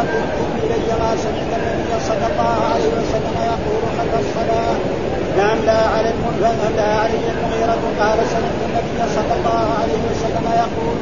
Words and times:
المغيرة 0.00 0.48
إلي 0.64 0.90
ما 1.00 1.10
سمعت 1.24 1.52
النبي 1.58 1.92
صلى 2.08 2.26
الله 2.30 2.56
عليه 2.72 2.90
وسلم 2.98 3.36
يقول 3.52 3.82
خلف 3.98 4.14
الصلاة. 4.24 4.76
نعم 5.38 5.58
لا 5.66 5.80
على 5.94 6.10
لا 6.76 6.88
علي 7.02 7.24
المغيرة 7.34 7.82
قال 8.00 8.18
سمعت 8.34 8.60
النبي 8.68 8.98
صلى 9.16 9.34
الله 9.38 9.64
عليه 9.80 10.02
وسلم 10.10 10.46
يقول 10.64 10.96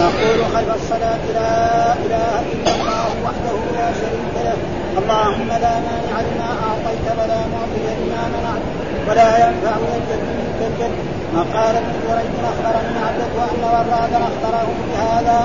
يقول 0.00 0.38
خلف 0.54 0.74
الصلاة 0.82 1.22
لا 1.38 1.92
إله 2.04 2.34
إلا 2.52 2.70
الله 2.74 3.08
وحده 3.24 3.56
لا 3.76 3.88
شريك 4.00 4.34
له. 4.46 4.58
اللهم 5.00 5.48
لا 5.48 5.74
مانع 5.88 6.16
لما 6.26 6.50
أعطيت 6.66 7.06
ولا 7.18 7.38
معطي 7.52 7.82
لما 8.00 8.22
منعت 8.34 8.64
ولا 9.08 9.28
ينفع 9.44 9.74
الجد 9.96 10.24
منك 10.38 10.60
الجد. 10.70 10.94
وقال 11.36 11.74
ابن 11.82 11.94
جريج 12.08 12.34
أخبرني 12.50 12.98
عبدة 13.06 13.34
أن 13.52 13.62
ورادا 13.64 14.18
أخبره 14.30 14.68
بهذا. 14.88 15.38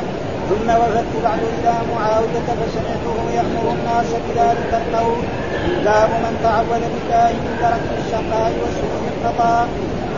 ثم 0.50 0.68
وفدت 0.82 1.14
بعد 1.24 1.42
إلى 1.58 1.74
معاويه 1.92 2.48
فسمعته 2.60 3.18
يأمر 3.38 3.66
الناس 3.78 4.10
بذلك 4.26 4.72
القول. 4.82 5.23
باب 5.86 6.10
من 6.23 6.34
تعود 6.44 6.84
بالله 6.94 7.32
من 7.46 7.54
درك 7.62 7.86
الشقاء 8.00 8.52
وسوء 8.62 8.94
القضاء 9.14 9.68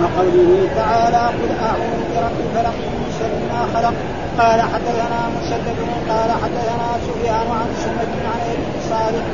وقوله 0.02 0.52
تعالى 0.76 1.24
قل 1.40 1.52
أعوذ 1.70 2.00
برب 2.14 2.38
الفلق 2.46 2.78
من 2.94 3.06
شر 3.20 3.36
ما 3.54 3.62
خلق. 3.74 3.94
قال 4.40 4.62
حدثنا 4.62 5.20
مسدد 5.38 5.80
قال 6.10 6.32
حدثنا 6.44 6.88
سفيان 7.08 7.48
عن 7.60 7.70
سمد 7.84 8.12
عن 8.32 8.40
أبي 8.52 8.72
صالح 8.90 9.26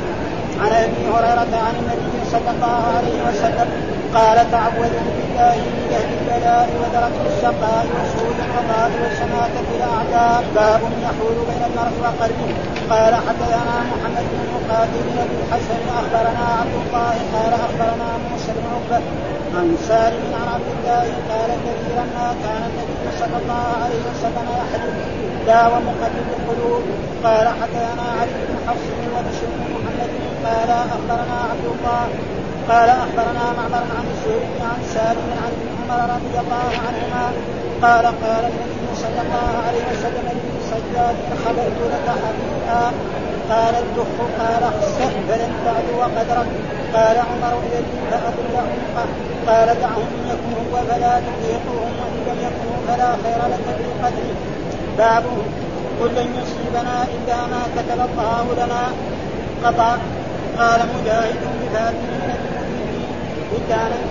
عن 0.60 0.72
أبي 0.84 1.02
هريرة 1.14 1.52
عن 1.66 1.74
النبي 1.80 2.16
صلى 2.32 2.50
الله 2.54 2.82
عليه 2.96 3.18
وسلم 3.28 3.68
قال 4.14 4.50
تعوذوا 4.50 5.06
بالله 5.16 5.25
من 5.36 5.88
جهل 5.90 6.10
البلاء 6.18 6.68
ودرك 6.80 7.16
الشقاء 7.26 7.86
وسوء 7.96 8.34
القضاء 8.44 8.90
وشماتة 9.02 9.66
الاعداء 9.76 10.44
باب 10.54 10.80
يحول 11.04 11.36
بين 11.48 11.62
المرء 11.68 11.94
وقلبه 12.04 12.50
قال 12.90 13.14
حدثنا 13.14 13.76
محمد 13.92 14.26
بن 14.32 14.42
مقاتل 14.54 15.02
بن 15.08 15.18
الحسن 15.40 15.80
اخبرنا 16.00 16.46
عبد 16.60 16.74
الله 16.82 17.14
قال 17.34 17.52
اخبرنا 17.66 18.08
موسى 18.30 18.52
بن 18.56 18.64
عقبه 18.74 19.04
عن 19.56 19.76
سالم 19.88 20.24
عن 20.40 20.48
عبد 20.54 20.68
الله 20.74 21.06
قال 21.30 21.50
كثيرا 21.64 22.04
ما 22.16 22.28
كان 22.42 22.62
النبي 22.70 23.16
صلى 23.20 23.36
الله 23.42 23.64
عليه 23.82 24.02
وسلم 24.10 24.46
يحلف 24.60 24.96
لا 25.46 25.66
ومقلب 25.68 26.26
القلوب 26.36 26.82
قال 27.24 27.48
حدثنا 27.48 28.06
علي 28.20 28.32
بن 28.48 28.56
حفص 28.66 28.88
وبشر 29.14 29.46
بن 29.56 29.64
محمد 29.74 30.10
قال 30.44 30.70
أخبرنا 30.70 31.38
عبد 31.50 31.66
الله 31.74 32.08
قال 32.68 32.88
أخبرنا 32.88 33.44
معمر 33.56 33.84
عن 33.96 34.06
الزهري 34.12 34.54
عن 34.60 34.80
سالم 34.94 35.28
عن 35.42 35.50
ابن 35.56 35.68
عمر 35.78 36.14
رضي 36.14 36.36
الله 36.42 36.70
عنهما 36.86 37.24
قال 37.82 38.04
قال 38.06 38.44
النبي 38.52 38.90
صلى 39.02 39.20
الله 39.24 39.48
عليه 39.66 39.84
وسلم 39.92 40.26
صياد 40.70 41.16
خبرت 41.44 41.78
لك 41.92 42.06
حديثا 42.22 42.92
قال 43.50 43.74
الدخ 43.84 44.12
قال 44.38 44.62
أخسر 44.62 45.10
فلن 45.28 45.52
تعد 45.64 45.88
وقدرك 45.98 46.46
قال 46.94 47.16
عمر 47.30 47.54
الذي 47.66 47.98
فاقل 48.10 48.54
عنقه 48.56 49.08
قال 49.46 49.66
دعهم 49.80 50.08
ان 50.16 50.24
يكن 50.30 50.52
هو 50.70 50.76
فلا 50.88 51.20
تطيقهم 51.28 51.92
وإن 52.00 52.18
لم 52.28 52.38
يكن 52.46 52.68
فلا 52.88 53.10
خير 53.22 53.40
لك 53.52 53.66
في 53.78 54.04
قتله 54.04 54.34
باب 54.98 55.24
قل 56.00 56.08
لن 56.08 56.28
يصيبنا 56.42 57.04
إلا 57.14 57.36
ما 57.36 57.62
كتب 57.76 58.00
الله 58.10 58.46
لنا. 58.56 58.82
قطع 59.64 59.96
قال 60.58 60.80
مجاهد 61.00 61.40
بفاتن 61.62 62.55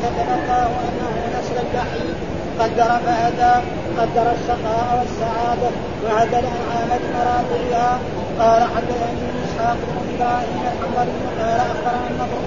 كتب 0.04 0.28
الله 0.38 0.70
انه 0.88 1.12
نسل 1.36 1.58
الجحيم 1.66 2.16
قدر 2.60 2.92
فهدى 3.06 3.54
قدر 4.00 4.32
الشقاء 4.32 4.88
والسعادة 5.00 5.70
وهدى 6.04 6.40
الأنعام 6.40 6.90
بمراجعها 7.02 8.00
قال 8.40 8.62
حدثني 8.76 9.28
إسحاق 9.46 9.78
بن 9.88 9.98
إبراهيم 10.16 10.62
الحنظلي 10.72 11.20
قال 11.40 11.60
اخبرنا 11.60 12.08
النضر 12.12 12.42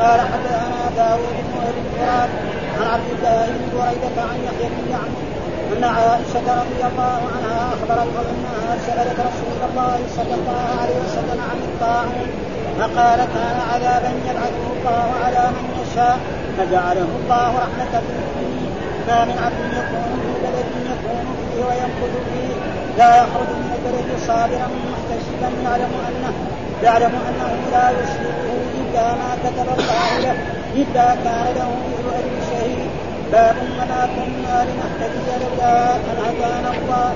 قال 0.00 0.20
حدثنا 0.20 0.80
داوود 0.96 1.36
بن 1.46 1.54
أبي 1.68 1.80
التراب 1.86 2.30
عن 2.78 2.86
عبد 2.94 3.10
الله 3.12 3.46
بن 3.46 3.78
بريدة 3.78 4.22
عن 4.22 4.38
يحيى 4.44 4.68
بن 4.68 4.90
يعمر 4.90 5.30
أن 5.72 5.84
عائشة 5.84 6.46
رضي 6.62 6.82
الله 6.90 7.20
عنها 7.34 7.68
أخبرته 7.74 8.20
انها 8.30 8.76
سالت 8.86 9.20
رسول 9.20 9.58
الله 9.70 9.98
صلى 10.16 10.34
الله 10.34 10.64
عليه 10.80 10.96
وسلم 11.04 11.40
عن 11.50 11.58
الطاعون 11.68 12.30
فقال 12.78 13.18
كان 13.18 13.56
عذابا 13.72 14.12
يبعثه 14.28 14.66
الله 14.76 15.04
على 15.24 15.50
من 15.50 15.79
يشاء 15.90 16.18
فجعله 16.58 17.08
الله 17.20 17.48
رحمة 17.64 17.92
للمؤمنين 18.06 18.70
ما 19.08 19.24
من 19.24 19.36
عبد 19.44 19.60
يكون 19.80 20.10
في 20.22 20.32
بلد 20.44 20.68
يكون 20.92 21.24
فيه 21.38 21.64
ويمكث 21.64 22.12
فيه 22.30 22.54
لا 22.98 23.16
يخرج 23.16 23.48
من 23.62 23.70
البلد 23.76 24.18
صابرا 24.26 24.68
محتسبا 24.92 25.48
يعلم 25.64 25.92
انه 26.08 26.32
يعلم 26.82 27.12
أنه 27.28 27.50
لا 27.72 27.90
يصيبه 27.90 28.54
إلا 28.80 29.14
ما 29.14 29.30
كتب 29.44 29.68
الله 29.78 30.18
له 30.18 30.34
إلا 30.74 31.14
كان 31.24 31.46
له 31.56 31.70
مثل 31.84 32.14
اجر 32.18 32.36
شهيد. 32.50 32.90
باب 33.32 33.56
وما 33.62 34.08
كنا 34.16 34.64
لنهتدي 34.66 35.30
لولا 35.40 35.96
أن 35.96 36.18
هدانا 36.26 36.70
الله. 36.78 37.12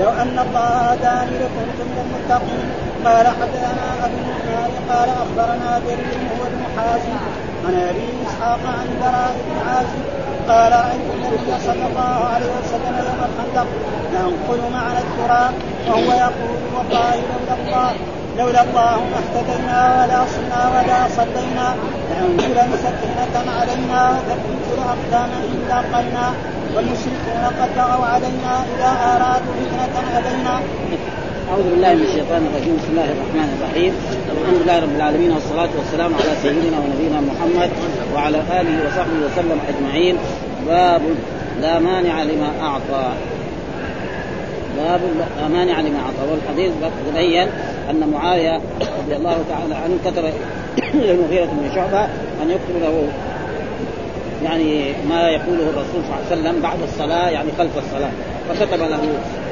لو 0.00 0.10
أن 0.10 0.38
الله 0.46 0.68
هداني 0.90 1.30
لكنت 1.42 1.78
من 1.88 1.98
المتقين 2.04 2.68
قال 3.04 3.26
حدثنا 3.26 4.06
النعمان 4.06 4.70
قال 4.90 5.08
أخبرنا 5.08 5.80
جرير 5.86 6.20
هو 6.38 6.46
ابن 6.46 6.62
حازم 6.76 7.37
عن 7.66 7.74
ابي 7.90 8.06
إسحاق 8.26 8.60
عن 8.78 8.88
براء 9.00 9.34
بن 9.46 9.56
عازم 9.68 10.02
قال 10.48 10.72
رايت 10.72 11.06
النبي 11.14 11.50
صلى 11.66 11.84
الله 11.90 12.16
عليه 12.32 12.50
وسلم 12.58 12.94
يوم 13.08 13.20
الخندق 13.28 13.68
ينقل 14.14 14.60
معنا 14.72 15.00
التراب. 15.06 15.54
وهو 15.88 16.10
يقول 16.26 16.58
والله 16.76 17.14
لولا 17.30 17.54
الله 17.60 17.90
لولا 18.38 18.62
الله 18.62 18.96
ما 19.12 19.18
اهتدينا 19.22 19.80
ولا 19.98 20.20
صلنا 20.34 20.62
ولا 20.74 20.98
صلينا. 21.18 21.68
لانزلا 22.10 22.64
سكينة 22.84 23.34
علينا 23.58 24.00
وتنزل 24.10 24.78
أقداما 24.94 25.38
ان 25.48 25.60
لاقينا 25.68 26.26
والمشركون 26.74 27.44
قد 27.60 27.70
بغوا 27.76 28.06
علينا 28.06 28.54
إذا 28.72 28.90
أرادوا 29.12 29.54
فتنة 29.70 30.18
ابينا 30.18 30.54
أعوذ 31.48 31.70
بالله 31.70 31.94
من 31.94 32.02
الشيطان 32.02 32.42
الرجيم. 32.46 32.76
بسم 32.76 32.90
الله 32.90 33.08
الرحمن 33.16 33.48
الرحيم. 33.56 33.92
الحمد 34.36 34.56
لله 34.62 34.78
رب 34.84 34.94
العالمين 34.96 35.30
والصلاة 35.32 35.68
والسلام 35.78 36.14
على 36.14 36.32
سيدنا 36.42 36.78
ونبينا 36.80 37.20
محمد 37.20 37.70
وعلى 38.14 38.38
آله 38.60 38.74
وصحبه 38.86 39.18
وسلم 39.26 39.58
أجمعين. 39.68 40.16
باب 40.66 41.02
لا 41.60 41.78
مانع 41.78 42.22
لما 42.22 42.50
أعطى. 42.60 43.06
باب 44.76 45.00
لا 45.40 45.48
مانع 45.48 45.80
لما 45.80 45.98
أعطى. 45.98 46.22
والحديث 46.30 46.72
تبين 47.08 47.48
أن 47.90 48.10
معاوية 48.12 48.60
رضي 49.00 49.16
الله 49.16 49.36
تعالى 49.48 49.74
عنه 49.74 49.98
كتب 50.04 50.24
إلى 50.94 51.12
المغيرة 51.12 51.44
بن 51.44 51.74
شعبة 51.74 52.04
أن 52.42 52.50
يكتب 52.50 52.76
له 52.82 53.08
يعني 54.44 54.92
ما 55.08 55.28
يقوله 55.28 55.64
الرسول 55.72 56.00
صلى 56.04 56.12
الله 56.12 56.26
عليه 56.30 56.40
وسلم 56.40 56.62
بعد 56.62 56.78
الصلاة 56.82 57.28
يعني 57.28 57.48
خلف 57.58 57.78
الصلاة. 57.78 58.10
فكتب 58.48 58.80
له 58.80 59.00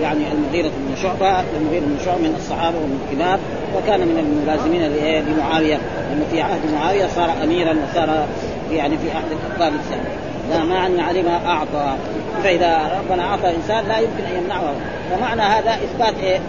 يعني 0.03 0.33
المغيرة 0.33 0.69
بن 0.69 0.97
شعبة 1.03 1.41
المغيرة 1.61 1.85
بن 1.85 1.97
شعبة 2.05 2.19
من 2.19 2.35
الصحابة 2.37 2.77
ومن 2.77 3.01
الكبار 3.05 3.39
وكان 3.77 4.01
من 4.01 4.19
الملازمين 4.19 4.83
لمعاوية 5.29 5.79
لأنه 6.11 6.25
في 6.31 6.43
عهد 6.43 6.61
معاوية 6.75 7.07
صار 7.07 7.31
أميرا 7.45 7.71
وصار 7.71 8.27
يعني 8.73 8.99
في 8.99 9.09
أحد 9.09 9.25
الأقطاب 9.31 9.75
الثانية. 9.75 10.17
لا 10.51 10.65
معنى 10.65 11.03
على 11.03 11.23
ما 11.23 11.47
أعطى. 11.47 11.97
فإذا 12.45 13.01
ربنا 13.01 13.23
أعطى 13.23 13.57
إنسان 13.57 13.85
لا 13.89 13.99
يمكن 13.99 14.25
أن 14.31 14.43
يمنعه. 14.43 14.75
فمعنى 15.11 15.43
هذا 15.43 15.75
إثبات 15.75 16.15
إيه؟ 16.23 16.41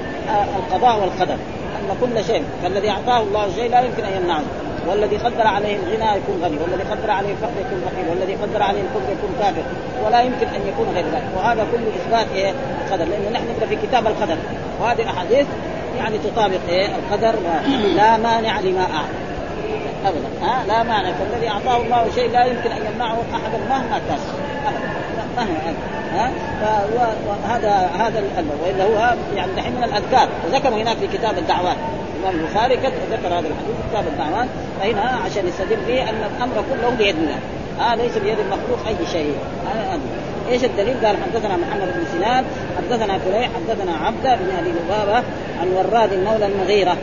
القضاء 0.57 0.99
والقدر. 0.99 1.38
أن 1.77 1.97
كل 2.01 2.23
شيء 2.23 2.44
فالذي 2.63 2.89
أعطاه 2.89 3.21
الله 3.21 3.47
شيء 3.55 3.71
لا 3.71 3.81
يمكن 3.81 4.03
أن 4.03 4.21
يمنعه. 4.21 4.44
والذي 4.89 5.17
قدر 5.17 5.47
عليه 5.47 5.75
الغنى 5.75 6.17
يكون 6.17 6.41
غني 6.43 6.57
والذي 6.57 6.83
قدر 6.83 7.11
عليه 7.11 7.31
الفقر 7.31 7.51
يكون 7.59 7.81
فقير 7.85 8.05
والذي 8.09 8.35
قدر 8.35 8.63
عليه 8.63 8.81
الكفر 8.81 9.11
يكون 9.11 9.35
كافر. 9.39 9.63
ولا 10.05 10.21
يمكن 10.21 10.47
أن 10.47 10.61
يكون 10.67 10.87
غير 10.95 11.05
ذلك. 11.05 11.23
وهذا 11.37 11.67
كله 11.71 11.87
إثبات 11.95 12.27
إيه؟ 12.35 12.53
القدر 12.85 13.05
لأنه 13.05 13.29
نحن 13.29 13.67
في 13.69 13.75
كتاب 13.87 14.07
القدر. 14.07 14.37
وهذه 14.81 15.01
الأحاديث 15.01 15.47
يعني 15.97 16.17
تطابق 16.17 16.59
إيه؟ 16.69 16.87
القدر 16.95 17.35
لا 17.95 18.17
مانع 18.17 18.59
لما 18.59 18.81
أعطى. 18.81 19.17
ابدا. 20.05 20.47
ها؟ 20.47 20.63
لا 20.67 20.83
مانع. 20.83 21.11
فالذي 21.11 21.49
أعطاه 21.49 21.77
الله 21.77 22.05
شيء 22.15 22.31
لا 22.31 22.45
يمكن 22.45 22.71
أن 22.71 22.81
يمنعه 22.93 23.17
أحدا 23.33 23.57
مهما 23.69 24.01
كان. 24.09 24.19
ها؟ 26.15 26.31
وهذا 27.27 27.89
هذا 27.99 28.19
الأمر. 28.19 28.53
والا 28.65 28.83
هو 28.83 29.15
يعني 29.35 29.51
دحين 29.57 29.75
من 29.75 29.83
الأذكار. 29.83 30.27
وذكر 30.45 30.69
هناك 30.69 30.97
في 30.97 31.07
كتاب 31.07 31.37
الدعوات. 31.37 31.77
الإمام 32.17 32.39
البخاري 32.39 32.75
ذكر 33.11 33.27
هذا 33.27 33.39
الحديث 33.39 33.75
كتاب 33.89 34.07
الدعوات 34.07 34.47
فهنا 34.79 35.19
عشان 35.25 35.47
يستدل 35.47 35.77
به 35.87 36.09
أن 36.09 36.15
الأمر 36.35 36.63
كله 36.69 36.89
بيد 36.97 37.15
الله. 37.15 37.39
آه 37.81 37.95
ليس 37.95 38.17
بيد 38.17 38.39
المخلوق 38.39 38.87
أي 38.87 38.95
شيء. 39.11 39.35
آه 39.75 39.99
إيش 40.51 40.63
الدليل؟ 40.63 41.05
قال 41.05 41.17
حدثنا 41.23 41.57
محمد 41.57 41.93
بن 41.95 42.05
سنان 42.13 42.45
حدثنا 42.77 43.19
كليح 43.25 43.49
حدثنا 43.55 43.91
عبده 44.05 44.35
بن 44.35 44.49
أبي 44.59 44.69
لبابة 44.69 45.23
عن 45.61 45.67
وراد 45.67 46.13
مولى 46.13 46.45
المغيرة. 46.45 46.97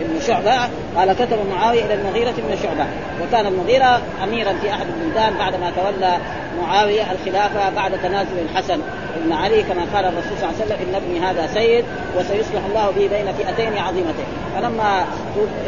ابن 0.00 0.20
شعبة 0.26 0.68
قال 0.96 1.12
كتب 1.12 1.38
معاوية 1.50 1.84
إلى 1.84 1.94
المغيرة 1.94 2.30
بن 2.30 2.56
شعبة 2.62 2.86
وكان 3.22 3.46
المغيرة 3.46 4.00
أميرا 4.24 4.52
في 4.62 4.70
أحد 4.70 4.86
البلدان 4.86 5.34
بعدما 5.38 5.70
تولى 5.70 6.18
معاوية 6.62 7.02
الخلافة 7.12 7.70
بعد 7.76 7.92
تنازل 8.02 8.38
الحسن 8.50 8.80
بن 9.16 9.32
علي 9.32 9.62
كما 9.62 9.82
قال 9.94 10.04
الرسول 10.04 10.38
صلى 10.40 10.48
الله 10.50 10.54
عليه 10.60 10.64
وسلم 10.64 10.88
إن 10.88 10.94
ابني 10.94 11.20
هذا 11.20 11.46
سيد 11.54 11.84
وسيصلح 12.16 12.62
الله 12.68 12.90
به 12.90 13.08
بين 13.16 13.32
فئتين 13.32 13.78
عظيمتين 13.78 14.26
فلما 14.56 15.04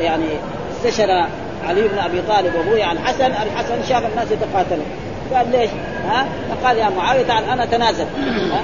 يعني 0.00 0.28
استشر 0.72 1.26
علي 1.68 1.88
بن 1.88 1.98
أبي 1.98 2.22
طالب 2.28 2.52
وبويع 2.54 2.92
الحسن 2.92 3.26
الحسن 3.26 3.88
شاف 3.88 4.02
الناس 4.12 4.30
يتقاتلون 4.30 4.86
قال 5.34 5.50
ليش؟ 5.52 5.70
ها؟ 6.08 6.26
فقال 6.50 6.78
يا 6.78 6.88
معاوية 6.88 7.22
تعال 7.22 7.44
أنا 7.44 7.64
تنازل 7.64 8.06
ها؟ 8.52 8.62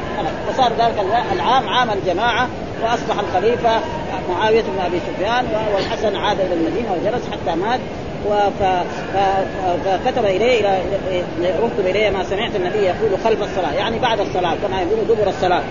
وصار 0.49 0.73
ذلك 0.79 1.05
العام 1.33 1.69
عام 1.69 1.91
الجماعة 1.91 2.49
وأصبح 2.83 3.19
الخليفة 3.19 3.81
معاوية 4.29 4.63
بن 4.63 4.81
أبي 4.87 5.01
سفيان 5.01 5.45
والحسن 5.75 6.17
عاد 6.17 6.41
إلى 6.41 6.55
المدينة 6.55 6.93
وجلس 6.93 7.23
حتى 7.33 7.55
مات 7.57 7.81
فكتب 9.85 10.25
إليه 10.25 10.69
اكتب 11.43 11.87
إليه 11.87 12.11
ما 12.11 12.25
سمعت 12.25 12.57
النبي 12.57 12.79
يقول 12.79 13.19
خلف 13.25 13.43
الصلاة 13.43 13.73
يعني 13.73 13.99
بعد 13.99 14.21
الصلاة 14.21 14.55
كما 14.63 14.81
يقول 14.81 15.07
دبر 15.09 15.29
الصلاة 15.29 15.63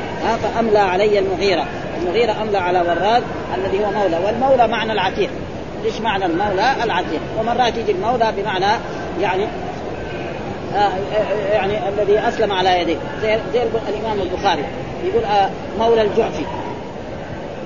فأملى 0.44 0.80
علي 0.80 1.20
المغيرة 1.20 1.66
المغيرة 2.02 2.36
أملى 2.42 2.58
على 2.58 2.82
وراد 2.82 3.24
الذي 3.58 3.80
هو 3.86 3.92
مولى 3.92 4.18
والمولى 4.26 4.68
معنى 4.68 4.92
العتيق 4.92 5.30
إيش 5.86 6.02
معنى 6.02 6.26
المولى؟ 6.26 6.76
العتيق 6.84 7.22
ومرات 7.40 7.78
يجي 7.78 7.92
المولى 7.92 8.34
بمعنى 8.38 8.66
يعني 9.22 9.48
آه 10.76 10.92
يعني 11.54 11.90
الذي 11.90 12.20
أسلم 12.20 12.52
على 12.52 12.82
يديه 12.82 12.98
زي, 13.22 13.38
زي 13.54 13.62
الإمام 13.90 14.22
البخاري 14.22 14.64
يقول 15.04 15.24
آه 15.24 15.50
مولى 15.80 16.02
الجعفي. 16.02 16.46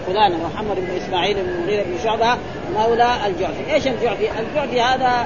فلان 0.10 0.32
محمد 0.32 0.76
بن 0.76 0.98
إسماعيل 0.98 1.38
بن 1.38 1.50
المغيرة 1.50 1.84
بن 1.84 1.98
شعبة 2.04 2.38
مولى 2.76 3.16
الجعفي، 3.28 3.74
إيش 3.74 3.88
الجعفي؟ 3.88 4.30
الجعفي 4.40 4.82
هذا 4.82 5.26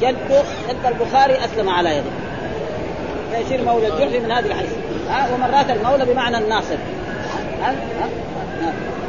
جده 0.00 0.42
جد 0.68 0.86
البخاري 0.86 1.44
أسلم 1.44 1.68
على 1.68 1.96
يده. 1.96 2.10
فيصير 3.32 3.64
مولى 3.64 3.88
الجعفي 3.88 4.18
من 4.18 4.30
هذه 4.32 4.46
الحيث، 4.46 4.70
ها؟ 5.10 5.28
ومرات 5.34 5.70
المولى 5.70 6.04
بمعنى 6.04 6.38
الناصر. 6.38 6.76
ها؟ 7.62 7.70
ها؟ 7.70 8.08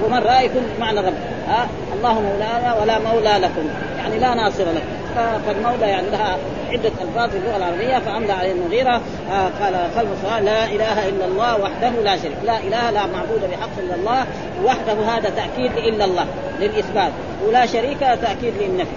ومرة 0.05 0.41
يكون 0.41 0.63
بمعنى 0.77 0.99
الرب، 0.99 1.13
ها؟ 1.47 1.67
الله 1.97 2.21
مولانا 2.21 2.75
ولا 2.81 2.99
مولى 2.99 3.37
لكم، 3.41 3.69
يعني 3.97 4.19
لا 4.19 4.33
ناصر 4.33 4.63
لكم. 4.63 5.04
فالمولى 5.15 5.87
يعني 5.89 6.09
لها 6.09 6.37
عدة 6.71 6.91
ألفاظ 7.01 7.29
في 7.29 7.37
اللغة 7.37 7.57
العربية 7.57 7.99
فأملى 7.99 8.33
عليه 8.33 8.51
المغيرة 8.51 9.01
آه 9.31 9.49
قال 9.61 9.75
خلف 9.95 10.07
الصلاة 10.11 10.39
لا 10.39 10.65
إله 10.65 11.09
إلا 11.09 11.25
الله 11.25 11.61
وحده 11.61 11.89
لا 11.89 12.17
شريك 12.17 12.37
لا 12.45 12.57
إله 12.57 12.91
لا 12.91 13.05
معبود 13.05 13.41
بحق 13.51 13.79
إلا 13.79 13.95
الله 13.95 14.25
وحده 14.63 14.93
هذا 14.93 15.29
تأكيد 15.29 15.71
إلا 15.77 16.05
الله 16.05 16.25
للإثبات 16.59 17.11
ولا 17.47 17.65
شريك 17.65 17.99
تأكيد 17.99 18.53
للنفي. 18.61 18.95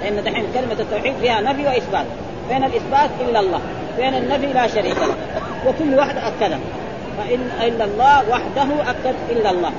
لأن 0.00 0.24
دحين 0.24 0.46
كلمة 0.54 0.80
التوحيد 0.80 1.14
فيها 1.20 1.40
نفي 1.40 1.66
وإثبات 1.66 2.06
بين 2.48 2.64
الإثبات 2.64 3.10
إلا 3.20 3.40
الله 3.40 3.60
بين 3.96 4.14
النفي 4.14 4.46
لا 4.46 4.66
شريك 4.66 4.96
له 4.96 5.14
وكل 5.66 5.94
واحد 5.94 6.16
أكده 6.16 6.58
فإن 7.18 7.50
إلا 7.60 7.84
الله 7.84 8.30
وحده 8.30 8.90
أكد 8.90 9.14
إلا 9.30 9.50
الله 9.50 9.70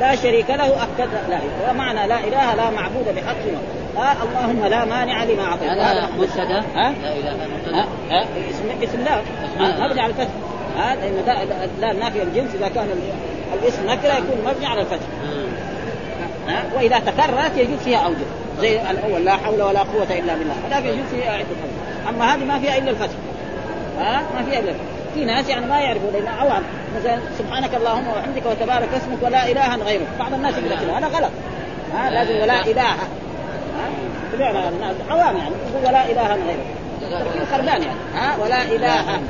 لا 0.00 0.16
شريك 0.16 0.50
له 0.50 0.66
أكد 0.66 1.10
لا 1.30 1.38
ومعنى 1.70 2.08
لا 2.08 2.18
إله 2.18 2.54
لا 2.54 2.70
معبود 2.70 3.14
بحق 3.16 3.36
آه 3.96 4.12
اللهم 4.22 4.66
لا 4.66 4.84
مانع 4.84 5.24
لما 5.24 5.42
أعطيت. 5.42 5.70
هذا 5.70 6.08
مبتدا 6.18 6.62
ها؟ 6.74 6.94
لا 7.02 7.12
إله 7.12 7.34
إلا 7.66 7.84
ها؟ 8.10 8.24
اسم 8.50 8.82
اسم 8.82 8.98
الله. 8.98 9.22
مبني 9.58 10.00
على 10.00 10.12
الفتح. 10.12 10.30
ها 10.76 10.94
لأن 10.94 11.46
لا 11.80 11.92
نافي 11.92 12.22
الجنس 12.22 12.54
إذا 12.54 12.68
كان 12.68 12.88
الاسم 13.62 13.86
نكرة 13.86 14.12
يكون 14.12 14.44
مبني 14.46 14.66
على 14.66 14.80
الفتح. 14.80 15.06
ها؟ 16.48 16.64
وإذا 16.76 16.98
تكررت 16.98 17.56
يجوز 17.56 17.78
فيها 17.78 17.98
أوجه. 17.98 18.26
زي 18.60 18.90
الأول 18.90 19.24
لا 19.24 19.36
حول 19.36 19.62
ولا 19.62 19.80
قوة 19.80 20.18
إلا 20.18 20.34
بالله. 20.34 20.54
هذا 20.70 20.88
يجوز 20.88 21.06
فيها 21.10 21.32
عده 21.32 21.46
أما 22.08 22.34
هذه 22.34 22.44
ما 22.44 22.58
فيها 22.58 22.78
إلا 22.78 22.90
الفتح. 22.90 23.16
ها؟ 23.98 24.22
ما 24.34 24.42
فيها 24.42 24.60
إلا 24.60 24.70
الفتح. 24.70 24.84
في 25.14 25.24
ناس 25.24 25.48
يعني 25.48 25.66
ما 25.66 25.80
يعرفوا 25.80 26.10
لأن 26.10 26.28
عوام 26.28 26.62
مثلا 27.00 27.18
سبحانك 27.38 27.74
اللهم 27.74 28.08
وبحمدك 28.08 28.46
وتبارك 28.46 28.88
اسمك 28.96 29.18
ولا 29.22 29.50
اله 29.50 29.76
غيرك. 29.76 30.06
بعض 30.18 30.34
الناس 30.34 30.54
يقول 30.54 30.90
هذا 30.90 31.06
غلط. 31.06 31.30
ها؟ 31.94 32.10
لازم 32.10 32.42
ولا 32.42 32.66
إله. 32.66 32.94
فعلا 34.38 34.68
الناس 34.68 34.96
عوام 35.10 35.36
يعني. 35.36 35.54
يقول 35.74 35.88
ولا 35.88 36.04
إله 36.04 36.34
غيره 36.34 36.64
خربان 37.52 37.82
يعني. 37.82 38.00
ها؟ 38.14 38.36
ولا 38.42 38.62
إله 38.62 39.20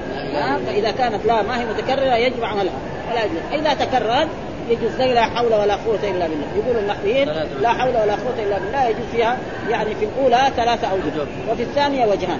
فإذا 0.67 0.91
كانت 0.91 1.26
لا 1.26 1.43
ما 1.43 1.61
هي 1.61 1.64
متكررة 1.67 2.14
يجب 2.14 2.44
عملها 2.44 2.75
ولا 3.11 3.25
يجوز. 3.25 3.67
إذا 3.67 3.75
تكررت 3.75 4.29
يجوز 4.69 4.91
زي 4.99 5.14
لا 5.14 5.23
حول 5.23 5.55
ولا 5.55 5.75
قوة 5.75 5.99
إلا 6.02 6.26
بالله. 6.26 6.47
يقول 6.56 6.76
النحويين 6.76 7.29
لا 7.61 7.69
حول 7.69 7.88
ولا 7.88 8.12
قوة 8.12 8.35
إلا 8.38 8.58
بالله. 8.58 8.85
يجوز 8.85 9.06
فيها 9.12 9.37
يعني 9.70 9.94
في 9.94 10.05
الأولى 10.05 10.50
ثلاثة 10.56 10.88
أوجه 10.91 11.26
وفي 11.50 11.62
الثانية 11.62 12.06
وجهان. 12.06 12.38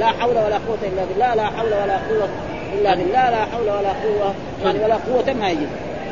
لا 0.00 0.06
حول 0.06 0.36
ولا 0.36 0.58
قوة 0.68 0.78
إلا 0.82 1.04
بالله. 1.04 1.34
لا 1.34 1.46
حول 1.46 1.66
ولا 1.66 1.96
قوة 2.08 2.28
إلا 2.72 2.94
بالله. 2.94 3.30
لا 3.30 3.44
حول 3.52 3.70
ولا 3.70 3.92
قوة 4.04 4.34
يعني 4.64 4.78
ولا 4.84 4.94
قوة 4.94 5.34
ما 5.34 5.50
يجوز. 5.50 5.68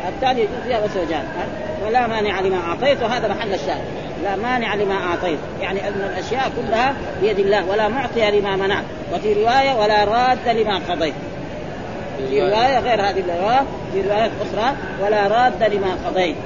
الثاني 0.08 0.40
يجوز 0.40 0.60
فيها 0.66 0.80
بس 0.80 0.96
وجهان. 0.96 1.25
ولا 1.86 2.06
مانع 2.06 2.40
لما 2.40 2.60
أعطيت 2.66 3.02
وهذا 3.02 3.28
محل 3.28 3.54
الشاهد. 3.54 3.84
لا 4.22 4.36
مانع 4.36 4.74
لما 4.74 4.94
أعطيت. 4.94 5.38
يعني 5.60 5.88
أن 5.88 6.10
الأشياء 6.12 6.50
كلها 6.56 6.94
بيد 7.20 7.38
الله 7.38 7.70
ولا 7.70 7.88
معطي 7.88 8.30
لما 8.30 8.56
منعت. 8.56 8.84
وفي 9.14 9.32
رواية 9.32 9.74
ولا 9.74 10.04
راد 10.04 10.48
لما 10.48 10.80
قضيت. 10.88 11.14
في 12.28 12.40
رواية. 12.40 12.78
غير 12.78 13.00
هذه 13.00 13.20
الرواية 13.20 13.62
في 13.92 14.02
روايات 14.02 14.30
أخرى 14.40 14.76
ولا 15.02 15.28
راد 15.28 15.62
لما 15.62 15.96
قضيت. 16.06 16.36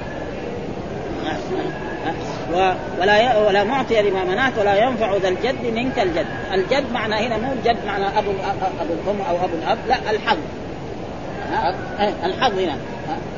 ولا 2.99 3.37
ولا 3.47 3.63
معطي 3.63 4.01
لما 4.01 4.23
منعت 4.23 4.57
ولا 4.57 4.75
ينفع 4.75 5.15
ذا 5.15 5.27
الجد 5.27 5.65
منك 5.75 5.99
الجد، 5.99 6.25
الجد 6.53 6.91
معنى 6.93 7.27
هنا 7.27 7.37
مو 7.37 7.53
الجد 7.53 7.77
معنى 7.87 8.05
ابو 8.05 8.31
أبو 8.81 8.93
الأم 8.93 9.21
أو 9.29 9.35
أبو 9.35 9.55
الأب، 9.63 9.77
لا 9.87 9.95
الحظ. 10.11 10.37
الحظ 12.23 12.59
هنا. 12.59 12.75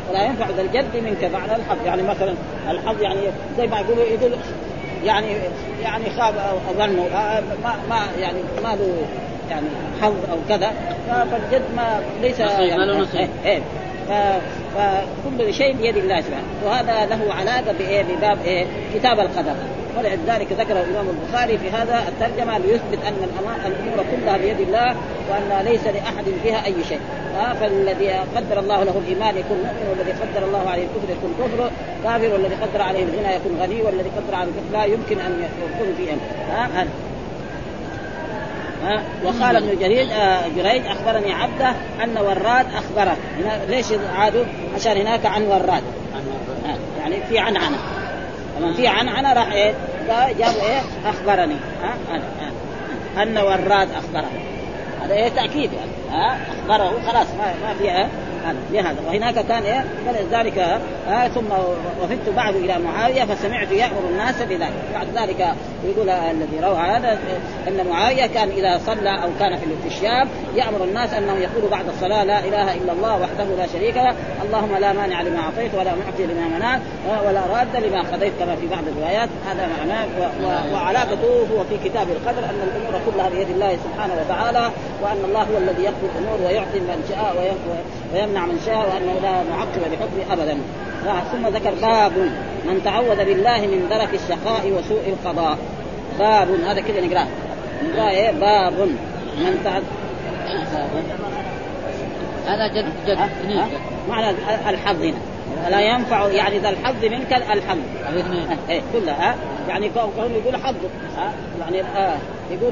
ولا 0.09 0.25
ينفع 0.25 0.45
ذا 0.50 0.61
الجد 0.61 1.03
منك 1.03 1.31
معنى 1.33 1.56
الحظ. 1.56 1.77
يعني 1.85 2.01
مثلا 2.01 2.33
الحظ 2.69 3.01
يعني 3.01 3.19
زي 3.57 3.67
ما 3.67 3.79
يقولوا 3.79 4.03
يقول 4.03 4.31
يعني 5.06 5.27
يعني 5.83 6.09
خاب 6.17 6.33
أو 6.38 6.73
ظنه 6.77 7.07
ما 7.63 7.75
ما 7.89 8.00
يعني 8.19 8.39
ما 8.63 8.75
له 8.75 8.95
يعني 9.49 9.68
حظ 10.01 10.13
أو 10.31 10.37
كذا. 10.49 10.71
فالجد 11.07 11.63
ما 11.75 12.01
ليس 12.21 12.39
يعني 12.39 12.78
ما 12.78 12.83
له 12.83 12.99
نصيب. 12.99 13.30
إيه 13.45 13.59
فكل 14.75 15.54
شيء 15.54 15.75
بيد 15.75 15.97
الله 15.97 16.21
سبحانه 16.21 16.47
وهذا 16.66 17.06
له 17.06 17.33
علاقة 17.33 17.71
بإيه؟ 17.80 18.04
بباب 18.04 18.37
إيه؟ 18.45 18.66
كتاب 18.95 19.19
القدر. 19.19 19.56
ولذلك 19.98 20.52
ذكره 20.52 20.81
الإمام 20.81 21.06
البخاري 21.10 21.58
في 21.58 21.69
هذا 21.69 22.04
الترجمة 22.08 22.58
ليثبت 22.58 23.06
أن 23.08 23.14
الأمور 23.66 24.06
كلها 24.12 24.38
بيد 24.38 24.60
الله 24.60 24.96
وأن 25.30 25.66
ليس 25.66 25.86
لأحد 25.86 26.26
فيها 26.44 26.66
أي 26.66 26.76
شيء. 26.90 27.00
فالذي 27.60 28.12
قدر 28.36 28.60
الله 28.60 28.84
له 28.84 28.98
الإيمان 28.98 29.38
يكون 29.38 29.58
مؤمن 29.58 29.88
والذي 29.90 30.12
قدر 30.12 30.48
الله 30.48 30.69
عليه 30.69 30.84
الكفر 30.84 31.12
يكون 31.12 31.34
كفر 31.40 31.72
كافر 32.04 32.34
والذي 32.34 32.56
قدر 32.56 32.81
عليه 32.81 33.04
الغنى 33.04 33.36
يكون 33.36 33.58
غني 33.62 33.81
والذي 33.81 34.10
قدر 34.10 34.36
عليه 34.36 34.50
الكفر 34.50 34.78
لا 34.78 34.86
يمكن 34.86 35.19
أن 35.19 35.48
يكون 35.76 35.96
فيه 35.98 36.12
ها 36.54 36.88
ها 38.84 39.04
وقال 39.24 39.56
ابن 39.56 39.80
جريج 39.80 40.10
آه 40.12 40.48
جريج 40.58 40.81
أخبرني 40.86 41.34
عبده 41.34 41.69
أن 42.04 42.18
وراد 42.18 42.66
أخبره. 42.76 43.18
ليش 43.69 43.86
عادوا؟ 44.16 44.44
عشان 44.76 44.98
هناك 44.98 45.26
عن 45.26 45.44
وراد. 45.44 45.84
آه 46.66 47.00
يعني 47.00 47.16
في 47.30 47.40
عنعنه 47.40 47.78
لما 48.59 48.73
في 48.73 48.87
عنعنه 48.87 49.33
راح 49.33 49.51
إيه 49.51 49.73
جابوا 50.09 50.61
إيه؟ 50.61 50.81
أخبرني. 51.06 51.56
ها؟ 51.83 51.94
آه 53.18 53.23
أن 53.23 53.37
وراد 53.37 53.89
أخبره. 53.92 54.30
هذا 55.04 55.13
إيه 55.13 55.30
تأكيد 55.30 55.71
يعني. 55.73 55.92
ها؟ 56.11 56.37
أخبره 56.51 56.94
خلاص 57.07 57.28
ما 57.37 57.54
ما 57.68 57.73
في 57.73 58.09
إيه 58.46 58.81
لهذا 58.81 58.98
وهناك 59.08 59.34
كان 59.34 59.64
إيه؟ 59.64 59.86
فلذلك 60.06 60.58
آه 61.10 61.28
ثم 61.28 61.46
وفدت 62.04 62.30
بعد 62.36 62.56
إلى 62.56 62.80
معاوية 62.80 63.24
فسمعت 63.24 63.72
يأمر 63.72 64.02
الناس 64.10 64.42
بذلك. 64.42 64.74
بعد 64.94 65.08
ذلك 65.16 65.48
يقول 65.84 66.10
الذي 66.10 66.60
روى 66.64 66.78
هذا 66.78 67.19
أن 67.68 67.88
معاوية 67.90 68.26
كان 68.26 68.50
إذا 68.50 68.81
صلى 68.86 69.24
أو 69.24 69.30
كان 69.40 69.58
في 69.58 69.88
الشام 69.88 70.28
يأمر 70.56 70.84
الناس 70.84 71.14
أنهم 71.14 71.38
يقولوا 71.42 71.69
بعد 71.69 71.88
الصلاة 71.90 72.24
لا 72.24 72.40
إله 72.40 72.74
إلا 72.74 72.94
الله 72.94 73.22
وحده 73.22 73.46
لا 73.58 73.68
شريك 73.74 73.96
له 73.96 74.16
اللهم 74.46 74.78
لا 74.78 74.94
مانع 74.94 75.22
لما 75.22 75.40
أعطيت 75.40 75.76
ولا 75.76 75.92
معطي 75.96 76.26
لما 76.26 76.58
منعت 76.58 76.81
ولا 77.26 77.42
راد 77.54 77.84
لما 77.86 78.02
قضيت 78.02 78.34
كما 78.40 78.56
في 78.56 78.68
بعض 78.68 78.84
الروايات. 78.88 79.30
هذا 79.50 79.68
معناه 79.80 80.06
وعلاقته 80.74 81.48
هو 81.54 81.64
في 81.64 81.90
كتاب 81.90 82.08
القدر 82.10 82.44
أن 82.44 82.60
الأمور 82.68 83.02
كلها 83.06 83.30
بيد 83.30 83.50
الله 83.50 83.78
سبحانه 83.86 84.14
وتعالى 84.22 84.72
وأن 85.02 85.22
الله 85.26 85.42
هو 85.42 85.58
الذي 85.58 85.84
يقضي 85.84 86.08
الأمور 86.16 86.40
ويعطي 86.46 86.80
من 86.80 87.06
شاء 87.10 87.56
ويمنع 88.14 88.29
يمنع 88.30 88.45
من 88.45 88.62
شاء 88.66 88.78
وأنه 88.78 89.19
لا 89.21 89.44
معقب 89.44 89.81
لحكمه 89.94 90.33
أبدا. 90.33 90.57
ثم 91.31 91.48
ذكر 91.48 91.74
باب 91.81 92.12
من 92.66 92.81
تعوذ 92.86 93.26
بالله 93.26 93.59
من 93.59 93.88
درك 93.90 94.09
الشقاء 94.14 94.71
وسوء 94.71 95.02
القضاء. 95.07 95.57
باب 96.19 96.48
هذا 96.52 96.81
كذا 96.81 97.02
نقرأه. 97.02 97.28
نقرأه 97.83 98.09
إيه؟ 98.09 98.31
باب. 98.31 98.74
من 99.38 99.62
تعوذ 99.64 99.83
هذا 102.48 102.68
جد 102.68 102.86
جد 103.07 103.18
معنى 104.09 104.30
الحظ 104.69 105.02
هنا. 105.02 105.18
لا 105.69 105.81
ينفع 105.81 106.28
يعني 106.28 106.59
ذا 106.59 106.69
الحظ 106.69 107.06
منك 107.06 107.33
الحظ. 107.33 107.78
إيه 108.69 108.81
كلها 108.94 109.36
يعني 109.69 109.90
كون 109.90 110.31
يقول 110.31 110.64
حظ 110.64 110.76
يعني 111.62 111.81
آه 111.81 112.16
يقول 112.52 112.71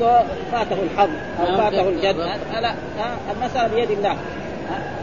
فاته 0.52 0.78
الحظ 0.84 1.10
أو 1.40 1.58
فاته 1.58 1.90
الجد. 1.90 2.16
لا 2.16 2.74
المساله 3.32 3.68
بيد 3.76 3.92
الله. 3.92 4.18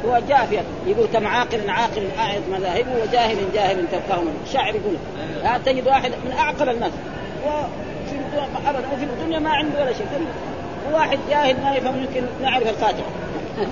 هو 0.07 0.21
جاء 0.29 0.47
في 0.47 0.61
يقول 0.87 1.07
كم 1.13 1.27
عاقل 1.27 1.71
عاقل 1.71 2.09
اعد 2.19 2.43
مذاهبه 2.51 3.03
وجاهل 3.03 3.37
جاهل 3.55 3.87
تفقهه 3.93 4.23
الشاعر 4.47 4.75
يقول 4.75 4.97
ها 5.45 5.59
تجد 5.59 5.87
واحد 5.87 6.11
من 6.25 6.33
أعقل 6.39 6.69
الناس. 6.69 6.93
وفي 7.47 8.17
ابدا 8.67 8.85
وفي 8.93 9.05
الدنيا 9.05 9.39
ما 9.39 9.51
عنده 9.51 9.83
ولا 9.83 9.93
شيء. 9.93 10.07
وواحد 10.91 11.19
جاهل 11.31 11.61
ما 11.63 11.75
يفهم 11.75 11.99
يمكن 11.99 12.23
ما 12.43 12.49
يعرف 12.49 12.69
الفاتحه 12.69 13.05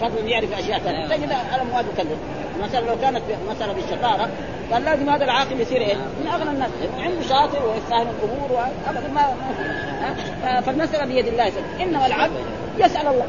فضل 0.01 0.29
يعرف 0.29 0.53
أشياء 0.53 0.79
ثانية. 0.79 1.09
تجد 1.09 1.33
الأموال 1.55 1.85
كذب 1.97 2.19
مثلا 2.63 2.81
لو 2.81 2.97
كانت 3.03 3.23
مساله 3.51 3.73
بالشطارة 3.73 4.29
قال 4.73 4.85
لازم 4.85 5.11
هذا 5.11 5.25
العاقل 5.25 5.61
يصير 5.61 5.81
إيه؟ 5.81 5.95
من 5.95 6.27
أغنى 6.35 6.51
الناس. 6.51 6.71
عنده 6.99 7.23
شاطر 7.29 7.67
ويفهم 7.67 8.07
الأمور 8.23 8.67
ابدا 8.89 9.09
ما 9.09 10.61
فالمسألة 10.61 11.05
بيد 11.05 11.27
الله. 11.27 11.51
سبحانه 11.51 11.83
إنما 11.83 12.07
العبد 12.07 12.33
يسأل 12.79 13.07
الله. 13.07 13.27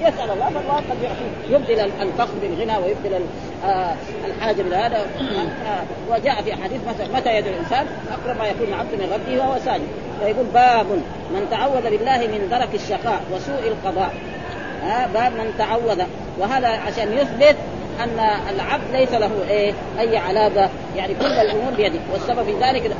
يسأل 0.00 0.30
الله 0.30 0.50
فالله 0.50 0.76
قد 0.76 1.02
يعطيه 1.02 1.56
يبدل 1.56 1.92
الفقر 2.02 2.34
بالغنى 2.42 2.78
ويبدل 2.78 3.24
آه، 3.64 3.94
الحاجة 4.26 4.62
بهذا 4.62 4.96
آه، 4.96 5.82
وجاء 6.10 6.42
في 6.42 6.52
مثلا 6.88 7.18
متى 7.18 7.36
يدعو 7.36 7.52
الإنسان؟ 7.52 7.86
أقرب 8.12 8.38
ما 8.38 8.48
يكون 8.48 8.68
العبد 8.68 8.94
من 8.94 9.12
ربه 9.12 9.40
وهو 9.40 9.58
ساجد. 9.64 9.88
فيقول 10.20 10.46
باب 10.54 10.86
من 11.30 11.46
تعوذ 11.50 11.82
بالله 11.82 12.18
من 12.18 12.48
درك 12.50 12.74
الشقاء 12.74 13.20
وسوء 13.32 13.68
القضاء. 13.68 14.10
ها 14.82 15.08
باب 15.14 15.32
من 15.32 15.54
تعوذ. 15.58 16.02
وهذا 16.38 16.68
عشان 16.68 17.12
يثبت 17.12 17.56
أن 18.00 18.20
العبد 18.54 18.84
ليس 18.92 19.12
له 19.12 19.30
إيه؟ 19.50 19.72
أي 19.98 20.16
علاقة. 20.16 20.70
يعني 20.96 21.14
كل 21.14 21.26
الأمور 21.26 21.72
بيده. 21.76 21.98
والسبب 22.12 22.42
في 22.42 22.52
ذلك 22.52 22.96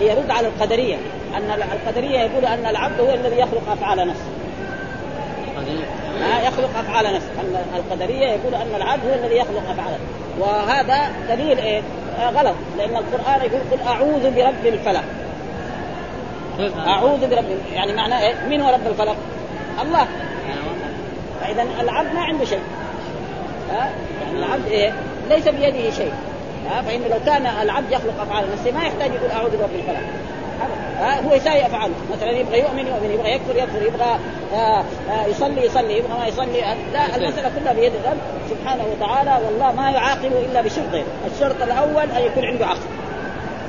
يرد 0.00 0.30
على 0.30 0.46
القدرية. 0.46 0.96
أن 1.36 1.62
القدرية 1.72 2.18
يقول 2.18 2.44
أن 2.44 2.66
العبد 2.66 3.00
هو 3.00 3.14
الذي 3.14 3.36
يخلق 3.36 3.70
أفعال 3.72 4.08
نفسه. 4.08 4.38
ها 6.22 6.42
يخلق 6.42 6.78
أفعال 6.78 7.14
نفسه. 7.14 7.28
القدرية 7.76 8.26
يقول 8.26 8.54
أن 8.54 8.74
العبد 8.76 9.06
هو 9.06 9.14
الذي 9.14 9.36
يخلق 9.36 9.62
افعال 9.70 9.98
وهذا 10.38 11.10
دليل 11.28 11.58
إيه؟ 11.58 11.82
آه 12.18 12.30
غلط. 12.30 12.54
لأن 12.78 12.96
القرآن 12.96 13.40
يقول 13.40 13.60
قل 13.70 13.86
أعوذ 13.86 14.30
برب 14.30 14.66
الفلق. 14.66 15.04
أعوذ 16.86 17.30
برب 17.30 17.44
يعني 17.72 17.92
معناه 17.92 18.22
إيه؟ 18.22 18.34
من 18.48 18.60
هو 18.60 18.74
رب 18.74 18.86
الفلق؟ 18.86 19.16
الله. 19.82 20.06
فإذا 21.40 21.66
العبد 21.80 22.14
ما 22.14 22.20
عنده 22.20 22.44
شيء. 22.44 22.62
ها 23.70 23.90
يعني 24.22 24.38
العبد 24.38 24.66
إيه؟ 24.66 24.92
ليس 25.28 25.48
بيده 25.48 25.90
شيء. 25.90 26.12
ها 26.70 26.82
فإن 26.82 27.00
لو 27.00 27.18
كان 27.26 27.46
العبد 27.46 27.92
يخلق 27.92 28.20
أفعال 28.22 28.44
نفسه 28.52 28.72
ما 28.72 28.82
يحتاج 28.82 29.10
يقول 29.14 29.30
أعوذ 29.30 29.50
برب 29.50 29.74
الفلق. 29.74 30.00
ها 30.98 31.20
هو 31.28 31.34
يساوي 31.34 31.66
افعاله 31.66 31.94
مثلا 32.12 32.30
يبغى 32.30 32.58
يؤمن 32.60 32.86
يؤمن. 32.86 33.10
يبغى 33.10 33.32
يكفر 33.32 33.56
يكفر. 33.56 33.82
يبغى 33.82 34.18
آه 34.54 34.84
آه 35.10 35.26
يصلي 35.26 35.66
يصلي. 35.66 35.98
يبغى 35.98 36.18
ما 36.18 36.26
يصلي. 36.26 36.60
لا 36.92 37.16
المسألة 37.16 37.50
كلها 37.58 37.72
بيد 37.72 37.92
الرب 38.04 38.18
سبحانه 38.50 38.84
وتعالى 38.84 39.44
والله 39.44 39.72
ما 39.72 39.90
يعاقب 39.90 40.32
إلا 40.50 40.60
بشرطين 40.60 41.04
الشرط 41.34 41.62
الأول 41.62 42.10
أن 42.16 42.22
يكون 42.22 42.44
عنده 42.44 42.66
عقل. 42.66 42.88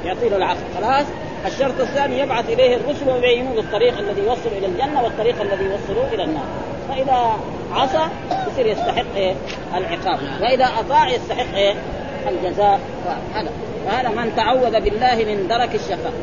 يعطي 0.05 0.29
له 0.29 0.38
العقل. 0.38 0.60
خلاص؟ 0.77 1.05
الشرط 1.46 1.79
الثاني 1.79 2.19
يبعث 2.19 2.50
إليه 2.50 2.75
الرسل 2.75 3.10
ويبينون 3.10 3.58
الطريق 3.58 3.98
الذي 3.98 4.22
يوصل 4.22 4.50
إلى 4.58 4.65
الجنة 4.65 5.03
والطريق 5.03 5.41
الذي 5.41 5.63
يوصل 5.63 6.13
إلى 6.13 6.24
النار. 6.24 6.46
فإذا 6.89 7.39
عصى 7.74 8.08
يصير 8.51 8.65
يستحق 8.65 9.15
إيه؟ 9.15 9.34
العقاب. 9.75 10.19
وإذا 10.41 10.69
أطاع 10.79 11.10
يستحق 11.10 11.55
إيه؟ 11.55 11.74
الجزاء. 12.29 12.79
هذا 13.34 13.50
وهذا 13.88 14.10
من 14.10 14.36
تعوذ 14.36 14.79
بالله 14.79 15.15
من 15.15 15.48
درك 15.48 15.75
الشقاء. 15.75 16.13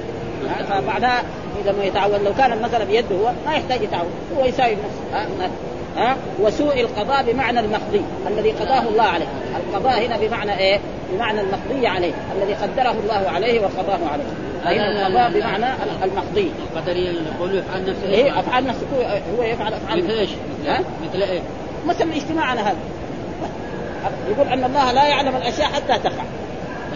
فبعدها 0.68 1.22
إذا 1.64 1.72
ما 1.72 1.84
يتعوذ 1.84 2.22
لو 2.24 2.34
كان 2.34 2.52
المساله 2.52 2.84
بيده 2.84 3.16
هو 3.16 3.32
ما 3.46 3.54
يحتاج 3.54 3.82
يتعوذ 3.82 4.08
هو 4.38 4.44
يساوي 4.44 4.72
نفسه 4.72 5.48
ها 5.96 6.16
وسوء 6.40 6.80
القضاء 6.80 7.22
بمعنى 7.22 7.60
المقضي 7.60 8.02
الذي 8.26 8.50
قضاه 8.50 8.88
الله 8.88 9.02
عليه. 9.02 9.26
القضاء 9.56 10.06
هنا 10.06 10.16
بمعنى 10.16 10.58
إيه؟ 10.58 10.80
بمعنى 11.12 11.40
المقضي 11.40 11.86
عليه 11.86 12.12
الذي 12.36 12.54
قدره 12.54 12.90
الله 12.90 13.30
عليه 13.30 13.60
وقضاه 13.60 14.08
عليه. 14.12 14.24
فهنا 14.64 15.06
القضاء 15.06 15.30
بمعنى 15.30 15.66
المقضي؟ 16.04 16.50
القدرية 16.72 17.10
يقول 17.10 17.58
يفعل 17.58 17.90
نفسه. 17.90 18.08
إيه 18.08 18.40
افعال 18.40 18.66
نفسه 18.66 18.86
هو 19.38 19.42
يفعل 19.42 19.74
افعال 19.74 20.04
مثل 20.04 20.10
إيش؟ 20.10 20.30
مثل 21.08 21.22
إيه؟ 21.22 21.40
مثلا 21.86 22.16
اجتماعنا 22.16 22.60
هذا. 22.60 22.76
يقول 24.30 24.48
أن 24.48 24.64
الله 24.64 24.92
لا 24.92 25.06
يعلم 25.06 25.36
الأشياء 25.36 25.68
حتى 25.68 25.98
تقع 25.98 26.24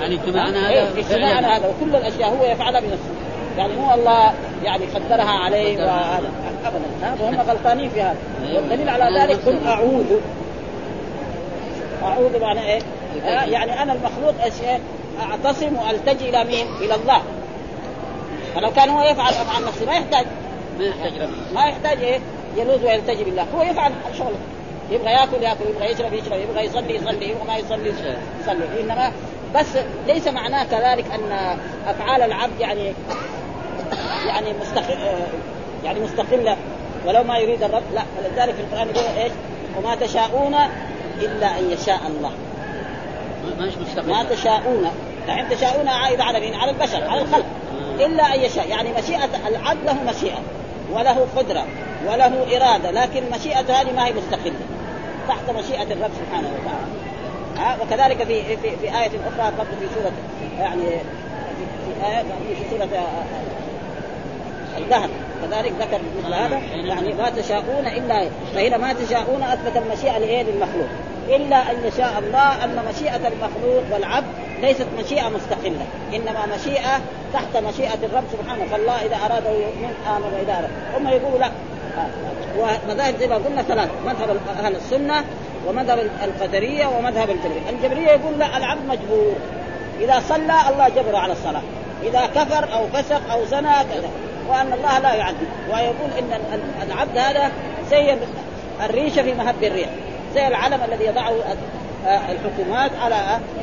يعني 0.00 0.14
اجتماعنا 0.14 0.60
هذا 0.60 0.68
إيه 0.68 0.88
اجتماعنا 0.98 1.56
هذا 1.56 1.68
وكل 1.68 1.96
الأشياء 1.96 2.28
هو 2.28 2.44
يفعلها 2.44 2.80
بنفسه. 2.80 3.10
يعني 3.58 3.72
مو 3.76 3.94
الله 3.94 4.32
يعني 4.64 4.86
قدرها 4.86 5.30
عليه 5.44 5.78
وهذا 5.78 6.30
ابدا 6.64 7.22
وهم 7.22 7.40
غلطانين 7.40 7.90
في 7.90 8.02
هذا. 8.02 8.16
والدليل 8.54 8.88
على 8.88 9.20
ذلك 9.20 9.38
قل 9.46 9.66
أعوذ. 9.66 10.06
أعوذ 12.02 12.40
معنى 12.40 12.60
إيه؟ 12.60 12.80
يعني 13.24 13.82
أنا 13.82 13.92
المخلوق 13.92 14.34
اشياء 14.40 14.80
أعتصم 15.22 15.76
والتجي 15.76 16.28
إلى 16.28 16.44
مين؟ 16.44 16.66
إلى 16.80 16.94
الله. 16.94 17.22
فلو 18.54 18.70
كان 18.70 18.88
هو 18.88 19.02
يفعل 19.02 19.32
افعال 19.32 19.66
نفسه 19.66 19.86
ما 19.86 19.92
يحتاج. 19.92 20.26
ما 20.78 20.84
يحتاج 20.84 21.12
ما 21.54 21.64
يحتاج 21.64 22.02
إيه؟ 22.02 22.18
يلوذ 22.56 22.84
ويلتجي 22.86 23.24
بالله 23.24 23.46
هو 23.54 23.62
يفعل 23.62 23.92
شغله. 24.18 24.38
يبغى 24.90 25.10
يأكل 25.10 25.42
يأكل 25.42 25.64
يبغى 25.70 25.92
يشرب 25.92 26.12
يشرب 26.12 26.40
يبغى 26.40 26.64
يصلي 26.64 26.94
يصلي 26.96 27.30
يبغى 27.30 27.44
ما 27.46 27.56
يصلي 27.56 27.92
يصلي. 28.42 28.80
إنما 28.80 29.12
بس 29.54 29.66
ليس 30.06 30.28
معناه 30.28 30.64
كذلك 30.64 31.04
أن 31.14 31.58
أفعال 31.88 32.22
العبد 32.22 32.60
يعني 32.60 32.92
يعني 34.26 34.52
مستقل 34.60 34.98
يعني 35.84 36.00
مستقله 36.00 36.56
ولو 37.06 37.22
ما 37.22 37.38
يريد 37.38 37.62
الرب 37.62 37.82
لا 37.94 38.02
فلذلك 38.16 38.54
في 38.54 38.60
القرآن 38.60 38.88
يقول 38.88 39.18
إيش؟ 39.18 39.32
وما 39.78 39.94
تشاءون 39.94 40.54
إلا 41.20 41.58
أن 41.58 41.70
يشاء 41.70 42.00
الله. 42.06 42.32
مش 43.58 43.72
مستقل؟ 43.76 44.08
ما 44.08 44.24
تشاءون. 44.24 44.90
يعني 45.28 45.54
تشاءون 45.54 45.88
عائد 45.88 46.20
على 46.20 46.40
مين؟ 46.40 46.54
على 46.54 46.70
البشر 46.70 47.04
على 47.08 47.22
الخلق. 47.22 47.44
إلا 48.00 48.34
أن 48.34 48.40
يشاء. 48.40 48.68
يعني 48.68 48.92
مشيئه 48.92 49.48
العبد 49.48 49.84
له 49.84 49.94
مشيئة 49.94 50.38
وله 50.92 51.26
قدرة 51.36 51.64
وله 52.06 52.56
إرادة 52.56 52.90
لكن 52.90 53.22
مشيئته 53.32 53.80
هذه 53.80 53.92
ما 53.92 54.06
هي 54.06 54.12
مستقلة. 54.12 54.60
تحت 55.28 55.50
مشيئة 55.50 55.82
الرب 55.82 56.10
سبحانه 56.20 56.48
وتعالى. 56.48 57.00
ها؟ 57.56 57.76
وكذلك 57.82 58.24
في 58.24 58.56
في 58.56 58.76
في 58.76 58.86
آية 58.86 59.10
أخرى 59.26 59.52
برضه 59.58 59.70
في 59.80 59.86
سورة 59.94 60.12
يعني 60.58 60.82
في, 60.86 61.94
في 61.94 62.06
آية 62.06 62.22
في 62.22 62.70
سورة 62.70 62.88
الدهر 64.82 65.08
كذلك 65.42 65.72
ذكر 65.80 66.00
مثل 66.18 66.34
هذا 66.34 66.60
يعني 66.74 67.14
ما 67.14 67.30
تشاءون 67.30 67.86
إلا 67.86 68.28
فهنا 68.54 68.76
ما 68.76 68.92
تشاءون 68.92 69.42
أثبت 69.42 69.76
المشيئة 69.76 70.18
لايه 70.18 70.42
للمخلوق 70.42 70.88
إلا 71.28 71.70
أن 71.70 71.76
يشاء 71.84 72.12
الله 72.18 72.64
أن 72.64 72.84
مشيئة 72.90 73.16
المخلوق 73.16 73.82
والعبد 73.92 74.26
ليست 74.60 74.86
مشيئة 74.98 75.28
مستقلة 75.28 75.86
إنما 76.14 76.46
مشيئة 76.54 77.00
تحت 77.32 77.56
مشيئة 77.56 77.98
الرب 78.02 78.24
سبحانه. 78.32 78.64
فالله 78.70 78.92
إذا 78.92 79.16
اراد 79.16 79.44
يؤمن 79.44 79.94
آمن 80.08 80.32
وإذا 80.34 80.52
أراد. 80.52 80.70
هم 80.96 81.08
يقولوا 81.08 81.38
لا. 81.38 81.50
ومذاهب 82.58 83.14
زي 83.20 83.26
ما 83.28 83.34
قلنا 83.34 83.62
ثلاث 83.62 83.88
مذهب 84.06 84.36
أهل 84.64 84.76
السنة 84.76 85.24
ومذهب 85.66 85.98
القدرية 86.24 86.86
ومذهب 86.86 87.30
الجبرية، 87.30 87.70
الجبرية 87.70 88.08
يقول 88.08 88.38
لا 88.38 88.56
العبد 88.56 88.86
مجبور. 88.88 89.34
إذا 90.00 90.22
صلى 90.28 90.54
الله 90.70 90.88
جبر 90.88 91.16
على 91.16 91.32
الصلاة، 91.32 91.62
إذا 92.02 92.26
كفر 92.26 92.74
أو 92.74 92.86
فسق 92.86 93.32
أو 93.32 93.44
زنى 93.44 93.72
كذا، 93.94 94.10
وأن 94.50 94.72
الله 94.72 94.98
لا 94.98 95.14
يعذب، 95.14 95.48
ويقول 95.68 96.10
إن 96.18 96.40
العبد 96.82 97.18
هذا 97.18 97.50
زي 97.90 98.16
الريشه 98.84 99.22
في 99.22 99.34
مهب 99.34 99.54
الريح، 99.62 99.88
زي 100.34 100.46
العلم 100.46 100.80
الذي 100.88 101.04
يضعه 101.04 101.32
الحكومات 102.06 102.90
على 103.02 103.16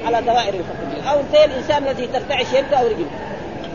على 0.06 0.22
دوائر 0.22 0.54
الحكم، 0.54 1.08
أو 1.10 1.22
زي 1.34 1.46
الإنسان 1.46 1.88
الذي 1.88 2.08
ترتعش 2.08 2.54
يده 2.54 2.78
أو 2.78 2.88
رجله. 2.88 3.08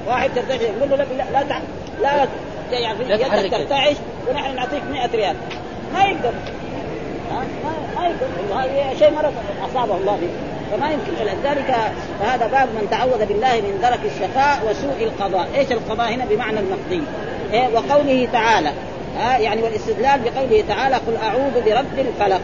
واحد 0.09 0.31
ترتعش 0.35 0.61
يقول 0.61 0.91
له 0.91 0.97
لا 0.97 1.05
لا 1.43 1.61
لا, 2.03 2.27
يعني 2.71 3.05
يدك 3.11 3.51
ترتعش 3.51 3.97
ونحن 4.29 4.57
نعطيك 4.57 4.83
100 4.91 5.07
ريال. 5.07 5.37
ما 5.95 6.05
يقدر. 6.05 6.33
ما 7.97 8.07
يقدر. 8.07 8.27
هذا 8.55 8.99
شيء 8.99 9.11
مرض 9.11 9.33
أصابه 9.71 9.97
الله 9.97 10.17
به 10.17 10.29
فما 10.73 10.91
يمكن 10.91 11.13
فلذلك 11.19 11.75
فهذا 12.21 12.47
باب 12.47 12.69
من 12.69 12.89
تعوذ 12.91 13.27
بالله 13.27 13.55
من 13.61 13.79
درك 13.83 14.01
الشقاء 14.05 14.59
وسوء 14.71 15.05
القضاء، 15.05 15.49
إيش 15.55 15.73
القضاء 15.73 16.13
هنا؟ 16.15 16.25
بمعنى 16.25 16.61
المقضي؟ 16.61 17.03
إيه؟ 17.53 17.69
وقوله 17.75 18.29
تعالى. 18.33 18.71
ها؟ 19.19 19.39
يعني 19.39 19.63
والاستدلال 19.63 20.21
بقوله 20.25 20.65
تعالى 20.69 20.95
قل 20.97 21.17
أعوذ 21.23 21.53
برب 21.65 21.99
الفلق. 21.99 22.41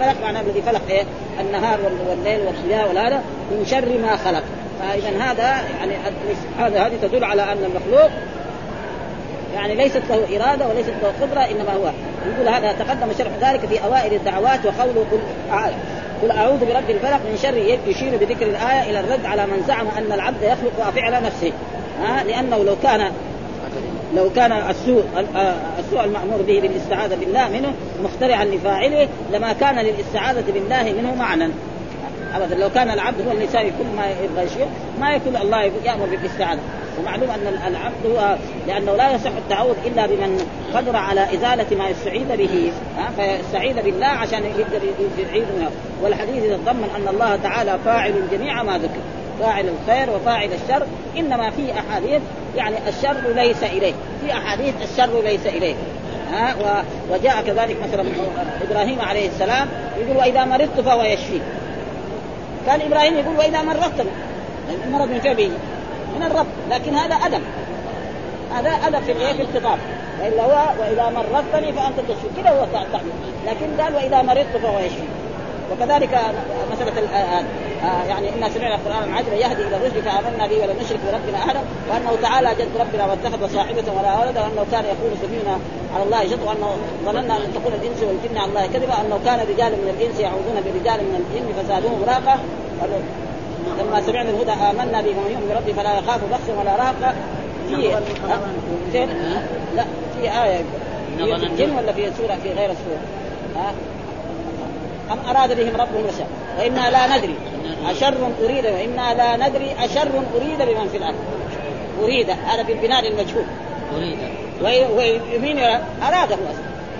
فلق 0.00 0.14
معناه 0.22 0.40
الذي 0.40 0.62
فلق 0.62 0.80
إيه؟ 0.90 1.02
النهار 1.40 1.78
وال- 1.84 2.08
والليل 2.08 2.40
والضياء 2.46 2.88
والهذا 2.88 3.22
من 3.50 3.66
شر 3.66 3.98
ما 3.98 4.16
خلق. 4.16 4.42
فاذا 4.80 5.18
هذا 5.20 5.62
يعني 5.78 5.92
هذا 6.58 6.86
هذه 6.86 6.92
تدل 7.02 7.24
على 7.24 7.42
أن 7.42 7.58
المخلوق 7.64 8.10
يعني 9.54 9.74
ليست 9.74 10.02
له 10.10 10.36
إرادة 10.36 10.68
وليست 10.68 10.92
له 11.02 11.12
قدرة 11.26 11.40
إنما 11.40 11.72
هو 11.72 11.90
يقول 12.26 12.48
هذا 12.48 12.72
تقدم 12.72 13.12
شرح 13.18 13.50
ذلك 13.50 13.66
في 13.66 13.84
أوائل 13.84 14.14
الدعوات 14.14 14.66
وقوله 14.66 15.06
قل 15.12 15.20
قل 16.22 16.30
أعوذ 16.30 16.58
برب 16.58 16.90
الفلق 16.90 17.20
من 17.30 17.38
شر 17.42 17.56
يشير 17.86 18.16
بذكر 18.16 18.46
الآية 18.46 18.90
إلى 18.90 19.00
الرد 19.00 19.26
على 19.26 19.46
من 19.46 19.64
زعم 19.68 19.86
أن 19.98 20.12
العبد 20.12 20.42
يخلق 20.42 20.90
فعل 20.90 21.22
نفسه. 21.22 21.52
ها 22.02 22.24
لأنه 22.24 22.64
لو 22.64 22.76
كان 22.82 23.12
لو 24.16 24.30
كان 24.36 24.52
السوء 24.52 25.04
آه، 25.36 25.54
السوء 25.78 26.04
المأمور 26.04 26.42
به 26.42 26.60
بالإستعاذة 26.60 27.14
بالله 27.14 27.48
منه 27.48 27.72
مخترعا 28.04 28.44
لفاعله 28.44 29.08
لما 29.32 29.52
كان 29.52 29.78
للإستعاذة 29.78 30.44
بالله 30.54 30.82
منه 30.82 31.14
معنى. 31.14 31.48
ابدا. 32.36 32.54
لو 32.54 32.70
كان 32.70 32.90
العبد 32.90 33.26
هو 33.26 33.32
اللي 33.32 33.44
يساوي 33.44 33.70
كل 33.70 33.96
ما 33.96 34.06
يبغى 34.24 34.44
يشيء 34.44 34.68
ما 35.00 35.10
يكون 35.10 35.36
الله 35.36 35.62
يأمر 35.84 36.06
بالاستعاذه 36.06 36.60
ومعلوم 36.98 37.30
أن 37.30 37.58
العبد 37.66 38.06
هو 38.06 38.36
لأنه 38.66 38.96
لا 38.96 39.14
يصح 39.14 39.30
التعوذ 39.36 39.74
إلا 39.86 40.06
بمن 40.06 40.46
قدر 40.74 40.96
على 40.96 41.34
إزالة 41.34 41.76
ما 41.76 41.88
يستعيذ 41.88 42.36
به. 42.36 42.72
فيستعيذ 43.16 43.82
بالله 43.82 44.06
عشان 44.06 44.44
يقدر 44.44 44.80
منها 45.32 45.70
والحديث 46.02 46.44
يتضمن 46.44 46.88
أن 46.96 47.08
الله 47.08 47.36
تعالى 47.36 47.78
فاعل 47.84 48.14
جميع 48.32 48.62
ما 48.62 48.78
ذكر. 48.78 49.00
فاعل 49.40 49.64
الخير 49.68 50.16
وفاعل 50.16 50.48
الشر. 50.64 50.86
إنما 51.16 51.50
في 51.50 51.72
أحاديث 51.72 52.22
يعني 52.56 52.76
الشر 52.88 53.32
ليس 53.34 53.62
إليه. 53.62 53.92
في 54.26 54.32
أحاديث 54.32 54.74
الشر 54.90 55.22
ليس 55.22 55.46
إليه. 55.46 55.74
ها 56.32 56.54
وجاء 57.10 57.42
كذلك 57.42 57.76
مثلا 57.82 58.04
إبراهيم 58.70 59.00
عليه 59.00 59.28
السلام 59.28 59.68
يقول 59.98 60.16
وإذا 60.16 60.44
مرضت 60.44 60.80
فهو 60.80 61.02
يشفي 61.02 61.40
كان 62.66 62.80
إبراهيم 62.80 63.14
يقول 63.18 63.36
وإذا 63.36 63.62
مرضت 63.62 64.06
المرض 64.86 65.08
من 65.08 65.20
فين 65.20 65.34
بيجي؟ 65.34 65.52
من 66.16 66.22
الرب. 66.22 66.46
لكن 66.70 66.94
هذا 66.94 67.14
أدب. 67.14 67.42
هذا 68.54 68.70
أدب 68.70 69.02
في 69.02 69.12
الايه 69.12 69.32
في 69.32 69.42
الخطاب 69.42 69.78
وإلا 70.20 70.42
هو 70.42 70.70
وإذا 70.80 71.10
مرضتني 71.10 71.72
فأنت 71.72 72.00
تشفي. 72.08 72.42
كذا 72.42 72.50
هو 72.50 72.66
تعبير 72.72 73.12
لكن 73.46 73.82
قال 73.82 73.94
وإذا 73.94 74.22
مرضت 74.22 74.56
فهو 74.62 74.78
يشفي. 74.78 75.19
وكذلك 75.72 76.14
آه، 76.14 78.04
يعني 78.04 78.28
إنا 78.34 78.48
سمعنا 78.48 78.74
القرآن 78.74 79.14
عجبا 79.14 79.34
يهدي 79.34 79.62
إلى 79.62 79.76
الرشد 79.76 80.00
فآمنا 80.00 80.46
به 80.46 80.56
ولم 80.56 80.76
نشرك 80.80 80.98
بربنا 81.06 81.38
أحدا. 81.38 81.60
وأنه 81.90 82.22
تعالى 82.22 82.48
جد 82.58 82.76
ربنا 82.80 83.06
واتخذ 83.06 83.54
صاحبة 83.54 83.84
ولا 83.98 84.20
ولدا 84.20 84.40
وأنه 84.40 84.66
كان 84.72 84.84
يقول 84.84 85.10
سفينا 85.22 85.58
على 85.94 86.02
الله 86.04 86.24
جد 86.24 86.42
وأنه 86.46 86.76
ظننا 87.04 87.36
أن 87.36 87.52
تكون 87.54 87.72
الإنس 87.72 88.02
والجن 88.02 88.36
على 88.38 88.50
الله 88.50 88.66
كذبا 88.66 88.94
وأنه 88.98 89.20
كان 89.24 89.38
رجال 89.38 89.72
من 89.72 89.94
الإنس 89.98 90.20
يعوذون 90.20 90.56
برجال 90.64 91.00
من 91.04 91.16
الجن 91.22 91.62
فزادوهم 91.62 92.04
راقة 92.04 92.38
لما 93.78 94.00
سمعنا 94.06 94.30
الهدى 94.30 94.50
آمنا 94.52 95.00
به 95.00 95.10
ومن 95.10 95.30
يؤمن 95.30 95.48
بربه 95.50 95.82
فلا 95.82 95.98
يخاف 95.98 96.20
بخسا 96.32 96.60
ولا 96.60 96.76
رهقا 96.76 97.14
في؟ 97.68 97.76
لا 99.76 99.84
في 100.16 100.42
آية. 100.42 100.64
في 101.36 101.46
الجن 101.46 101.76
ولا 101.76 101.92
في 101.92 102.10
سورة 102.18 102.38
في 102.42 102.52
غير 102.52 102.70
السورة؟ 102.70 103.00
ها؟ 103.56 103.72
أم 105.12 105.36
أراد 105.36 105.56
بهم 105.56 105.76
ربهم 105.76 106.06
رشدا 106.06 106.26
وإنا 106.58 106.90
لا 106.90 107.16
ندري. 107.16 107.34
أشر 107.86 108.14
أريد 108.44 108.66
وإنا 108.66 109.14
لا 109.14 109.48
ندري 109.48 109.74
أشر 109.84 110.08
أريد 110.36 110.58
بمن 110.58 110.88
في 110.88 110.96
الأرض. 110.96 111.16
أريد. 112.02 112.30
هذا 112.30 112.62
بالبناء 112.62 113.04
للمجهول 113.04 113.44
أريد. 113.96 114.18
وي- 114.62 114.86
ويمين 114.86 115.58
أراد 116.02 116.32
الله. 116.32 116.54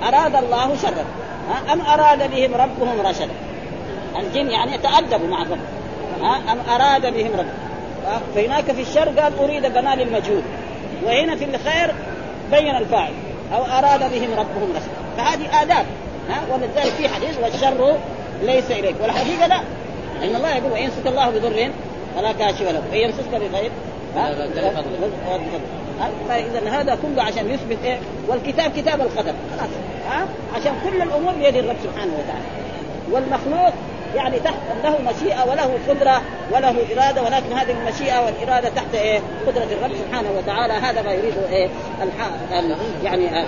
أراد 0.08 0.34
الله 0.36 0.76
شرا؟ 0.82 1.04
أم 1.72 1.80
أراد 1.80 2.30
بهم 2.30 2.54
ربهم 2.54 3.00
رشدا. 3.06 3.34
الجن 4.18 4.50
يعني 4.50 4.74
يتأدبوا 4.74 5.28
مع 5.28 5.42
الرب؟ 5.42 5.58
أم 6.22 6.58
أراد 6.74 7.14
بهم 7.14 7.30
رب 7.38 7.46
ها؟ 8.06 8.20
فهناك 8.34 8.72
في 8.72 8.82
الشر 8.82 9.20
قال 9.20 9.38
أريد 9.38 9.66
بناء 9.66 9.96
للمجهول 9.96 10.42
وهنا 11.04 11.36
في 11.36 11.44
الخير 11.44 11.94
بين 12.50 12.76
الفاعل. 12.76 13.12
أو 13.54 13.64
أراد 13.64 14.00
بهم 14.00 14.30
ربهم 14.32 14.72
رشدا. 14.76 15.16
فهذه 15.16 15.62
آداب. 15.62 15.86
ها 16.28 16.40
ولذلك 16.54 16.92
في 16.92 17.08
حديث 17.08 17.38
والشر 17.42 17.96
ليس 18.42 18.70
إليك 18.70 18.94
والحقيقة 19.02 19.46
لا 19.46 19.60
إن 20.24 20.36
الله 20.36 20.56
يقول 20.56 20.72
وإن 20.72 20.82
يمسك 20.82 21.06
الله 21.06 21.30
بضر 21.30 21.70
فلا 22.16 22.32
كاشف 22.32 22.62
له 22.62 22.82
وإن 22.90 22.98
يمسسك 23.00 23.30
بخير؟ 23.34 23.70
فاذا 26.28 26.70
هذا 26.80 26.98
كله 27.02 27.22
عشان 27.22 27.50
يثبت 27.50 27.78
إيه 27.84 27.98
والكتاب 28.28 28.70
كتاب 28.76 29.00
القدر 29.00 29.32
خلاص 29.58 29.70
ها 30.10 30.26
عشان 30.54 30.72
كل 30.84 31.02
الأمور 31.02 31.32
بيد 31.32 31.56
الرب 31.56 31.76
سبحانه 31.84 32.12
وتعالى 32.14 32.44
والمخلوق 33.12 33.72
يعني 34.16 34.38
تحت 34.40 34.54
له 34.84 34.98
مشيئه 35.12 35.50
وله 35.50 35.70
قدره 35.88 36.22
وله 36.52 36.68
اراده 36.92 37.22
ولكن 37.22 37.52
هذه 37.52 37.70
المشيئه 37.80 38.24
والاراده 38.24 38.68
تحت 38.68 38.94
إيه 38.94 39.20
قدره 39.46 39.64
الرب 39.64 39.90
سبحانه 40.06 40.28
وتعالى 40.38 40.72
هذا 40.72 41.02
ما 41.02 41.12
يريده 41.12 41.48
إيه 41.48 41.68
الح... 42.02 42.26
ال- 42.58 42.76
يعني 43.04 43.28
آه، 43.40 43.46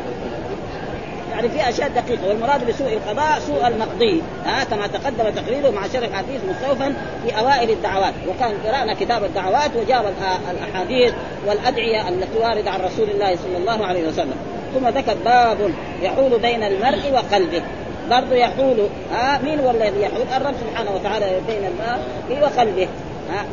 يعني 1.33 1.49
في 1.49 1.69
أشياء 1.69 1.89
دقيقة 1.89 2.29
والمراد 2.29 2.67
بسوء 2.69 2.93
القضاء 2.93 3.41
سوء 3.47 3.67
المقضي. 3.67 4.23
ها 4.45 4.65
كما 4.65 4.87
تقدم 4.87 5.31
تقريره 5.31 5.71
مع 5.71 5.83
شرح 5.83 6.09
الحديث 6.09 6.41
مستوفا 6.51 6.95
في 7.25 7.39
أوائل 7.39 7.71
الدعوات. 7.71 8.15
وكان 8.29 8.53
قرأنا 8.67 8.95
كتاب 8.95 9.25
الدعوات 9.25 9.71
وجاب 9.77 10.05
الأحاديث 10.51 11.13
والأدعية 11.47 12.09
التي 12.09 12.39
واردة 12.39 12.71
عن 12.71 12.81
رسول 12.81 13.11
الله 13.11 13.37
صلى 13.37 13.57
الله 13.57 13.87
عليه 13.87 14.09
وسلم. 14.09 14.37
ثم 14.75 14.89
ذكر 14.89 15.15
باب 15.25 15.59
يحول 16.03 16.39
بين 16.39 16.63
المرء 16.63 17.13
وقلبه. 17.13 17.63
برضه 18.11 18.37
يحول 18.37 18.89
ها 19.13 19.39
مين 19.39 19.61
هو 19.61 19.71
الذي 19.71 20.01
يحول؟ 20.01 20.23
الرب 20.37 20.55
سبحانه 20.69 20.91
وتعالى 20.95 21.27
بين 21.47 21.65
المرء 21.65 22.43
وقلبه. 22.43 22.89
ها 23.31 23.45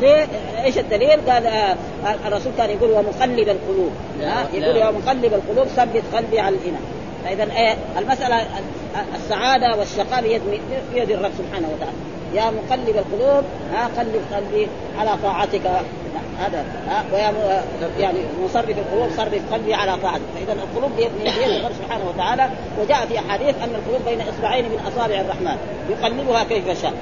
ليه 0.00 0.26
إيش 0.64 0.78
الدليل؟ 0.78 1.30
قال 1.30 1.46
آه 1.46 1.76
الرسول 2.26 2.52
كان 2.58 2.70
يقول 2.70 2.90
ومقلب 2.90 3.48
القلوب. 3.48 3.90
لا، 4.20 4.34
يقول 4.52 4.76
لا. 4.76 4.88
ومقلب 4.88 5.34
القلوب 5.34 5.66
ثبت 5.66 6.02
قلبي 6.14 6.40
على 6.40 6.56
الايمان 6.56 6.82
فاذا 7.24 7.42
إيه 7.56 7.76
المسألة 7.98 8.46
السعادة 9.14 9.76
والشقاء 9.78 10.22
بيد 10.22 10.42
بيد 10.94 11.10
الرب 11.10 11.32
سبحانه 11.38 11.68
وتعالى. 11.68 11.96
يا 12.34 12.50
مقلب 12.50 12.96
القلوب 12.96 13.44
ها 13.72 13.90
قلب 13.98 14.22
قلبي 14.34 14.68
على 14.98 15.10
طاعتك. 15.22 15.60
هذا 16.38 16.64
ها 16.88 17.04
ويا 17.12 17.62
يعني 17.98 18.18
مصرف 18.44 18.70
القلوب 18.70 19.10
صرف 19.16 19.52
قلبي 19.52 19.74
على 19.74 19.96
طاعتك. 20.02 20.22
فاذا 20.34 20.52
القلوب 20.52 20.90
بيد 20.96 21.10
الرب 21.26 21.72
سبحانه 21.84 22.08
وتعالى. 22.08 22.48
وجاء 22.80 23.06
في 23.06 23.18
أحاديث 23.18 23.54
أن 23.62 23.74
القلوب 23.74 24.00
بين 24.08 24.20
إصبعين 24.20 24.64
من 24.64 24.78
أصابع 24.92 25.20
الرحمن. 25.20 25.56
يقلبها 25.90 26.44
كيف 26.44 26.82
شاء 26.82 26.92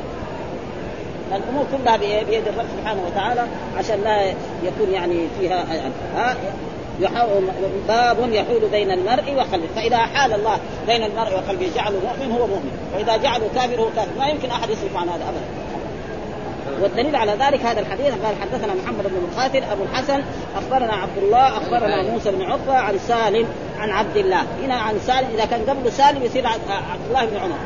الأمور 1.33 1.65
كلها 1.73 1.97
بي- 1.97 2.25
بيد 2.25 2.49
الرب 2.49 2.67
سبحانه 2.81 3.03
وتعالى 3.07 3.47
عشان 3.79 4.01
لا 4.05 4.23
يكون 4.65 4.93
يعني 4.93 5.27
فيها 5.41 5.65
ها؟ 6.17 6.37
باب 7.89 8.33
يحول 8.33 8.61
بين 8.73 8.91
المرء 8.91 9.35
وقلبه. 9.37 9.67
فإذا 9.77 9.97
حال 9.97 10.33
الله 10.33 10.59
بين 10.87 11.03
المرء 11.03 11.33
وقلبه 11.35 11.69
جعله 11.77 11.99
مؤمن 12.05 12.33
هو 12.33 12.47
مؤمن. 12.47 12.71
وإذا 12.95 13.17
جعله 13.17 13.49
كافر 13.55 13.81
هو 13.81 13.87
كافر. 13.97 14.19
ما 14.19 14.27
يمكن 14.29 14.51
أحد 14.51 14.71
يصرف 14.71 14.97
عن 14.97 15.09
هذا 15.09 15.25
ابدا. 15.25 15.45
والدليل 16.83 17.17
على 17.17 17.33
ذلك 17.33 17.61
هذا 17.61 17.81
الحديث 17.81 18.07
قال 18.07 18.35
حدثنا 18.43 18.75
محمد 18.75 19.03
بن 19.05 19.29
مقاتل 19.33 19.63
أبو 19.73 19.83
الحسن 19.83 20.23
أخبرنا 20.57 20.93
عبد 20.93 21.19
الله 21.19 21.49
أخبرنا 21.49 22.03
موسى 22.03 22.31
بن 22.31 22.43
عقبة 22.43 22.75
عن 22.75 22.99
سالم 22.99 23.47
عن 23.79 23.91
عبد 23.91 24.17
الله. 24.17 24.43
هنا 24.65 24.75
عن 24.75 24.99
سالم 25.07 25.29
إذا 25.35 25.45
كان 25.45 25.61
قبله 25.69 25.91
سالم 25.91 26.23
يصير 26.23 26.47
عبد 26.47 26.61
عبد 26.71 27.07
الله 27.09 27.25
بن 27.25 27.37
عمر. 27.37 27.57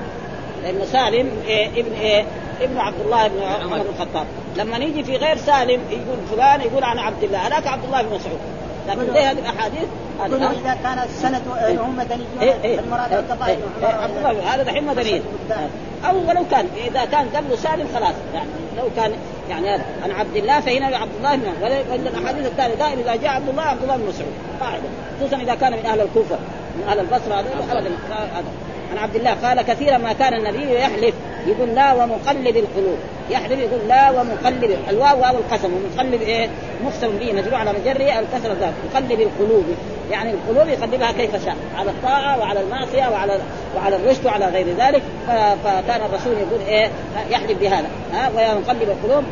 لأنه 0.62 0.84
سالم 0.84 1.30
إيه 1.46 1.68
ابن 1.68 1.92
إيه 2.00 2.24
ابن 2.60 2.78
عبد 2.78 3.00
الله 3.00 3.28
بن 3.28 3.42
عمر 3.42 3.78
بن 3.78 3.88
الخطاب. 3.94 4.26
لما 4.56 4.78
نيجي 4.78 5.04
في 5.04 5.16
غير 5.16 5.36
سالم 5.36 5.80
يقول 5.90 6.18
فلان 6.30 6.60
يقول 6.60 6.84
عن 6.84 6.98
عبد 6.98 7.24
الله 7.24 7.38
هذاك 7.38 7.66
عبد 7.66 7.84
الله 7.84 8.02
بن 8.02 8.14
مسعود. 8.14 8.38
لكن 8.88 9.12
ليه 9.12 9.30
هذه 9.30 9.38
الأحاديث 9.38 9.88
كله؟ 10.26 10.50
إذا 10.50 10.76
كان 10.82 10.98
السند 10.98 11.42
هم 11.78 11.96
مدنيون 11.96 12.26
إيه 12.40 12.54
إيه 12.64 12.80
المراد 12.80 13.12
إيه 13.12 13.18
القبائل 13.20 13.58
إيه 13.82 13.86
عبد 13.86 14.16
الله 14.16 14.54
هذا 14.54 14.62
دحين 14.62 14.86
مدنيين. 14.86 15.22
أو 16.08 16.28
ولو 16.28 16.44
كان 16.50 16.66
إذا 16.76 17.04
كان 17.04 17.28
قبله 17.28 17.56
سالم 17.56 17.88
خلاص. 17.94 18.14
يعني 18.34 18.48
لو 18.76 18.84
كان 18.96 19.12
يعني 19.50 19.74
هذا 19.74 19.84
عن 20.04 20.10
عبد 20.10 20.36
الله 20.36 20.60
فهنا 20.60 20.96
عبد 20.96 21.12
الله 21.18 21.36
بن 21.36 21.46
وإن 21.62 22.06
الأحاديث 22.06 22.46
الثانية 22.46 22.74
دائما 22.74 23.02
إذا 23.02 23.16
جاء 23.16 23.30
عبد 23.30 23.48
الله 23.48 23.62
عبد 23.62 23.82
الله 23.82 23.96
بن 23.96 24.06
مسعود. 24.08 24.32
قاعدة. 24.60 24.82
خصوصا 25.20 25.42
إذا 25.42 25.54
كان 25.54 25.72
من 25.72 25.86
أهل 25.86 26.00
الكوفة 26.00 26.36
من 26.76 26.84
أهل 26.88 26.98
البصرة 26.98 27.34
ابدا 27.34 27.90
هذا. 28.10 28.44
عن 28.92 28.98
عبد 28.98 29.16
الله 29.16 29.30
قال 29.30 29.62
كثيرا 29.62 29.98
ما 29.98 30.12
كان 30.12 30.34
النبي 30.34 30.74
يحلف 30.74 31.14
يقول 31.46 31.68
لا 31.68 31.92
ومقلب 31.92 32.56
القلوب. 32.56 32.98
يحلف 33.30 33.58
يقول 33.58 33.88
لا 33.88 34.10
ومقلب 34.10 34.78
الواو 34.88 35.20
واو 35.20 35.34
القسم 35.36 35.70
ومقلب 35.74 36.22
إيه؟ 36.22 36.48
مقسم 36.84 37.18
به 37.18 37.32
مجروع 37.32 37.58
على 37.58 37.72
مجره 37.72 38.18
الكسر 38.20 38.52
ذات 38.60 38.72
مقلب 38.92 39.20
القلوب. 39.20 39.64
يعني 40.10 40.30
القلوب 40.30 40.68
يقلبها 40.68 41.12
كيف 41.12 41.44
شاء 41.44 41.56
على 41.76 41.90
الطاعة 41.90 42.38
وعلى 42.38 42.60
المعصية 42.60 43.08
وعلى 43.08 43.38
وعلى 43.76 43.96
الرشد 43.96 44.26
وعلى 44.26 44.46
غير 44.46 44.66
ذلك. 44.78 45.02
فكان 45.64 46.00
الرسول 46.10 46.32
يقول 46.32 46.60
إيه؟ 46.68 46.90
يحلف 47.30 47.58
بهذا. 47.60 47.86
ها؟ 48.12 48.30
ويا 48.36 48.54
مقلب 48.54 48.82
القلوب 48.82 49.24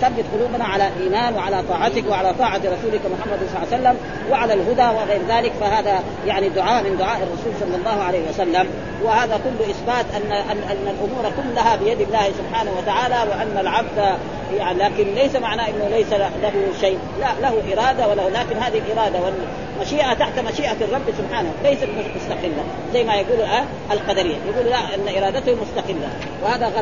ثبت 0.00 0.24
قلوبنا 0.34 0.64
على 0.64 0.88
الايمان 0.88 1.34
وعلى 1.34 1.62
طاعتك 1.68 2.04
وعلى 2.10 2.34
طاعة 2.38 2.58
رسولك 2.58 3.00
محمد 3.18 3.38
صلى 3.38 3.56
الله 3.56 3.66
عليه 3.72 3.76
وسلم 3.76 3.96
وعلى 4.30 4.54
الهدى 4.54 4.96
وغير 4.96 5.20
ذلك 5.28 5.52
فهذا 5.60 6.02
يعني 6.26 6.48
دعاء 6.48 6.82
من 6.82 6.96
دعاء 6.96 7.16
الرسول 7.22 7.52
صلى 7.60 7.76
الله 7.76 8.04
عليه 8.04 8.20
وسلم. 8.30 8.66
وهذا 9.04 9.40
كله 9.44 9.70
إثبات 9.70 10.06
ان 10.16 10.32
ان, 10.32 10.58
أن 10.70 10.94
الأمور 10.94 11.32
كلها 11.36 11.76
بيد 11.76 12.00
الله 12.00 12.28
سبحانه 12.38 12.70
وتعالى 12.78 13.30
وأن 13.30 13.58
العبد 13.60 14.18
يعني 14.56 14.78
لكن 14.78 15.14
ليس 15.14 15.36
معناه 15.36 15.68
إنه 15.68 15.88
ليس 15.88 16.12
له 16.12 16.52
شيء 16.80 16.98
لا 17.20 17.28
له 17.40 17.62
إرادة 17.72 18.08
وله 18.08 18.28
لكن 18.28 18.56
هذه 18.56 18.78
الإرادة 18.78 19.18
والمشيئة 19.20 20.14
تحت 20.14 20.38
مشيئة 20.38 20.76
الرب 20.80 21.02
سبحانه 21.18 21.52
ليست 21.62 21.88
مستقلة 22.16 22.64
زي 22.92 23.04
ما 23.04 23.14
يقول 23.14 23.40
آه 23.40 23.64
القدرية 23.92 24.36
يقول 24.46 24.66
لا 24.70 24.94
إن 24.94 25.22
إرادته 25.22 25.54
مستقلة 25.54 26.08
وهذا 26.44 26.72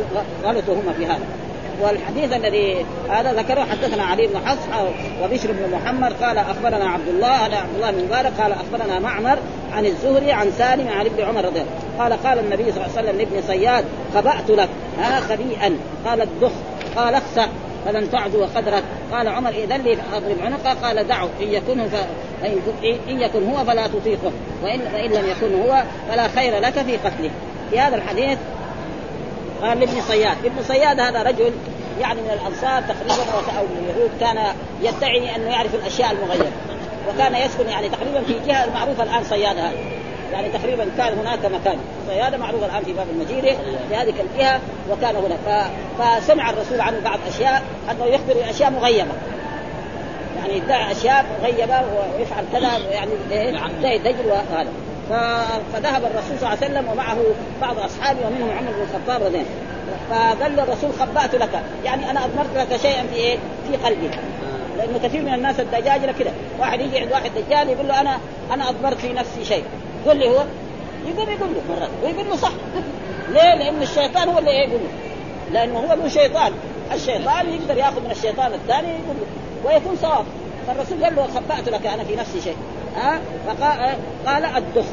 غلطهم 0.45 0.95
في 0.99 1.07
هذا. 1.07 1.44
والحديث 1.83 2.33
الذي 2.33 2.87
هذا 3.11 3.33
ذكره 3.33 3.61
حدثنا 3.61 4.03
علي 4.03 4.27
بن 4.27 4.39
حفص 4.47 4.69
وبشر 5.23 5.53
بن 5.53 5.77
محمد 5.77 6.13
قال 6.13 6.39
أخبرنا 6.39 6.91
عبد 6.91 7.09
الله 7.09 7.47
أنا 7.47 7.57
عبد 7.57 7.75
الله 7.75 7.91
بن 7.91 8.05
مبارك 8.05 8.33
قال 8.41 8.53
أخبرنا 8.53 8.99
معمر 8.99 9.39
عن 9.73 9.87
الزهري 9.87 10.33
عن 10.33 10.51
سالم 10.59 10.89
عن 10.89 11.07
ابن 11.07 11.25
عمر 11.25 11.45
رضي 11.45 11.61
الله 11.61 11.73
قال 11.99 12.13
قال 12.13 12.39
النبي 12.39 12.73
صلى 12.73 12.85
الله 12.85 12.97
عليه 12.97 13.09
وسلم 13.09 13.19
لابن 13.19 13.43
صياد 13.47 13.85
خبأت 14.15 14.51
لك 14.51 14.69
ها 14.99 15.21
خبيئا. 15.21 15.77
قال 16.07 16.21
الدخ. 16.21 16.53
قال 16.97 17.15
اخسأ 17.15 17.49
فلن 17.85 18.11
تعدو 18.11 18.45
قدرك. 18.45 18.83
قال 19.13 19.29
عمر 19.29 19.51
إذن 19.51 19.81
لي 19.83 19.93
اضرب 19.93 20.37
عنقه 20.45 20.75
قال 20.83 21.09
دعه 21.09 21.29
إن 21.41 21.49
يكن 21.49 21.89
ف... 21.89 21.95
إن 23.09 23.21
يكن 23.21 23.49
هو 23.49 23.65
فلا 23.65 23.87
تطيقه 23.87 24.33
وإن 24.63 24.81
وإن 24.95 25.11
لم 25.11 25.25
يكن 25.29 25.63
هو 25.63 25.83
فلا 26.11 26.29
خير 26.29 26.59
لك 26.59 26.73
في 26.73 26.97
قتله. 26.97 27.31
في 27.71 27.81
هذا 27.81 27.97
الحديث 27.97 28.39
قال 29.65 29.81
لابن 29.81 30.01
صياد 30.01 30.37
ابن 30.45 30.63
صياد 30.63 31.01
هذا 31.01 31.23
رجل 31.23 31.53
يعني 32.01 32.21
من 32.21 32.31
الأنصار 32.31 32.83
تقريبا 32.83 33.33
أو 33.59 33.65
من 33.65 33.91
اليهود 33.91 34.11
كان 34.21 34.55
يدعي 34.83 35.37
أنه 35.37 35.51
يعرف 35.51 35.75
الأشياء 35.75 36.13
المغيبه 36.13 36.51
وكان 37.09 37.35
يسكن 37.35 37.69
يعني 37.69 37.89
تقريبا 37.89 38.23
في 38.23 38.35
جهة 38.47 38.65
المعروفه 38.65 39.03
الآن 39.03 39.25
صياده 39.25 39.61
هذه 39.61 40.05
يعني 40.33 40.49
تقريبا 40.49 40.89
كان 40.97 41.19
هناك 41.19 41.45
مكان 41.45 41.79
صياده 42.09 42.37
معروفه 42.37 42.67
الآن 42.67 42.85
في 42.85 42.93
باب 42.93 43.07
المجيري 43.11 43.57
في 43.89 43.97
هذه 43.97 44.15
الجهة 44.21 44.61
وكان 44.91 45.17
هناك 45.17 45.71
فسمع 45.99 46.51
الرسول 46.51 46.81
عنه 46.81 47.01
بعض 47.05 47.19
أشياء 47.29 47.63
أنه 47.91 48.05
يخبر 48.05 48.35
باشياء 48.35 48.71
مغيبة. 48.71 49.13
يعني 50.37 50.57
يدعي 50.57 50.93
أشياء 50.93 51.25
مغيبة 51.43 51.81
ويفعل 51.81 52.45
كذا 52.53 52.79
يعني 52.91 53.11
إيه؟ 53.31 53.99
دجل 53.99 54.27
وهذا. 54.27 54.69
فذهب 55.09 56.05
الرسول 56.05 56.39
صلى 56.41 56.49
الله 56.49 56.49
عليه 56.49 56.67
وسلم 56.67 56.89
ومعه 56.93 57.17
بعض 57.61 57.79
أصحابه 57.79 58.19
ومنهم 58.27 58.51
عمر 58.51 58.71
بن 58.71 58.83
الخطاب 58.83 59.23
رضي 59.23 59.37
الله 59.39 59.47
فقال 60.11 60.57
له 60.57 60.63
الرسول 60.63 60.91
خبأت 61.01 61.35
لك. 61.35 61.63
يعني 61.85 62.11
أنا 62.11 62.25
أضمرت 62.25 62.57
لك 62.57 62.77
شيئا 62.77 63.03
في 63.03 63.15
إيه؟ 63.15 63.39
في 63.71 63.77
قلبي. 63.77 64.11
لأنه 64.79 64.99
كثير 65.05 65.23
من 65.23 65.35
الناس 65.35 65.61
الدجاجله 65.61 66.13
كده. 66.19 66.31
واحد 66.61 66.81
يجي 66.81 66.99
عند 66.99 67.13
واحد 67.13 67.31
دجال 67.37 67.69
يقول 67.69 67.89
له 67.89 68.01
أنا 68.01 68.19
أنا 68.53 68.69
أضمرت 68.71 68.97
في 68.97 69.13
نفسي 69.13 69.45
شيء. 69.45 69.65
يقول 70.05 70.17
لي 70.17 70.29
هو؟ 70.29 70.45
يقول 71.07 71.29
يقول 71.29 71.49
له 71.55 71.75
مرات 71.77 71.91
ويقول 72.05 72.29
له 72.29 72.37
صح. 72.37 72.53
ليه؟ 73.29 73.55
لأن 73.55 73.83
الشيطان 73.83 74.29
هو 74.29 74.39
اللي 74.39 74.51
إيه 74.51 74.69
يقول 74.69 74.81
له 74.81 74.89
لأنه 75.53 75.79
هو 75.79 75.95
له 75.95 76.09
شيطان. 76.09 76.53
الشيطان 76.95 77.53
يقدر 77.55 77.77
يأخذ 77.77 78.01
من 78.01 78.11
الشيطان 78.11 78.53
الثاني 78.55 78.89
يقول 78.89 79.17
له 79.21 79.27
ويكون 79.65 79.97
صواب. 80.03 80.25
فالرسول 80.67 81.05
قال 81.05 81.17
له 81.17 81.27
خبأت 81.27 81.69
لك. 81.69 81.87
أنا 81.87 82.05
في 82.05 82.17
نفسي 82.17 82.41
شيء. 82.41 82.57
ها؟ 82.97 83.21
فقال 83.47 83.97
قال 84.27 84.45
الدخ 84.45 84.85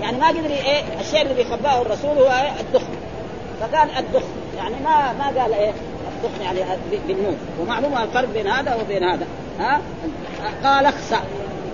يعني 0.00 0.18
ما 0.18 0.28
قدر 0.28 0.50
إيه؟ 0.50 0.82
الشيء 1.00 1.22
اللي 1.22 1.34
بيخباه 1.34 1.82
الرسول 1.82 2.18
هو 2.18 2.26
إيه؟ 2.26 2.60
الدخ 2.60 2.82
فقال 3.60 3.88
الدخ 3.98 4.22
يعني 4.56 4.74
ما 4.84 5.12
ما 5.12 5.42
قال 5.42 5.54
إيه؟ 5.54 5.72
الدخ 6.16 6.40
يعني 6.44 6.60
بالنون. 7.08 7.36
ومعلومة 7.60 8.02
الفرق 8.02 8.28
بين 8.28 8.46
هذا 8.46 8.74
وبين 8.74 9.04
هذا. 9.04 9.26
ها؟ 9.60 9.80
قال 10.64 10.86
اخسأ. 10.86 11.20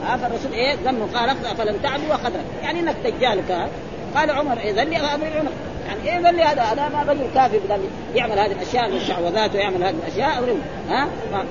ها؟ 0.07 0.17
فالرسول 0.17 0.53
إيه؟ 0.53 0.75
ذم 0.85 1.09
قال 1.15 1.29
اخسأ 1.29 1.55
فلم 1.55 1.77
تعدو 1.83 2.09
وقدرك 2.11 2.45
يعني 2.63 2.81
إنك 2.81 2.97
دجالك 3.05 3.69
قال 4.17 4.31
عمر 4.31 4.59
اذا 4.59 4.85
لي 4.85 4.97
اضرب 4.97 5.25
عنق 5.25 5.53
يعني 5.87 6.19
إيه 6.19 6.27
قال 6.27 6.35
لي 6.35 6.43
هذا؟ 6.43 6.73
أنا 6.73 6.89
ما 6.89 7.29
كافر 7.35 7.59
بدل 7.59 7.81
يعمل 8.15 8.39
هذه 8.39 8.53
الأشياء 8.53 8.89
من 8.89 8.97
الشعوذات 8.97 9.55
ويعمل 9.55 9.85
هذه 9.85 9.95
الأشياء. 10.07 10.57
ها؟ 10.91 11.09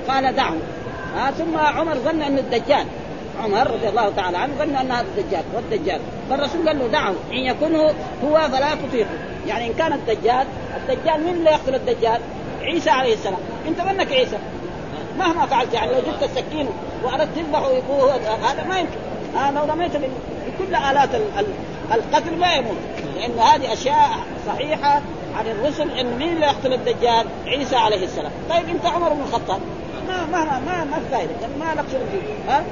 قال 0.08 0.36
دعه 0.36 0.54
ها؟ 1.16 1.30
ثم 1.30 1.56
عمر 1.58 1.94
ظن 1.94 2.22
إنه 2.22 2.40
الدجال. 2.40 2.86
عمر 3.40 3.70
رضي 3.70 3.88
الله 3.88 4.10
تعالى 4.16 4.38
عنه 4.38 4.52
ظن 4.58 4.76
ان 4.76 4.92
هذا 4.92 5.06
الدجال 5.16 5.42
والدجال 5.54 6.00
فالرسول 6.30 6.68
قال 6.68 6.78
له 6.78 6.86
دعه 6.86 7.14
إن 7.32 7.38
يكن 7.38 7.74
هو 8.24 8.48
فلا 8.52 8.74
تطيقه. 8.74 9.10
يعني 9.46 9.66
إن 9.66 9.72
كان 9.72 9.92
الدجال 9.92 10.46
الدجال 10.76 11.24
مين 11.24 11.34
اللي 11.34 11.50
يقتل 11.50 11.74
الدجال؟ 11.74 12.20
عيسى 12.60 12.90
عليه 12.90 13.14
السلام. 13.14 13.38
أنت 13.68 13.80
منك 13.80 14.12
عيسى؟ 14.12 14.38
مهما 15.18 15.46
فعلت 15.46 15.74
يعني 15.74 15.92
لو 15.92 15.98
جبت 15.98 16.22
السكين 16.22 16.68
وأردت 17.04 17.28
تذبحه 17.36 17.70
هذا 18.42 18.64
ما 18.68 18.78
يمكن. 18.78 18.98
آه 19.38 19.50
لو 19.50 19.64
رميت 19.64 19.90
بكل 19.96 20.74
آلات 20.74 21.08
القتل 21.92 22.36
ما 22.36 22.54
يموت. 22.54 22.76
لأن 23.16 23.38
هذه 23.38 23.72
أشياء 23.72 24.10
صحيحة 24.46 25.00
عن 25.34 25.46
الرسل 25.46 25.90
إن 25.90 26.18
مين 26.18 26.32
اللي 26.32 26.46
يقتل 26.46 26.72
الدجال؟ 26.72 27.26
عيسى 27.46 27.76
عليه 27.76 28.04
السلام، 28.04 28.32
طيب 28.50 28.68
أنت 28.68 28.86
عمر 28.86 29.08
بن 29.08 29.20
الخطاب. 29.20 29.60
ما 30.08 30.26
ما 30.26 30.44
ما 30.44 30.84
ما 30.84 30.98
فائده 31.10 31.32
يعني 31.42 31.54
ما 31.60 31.80
لك 31.80 31.84
شغل 31.92 32.06
فيه. 32.12 32.52
ها؟ 32.52 32.62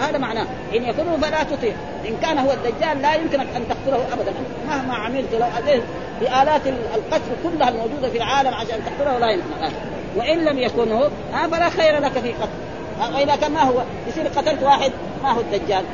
هذا 0.00 0.18
معناه. 0.18 0.46
إن 0.74 0.84
يكون 0.84 1.20
فلا 1.20 1.42
تطيع. 1.42 1.74
إن 2.08 2.16
كان 2.22 2.38
هو 2.38 2.52
الدجال 2.52 3.02
لا 3.02 3.14
يمكنك 3.14 3.46
أن 3.56 3.68
تقتله 3.68 4.12
ابدا. 4.12 4.32
مهما 4.68 4.94
عملت 4.94 5.34
لو 5.34 5.46
أتيت 5.58 5.82
بآلات 6.20 6.66
القتل 6.66 7.32
كلها 7.44 7.68
الموجودة 7.68 8.10
في 8.10 8.16
العالم 8.16 8.54
عشان 8.54 8.80
تقتله 8.86 9.18
لا 9.18 9.30
يمكن. 9.30 9.76
وإن 10.16 10.44
لم 10.44 10.58
يكن 10.58 10.92
هو 10.92 11.08
ها 11.32 11.48
فلا 11.48 11.68
خير 11.68 11.98
لك 11.98 12.12
في 12.12 12.32
قتل. 12.32 13.14
وإذا 13.14 13.36
كان 13.36 13.52
ما 13.52 13.62
هو 13.62 13.82
يصير 14.08 14.28
قتلت 14.28 14.62
واحد 14.62 14.92
ما 15.22 15.32
هو 15.32 15.40
الدجال. 15.40 15.84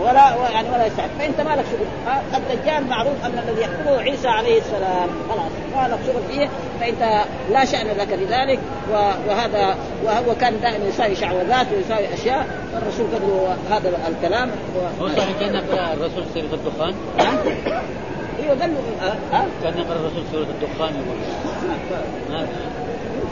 ولا 0.00 0.50
يعني 0.52 0.70
ولا 0.70 0.86
يستحق 0.86 1.08
فأنت 1.18 1.40
ما 1.40 1.56
لك 1.56 1.64
شغل 1.70 1.86
الدجال 2.34 2.86
معروف 2.86 3.24
أن 3.24 3.38
الذي 3.48 3.60
يقتله 3.60 4.00
عيسى 4.00 4.28
عليه 4.28 4.58
السلام. 4.58 5.08
خلاص. 5.30 5.52
ما 5.76 5.88
لك 5.88 5.98
شغل 6.06 6.22
فيه. 6.28 6.48
فأنت 6.80 7.24
لا 7.52 7.64
شأن 7.64 7.86
لك 7.86 8.08
بذلك 8.08 8.58
وهذا 9.28 9.76
وهو 10.04 10.34
كان 10.40 10.60
دائما 10.60 10.88
يساوي 10.88 11.14
شعوذات 11.14 11.66
ويساوي 11.76 12.14
أشياء. 12.14 12.46
فالرسول 12.72 13.06
قال 13.12 13.22
له 13.22 13.56
هذا 13.70 13.92
الكلام. 14.08 14.50
هو 15.00 15.08
صحيح. 15.08 15.38
كان 15.40 15.56
الرسول 15.56 16.24
سوره 16.34 16.54
الدخان؟ 16.54 16.94
أيوه 18.42 18.60
قال 18.60 18.74
له 18.74 19.14
كان 19.62 19.78
يقرأ 19.78 19.96
الرسول 19.96 20.22
سوره 20.32 20.46
الدخان 20.62 20.94
يقول. 20.94 22.46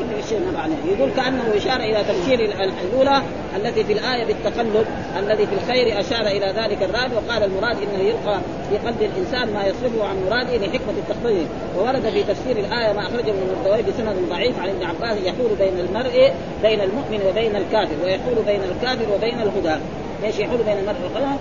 ما 0.02 0.20
شيء 0.28 0.40
معناه 0.54 0.76
يقول 0.86 1.10
كأنه 1.10 1.56
اشار 1.56 1.80
إلى 1.80 2.04
تفسير 2.04 2.40
الأولى 2.40 3.22
التي 3.56 3.84
في 3.84 3.92
الآية 3.92 4.24
بالتقلب 4.24 4.86
الذي 5.18 5.46
في 5.46 5.52
الخير 5.52 6.00
أشار 6.00 6.26
إلى 6.26 6.46
ذلك 6.46 6.82
الرابع 6.82 7.16
وقال 7.16 7.42
المراد 7.42 7.76
إنه 7.76 8.02
يلقى 8.02 8.40
في 8.70 8.76
قلب 8.76 9.02
الإنسان 9.02 9.52
ما 9.54 9.66
يصرفه 9.66 10.04
عن 10.04 10.16
مراده 10.26 10.56
لحكمة 10.56 10.94
التقدير. 10.98 11.46
وورد 11.78 12.10
في 12.10 12.22
تفسير 12.22 12.56
الآية 12.56 12.92
ما 12.92 13.00
أخرجه 13.00 13.32
من 13.32 13.50
المردوي 13.50 13.92
بسند 13.92 14.16
ضعيف 14.30 14.58
عن 14.60 14.68
ابن 14.68 14.82
عباس 14.82 15.18
يحول 15.24 15.50
بين 15.58 15.78
المرء 15.78 16.32
بين 16.62 16.80
المؤمن 16.80 17.20
وبين 17.28 17.56
الكافر 17.56 17.94
ويحول 18.04 18.34
بين 18.46 18.60
الكافر 18.62 19.14
وبين 19.14 19.40
الهدى. 19.40 19.80
إيش 20.24 20.38
يحول 20.38 20.58
بين 20.62 20.78
المرء 20.78 20.96
والقلم 21.02 21.38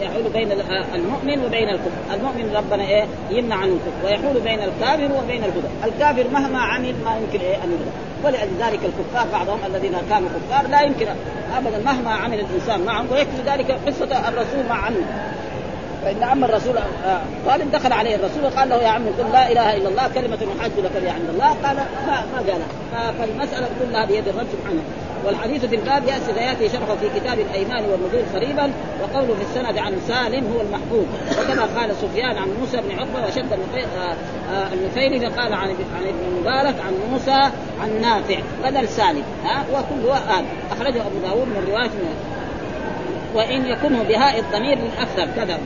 يحول 0.00 0.22
بين 0.32 0.52
المؤمن 0.94 1.44
وبين 1.44 1.68
الكفر. 1.68 2.14
المؤمن 2.14 2.56
ربنا 2.56 2.82
إيه؟ 2.88 3.04
يمنع 3.30 3.56
عنه 3.56 3.72
الكفر. 3.72 4.06
ويحول 4.06 4.40
بين 4.40 4.60
الكافر 4.62 5.12
وبين 5.18 5.44
الهدى 5.44 5.68
الكافر 5.84 6.24
مهما 6.32 6.58
عمل 6.58 6.94
ما 7.04 7.16
يمكن 7.16 7.40
إيه 7.40 7.54
أن 7.54 7.70
يهدى 7.72 7.90
ولذلك 8.24 8.80
الكفار 8.84 9.26
بعضهم 9.32 9.58
الذين 9.66 9.96
كانوا 10.10 10.28
كفار 10.28 10.68
لا 10.70 10.80
يمكن 10.82 11.06
ابدا 11.56 11.78
مهما 11.84 12.10
عمل 12.10 12.40
الإنسان 12.40 12.80
معهم. 12.80 13.06
ويكفي 13.12 13.42
ذلك 13.46 13.70
قصة 13.86 14.28
الرسول 14.28 14.66
مع 14.68 14.86
عمه 14.86 15.06
فإن 16.04 16.22
عم 16.22 16.44
الرسول 16.44 16.74
طالب 17.46 17.72
دخل 17.72 17.92
عليه 17.92 18.16
الرسول 18.16 18.44
وقال 18.44 18.68
له 18.68 18.76
يا 18.76 18.88
عم 18.88 19.06
قل 19.06 19.32
لا 19.32 19.52
إله 19.52 19.76
إلا 19.76 19.88
الله 19.88 20.08
كلمة 20.14 20.38
نحاج 20.56 20.70
لك 20.78 21.02
بها 21.02 21.12
عند 21.12 21.28
الله. 21.28 21.48
قال 21.48 21.76
ما 22.06 22.22
ما 22.32 22.38
قالها 22.38 23.12
فالمسألة 23.18 23.68
كلها 23.80 24.06
بيد 24.06 24.28
الرب 24.28 24.46
سبحانه. 24.52 24.82
والحديث 25.24 25.64
في 25.64 25.76
الباب 25.76 26.04
يأتي 26.04 26.34
سياتي 26.34 26.68
شرحه 26.68 26.96
في 26.96 27.20
كتاب 27.20 27.38
الأيمان 27.38 27.84
والنذور 27.84 28.22
قريبا 28.34 28.72
وقوله 29.02 29.34
في 29.34 29.42
السند 29.42 29.78
عن 29.78 29.92
سالم 30.08 30.52
هو 30.52 30.60
المحفوظ. 30.60 31.04
وكما 31.40 31.80
قال 31.80 31.96
سفيان 31.96 32.36
عن 32.36 32.48
موسى 32.60 32.76
بن 32.76 32.98
عقبة 32.98 33.26
وشد 33.28 33.58
النفيلي 34.72 35.26
قال 35.26 35.52
عن 35.52 35.68
عن 35.68 36.04
ابن 36.06 36.40
مبارك 36.40 36.74
عن 36.86 36.94
موسى 37.10 37.50
عن 37.82 38.00
نافع. 38.00 38.38
بدل 38.64 38.88
سالم 38.88 39.24
ها 39.44 39.64
وكل 39.72 40.08
هذا 40.10 40.44
أخرجه 40.72 41.06
أبو 41.06 41.18
داود 41.22 41.48
من 41.48 41.64
رواية 41.70 41.90
وإن 43.34 43.66
يكن 43.66 44.02
بهاء 44.02 44.38
الضمير 44.38 44.78
للاكثر 44.78 45.28
كذا 45.36 45.58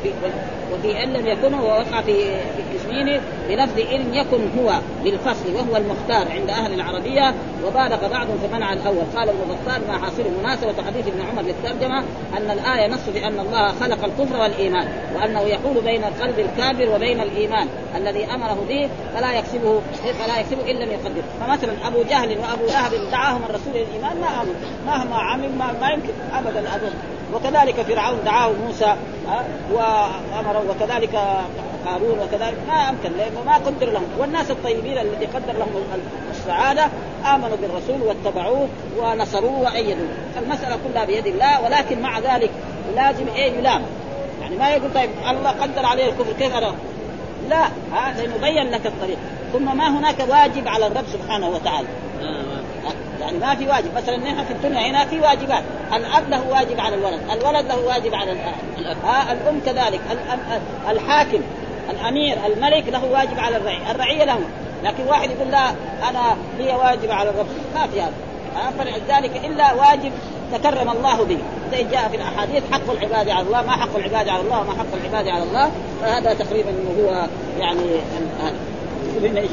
وفي 0.72 1.05
إن 1.05 1.12
لم 1.12 1.27
يكن 1.27 1.55
هو 1.55 1.66
وقع 1.66 2.01
في 2.01 2.14
في 2.57 2.77
اسمين 2.77 3.20
بلفظ 3.48 3.79
إن 3.79 4.14
يكن 4.14 4.59
هو 4.59 4.79
بالفصل 5.05 5.55
وهو 5.55 5.77
المختار 5.77 6.33
عند 6.33 6.51
أهل 6.51 6.75
العربية 6.75 7.35
وبالغ 7.66 8.09
بعضهم 8.09 8.38
فمنع 8.38 8.72
الأول. 8.72 9.05
قال 9.16 9.29
ابن 9.29 9.38
بطال 9.48 9.83
ما 9.88 9.98
حاصل 9.98 10.22
مناسبه 10.40 10.83
حديث 10.87 11.09
ابن 11.09 11.20
عمر 11.31 11.42
للترجمة 11.42 11.98
أن 12.37 12.51
الآية 12.51 12.88
نص 12.88 13.09
بان 13.14 13.40
الله 13.40 13.72
خلق 13.81 14.05
الكفر 14.05 14.40
والإيمان 14.40 14.88
وأنه 15.14 15.40
يحول 15.40 15.81
بين 15.85 16.05
قلب 16.05 16.38
الكافر 16.38 16.94
وبين 16.94 17.20
الإيمان 17.20 17.68
الذي 17.96 18.25
أمره 18.25 18.64
به 18.68 18.88
فلا 19.14 19.33
يكسبه 19.33 19.81
فلا 20.25 20.40
يكسبه 20.40 20.70
إن 20.70 20.77
لم 20.77 20.90
يقدر. 20.90 21.22
فمثلا 21.40 21.72
أبو 21.87 22.03
جهل 22.03 22.38
وأبو 22.38 22.66
لهب 22.66 23.11
دعاهم 23.12 23.42
الرسول 23.51 23.72
إلى 23.75 23.83
الايمان 23.83 24.20
ما 24.20 24.42
امن 24.42 24.55
مهما 24.87 25.16
عمل 25.16 25.59
ما, 25.59 25.72
ما 25.81 25.90
يمكن 25.90 26.12
ابدا 26.33 26.61
أظن. 26.61 26.92
وكذلك 27.35 27.75
فرعون 27.75 28.18
دعاه 28.25 28.51
موسى 28.66 28.97
وأمره 29.73 30.64
وكذلك 30.71 31.14
قارون 31.87 32.18
وكذلك 32.18 32.57
ما 32.68 32.90
أمكن 32.90 33.12
لأنه 33.18 33.42
ما 33.47 33.55
قدر 33.55 33.87
لهم. 33.87 34.07
والناس 34.18 34.51
الطيبين 34.51 34.99
الذي 34.99 35.27
قدر 35.27 35.53
لهم 35.53 35.68
السعادة 36.31 36.88
آمنوا 37.35 37.57
بالرسول 37.57 38.03
واتبعوه 38.03 38.68
ونصروه 38.99 39.61
وأيدوه. 39.61 40.09
المسألة 40.42 40.79
كلها 40.88 41.05
بيد 41.05 41.27
الله 41.27 41.62
ولكن 41.64 42.03
مع 42.03 42.18
ذلك 42.18 42.51
لازم 42.97 43.29
إيه 43.37 43.53
يلام. 43.53 43.83
يعني 44.40 44.57
ما 44.57 44.71
يقول 44.71 44.95
طيب 44.95 45.11
الله 45.31 45.51
قدر 45.51 45.87
عليه 45.87 46.05
الكفر 46.05 46.33
كيف 46.38 46.55
أنا 46.57 46.75
لا 47.49 47.64
هذا 47.95 48.23
يبين 48.23 48.71
لك 48.71 48.87
الطريق. 48.87 49.18
ثم 49.53 49.77
ما 49.77 49.99
هناك 49.99 50.16
واجب 50.29 50.68
على 50.68 50.87
الرب 50.87 51.05
سبحانه 51.12 51.49
وتعالى. 51.49 51.88
يعني 53.21 53.38
ما 53.38 53.55
في 53.55 53.68
واجب. 53.68 53.97
مثلا 53.97 54.16
نحن 54.16 54.45
في 54.45 54.53
الدنيا 54.53 54.90
هنا 54.90 55.05
في 55.05 55.21
واجبات. 55.21 55.62
الأب 55.95 56.31
له 56.31 56.49
واجب 56.51 56.81
على 56.81 56.95
الولد. 56.95 57.21
الولد 57.33 57.66
له 57.66 57.87
واجب 57.87 58.14
على 58.14 58.33
الأب. 58.33 58.97
ها 59.05 59.33
الأم 59.33 59.61
كذلك. 59.66 60.01
الحاكم 60.88 61.40
الأمير 61.90 62.38
الملك 62.47 62.88
له 62.88 63.05
واجب 63.05 63.38
على 63.38 63.57
الرعيه 63.57 63.90
الرعيه 63.90 64.25
له. 64.25 64.38
لكن 64.85 65.05
واحد 65.09 65.31
يقول 65.31 65.51
لا 65.51 65.71
أنا 66.11 66.37
لي 66.59 66.75
واجب 66.75 67.11
على 67.11 67.31
الرب. 67.31 67.47
ما 67.75 67.87
في 67.87 68.01
هذا. 68.01 68.12
فلذلك 68.79 69.45
إلا 69.45 69.73
واجب 69.73 70.12
تكرم 70.53 70.90
الله 70.90 71.25
به. 71.25 71.38
زي 71.73 71.83
جاء 71.85 72.09
في 72.09 72.16
الأحاديث 72.16 72.62
حق 72.73 72.90
العباد 72.90 73.29
على 73.29 73.47
الله 73.47 73.62
ما 73.62 73.73
حق 73.73 73.97
العباد 73.97 74.29
على 74.29 74.42
الله 74.42 74.61
وما 74.61 74.73
حق 74.73 74.95
العباد 75.01 75.29
على 75.29 75.42
الله. 75.42 75.71
فهذا 76.01 76.35
تقريبا 76.35 76.71
هو 76.99 77.27
يعني 77.59 77.81
إيش 79.25 79.51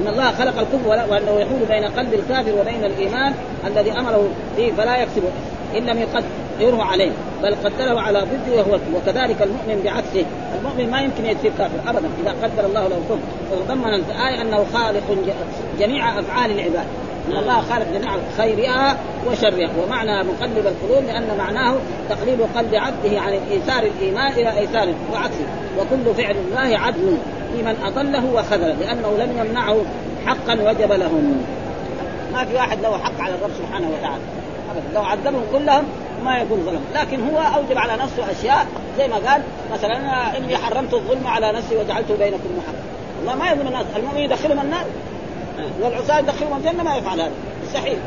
إن 0.00 0.08
الله 0.08 0.32
خلق 0.32 0.58
الكفر 0.58 0.88
وأنه 0.88 1.40
يحول 1.40 1.64
بين 1.68 1.84
قلب 1.84 2.14
الكافر 2.14 2.60
وبين 2.60 2.84
الإيمان 2.84 3.34
الذي 3.66 3.92
أمره 3.92 4.28
به 4.56 4.72
فلا 4.76 4.96
يكسبه 4.96 5.28
ان 5.76 5.86
لم 5.86 5.98
يقدره 5.98 6.82
عليه 6.82 7.12
بل 7.42 7.54
قدره 7.64 8.00
على 8.00 8.18
ضده 8.18 8.56
وهو 8.56 8.78
وكذلك 8.94 9.42
المؤمن 9.42 9.82
بعكسه. 9.84 10.26
المؤمن 10.58 10.90
ما 10.90 11.00
يمكن 11.00 11.26
يصير 11.26 11.52
كافر 11.58 11.90
ابدا 11.90 12.08
إذا 12.22 12.30
قدر 12.42 12.66
الله 12.66 12.88
له 12.88 12.96
الكفر. 12.96 13.18
وتضمن 13.52 13.94
الآية 13.94 14.42
أنه 14.42 14.66
خالق 14.74 15.16
جميع 15.80 16.20
أفعال 16.20 16.50
العباد. 16.50 16.86
إن 17.28 17.36
الله 17.36 17.60
خالق 17.60 17.86
جميع 17.94 18.16
خيرها 18.36 18.96
وشرها. 19.26 19.70
ومعنى 19.84 20.24
مقلب 20.24 20.66
القلوب 20.66 21.04
لأن 21.06 21.36
معناه 21.38 21.76
تقليب 22.10 22.40
قلب 22.56 22.74
عبده 22.74 23.20
عن 23.20 23.32
إيثار 23.50 23.82
الإيمان 23.82 24.32
إلى 24.32 24.58
ايثار 24.58 24.88
وعكسه. 25.12 25.46
وكل 25.78 26.14
فعل 26.14 26.36
الله 26.48 26.78
عدل. 26.78 27.18
في 27.52 27.62
من 27.62 27.76
أضله 27.84 28.24
وخذله 28.34 28.72
لأنه 28.72 29.16
لم 29.18 29.38
يمنعه 29.38 29.76
حقا 30.26 30.54
وجب 30.54 30.92
لهم. 30.92 31.44
ما 32.32 32.44
في 32.44 32.54
واحد 32.54 32.80
له 32.80 32.98
حق 32.98 33.20
على 33.20 33.34
الرب 33.34 33.50
سبحانه 33.58 33.88
وتعالى 33.88 34.22
ابدا. 34.70 34.94
لو 34.94 35.02
عذبهم 35.02 35.42
كلهم 35.52 35.84
ما 36.24 36.38
يكون 36.38 36.62
ظلم. 36.66 36.80
لكن 36.94 37.28
هو 37.28 37.38
أوجب 37.38 37.78
على 37.78 38.02
نفسه 38.02 38.30
أشياء 38.30 38.66
زي 38.98 39.08
ما 39.08 39.16
قال 39.16 39.42
مثلا 39.72 39.96
إني 40.36 40.56
حرمت 40.56 40.94
الظلم 40.94 41.26
على 41.26 41.52
نفسي 41.52 41.76
وجعلته 41.76 42.16
بينكم 42.16 42.58
محرم 42.58 42.82
الله 43.20 43.34
ما 43.34 43.50
يظلم 43.50 43.66
الناس 43.66 43.86
المؤمن 43.96 44.18
يدخلهم 44.18 44.60
النار. 44.60 44.84
والعصاة 45.82 46.18
يدخلهم 46.18 46.56
الجنة 46.56 46.82
ما 46.82 46.96
يفعل 46.96 47.20
هذا. 47.20 47.30
مستحيل 47.64 47.98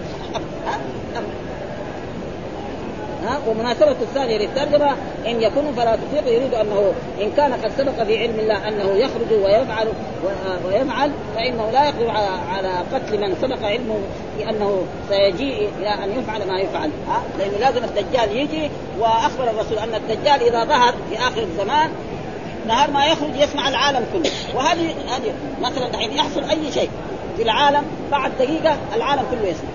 ها؟ 3.25 3.39
ومناسبة 3.47 3.91
الثانية 3.91 4.38
للترجمة 4.38 4.95
إن 5.27 5.41
يكون 5.41 5.73
فلا 5.77 5.95
تطيق 5.95 6.34
يريد 6.34 6.53
أنه 6.53 6.93
إن 7.21 7.32
كان 7.32 7.53
قد 7.53 7.71
سبق 7.77 8.03
في 8.03 8.17
علم 8.17 8.39
الله 8.39 8.67
أنه 8.67 8.89
يخرج 8.89 9.32
ويفعل 9.43 9.88
ويفعل 10.65 11.12
فإنه 11.36 11.71
لا 11.71 11.86
يقدر 11.86 12.10
على 12.10 12.27
على 12.27 12.84
قتل 12.93 13.21
من 13.21 13.36
سبق 13.41 13.65
علمه 13.65 13.99
بأنه 14.38 14.84
سيجيء 15.10 15.69
إلى 15.79 15.89
أن 15.89 16.19
يفعل 16.19 16.47
ما 16.47 16.60
يفعل 16.60 16.89
ها؟ 17.08 17.21
لأنه 17.39 17.58
لازم 17.58 17.84
الدجال 17.84 18.38
يجي 18.38 18.69
وأخبر 18.99 19.49
الرسول 19.49 19.77
أن 19.77 19.95
الدجال 19.95 20.41
إذا 20.47 20.63
ظهر 20.63 20.93
في 21.10 21.17
آخر 21.17 21.41
الزمان 21.41 21.89
نهار 22.67 22.91
ما 22.91 23.05
يخرج 23.05 23.36
يسمع 23.36 23.69
العالم 23.69 24.05
كله. 24.13 24.32
وهذه 24.55 24.93
هذه 25.08 25.34
مثلا 25.62 25.88
الحين 25.88 26.12
يحصل 26.12 26.43
أي 26.43 26.71
شيء 26.71 26.89
في 27.38 27.43
العالم 27.43 27.84
بعد 28.12 28.32
دقيقة 28.39 28.77
العالم 28.95 29.23
كله 29.32 29.47
يسمع. 29.47 29.69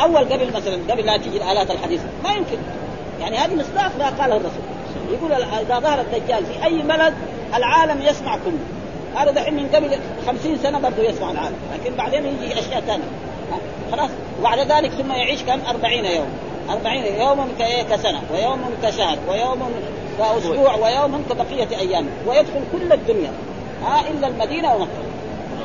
اول 0.00 0.24
قبل 0.32 0.52
مثلا 0.56 0.78
قبل 0.90 1.06
لا 1.06 1.16
تجي 1.16 1.36
الالات 1.36 1.70
الحديثه 1.70 2.04
ما 2.24 2.32
يمكن. 2.32 2.58
يعني 3.20 3.36
هذه 3.36 3.54
مصداق 3.54 3.92
ما 3.98 4.22
قاله 4.22 4.36
الرسول. 4.36 4.62
يقول 5.12 5.32
إذا 5.32 5.78
ظهر 5.78 6.00
الدجال 6.00 6.46
في 6.46 6.64
أي 6.64 6.82
بلد 6.82 7.14
العالم 7.54 8.02
يسمع 8.02 8.36
كله. 8.36 8.58
هذا 9.16 9.30
دحين 9.30 9.54
من 9.54 9.68
قبل 9.74 9.98
خمسين 10.26 10.58
سنة 10.58 10.78
برضه 10.78 11.02
يسمع 11.02 11.30
العالم 11.30 11.56
لكن 11.74 11.94
بعدين 11.94 12.26
يجي 12.26 12.58
أشياء 12.58 12.80
ثانية 12.80 13.04
خلاص. 13.92 14.10
وبعد 14.40 14.58
ذلك 14.58 14.90
ثم 14.90 15.12
يعيش 15.12 15.42
كم؟ 15.42 15.60
أربعين 15.68 16.04
يوم. 16.04 16.28
أربعين 16.70 17.20
يوم 17.20 17.48
كسنة 17.90 18.22
ويوم 18.32 18.60
كشهر 18.82 19.18
ويوم 19.28 19.72
كأسبوع 20.18 20.74
ويوم 20.74 21.24
كبقية 21.30 21.78
أيام 21.78 22.06
ويدخل 22.26 22.60
كل 22.72 22.92
الدنيا. 22.92 23.32
ها 23.84 24.00
إلا 24.10 24.28
المدينة 24.28 24.74
ومكة. 24.74 25.07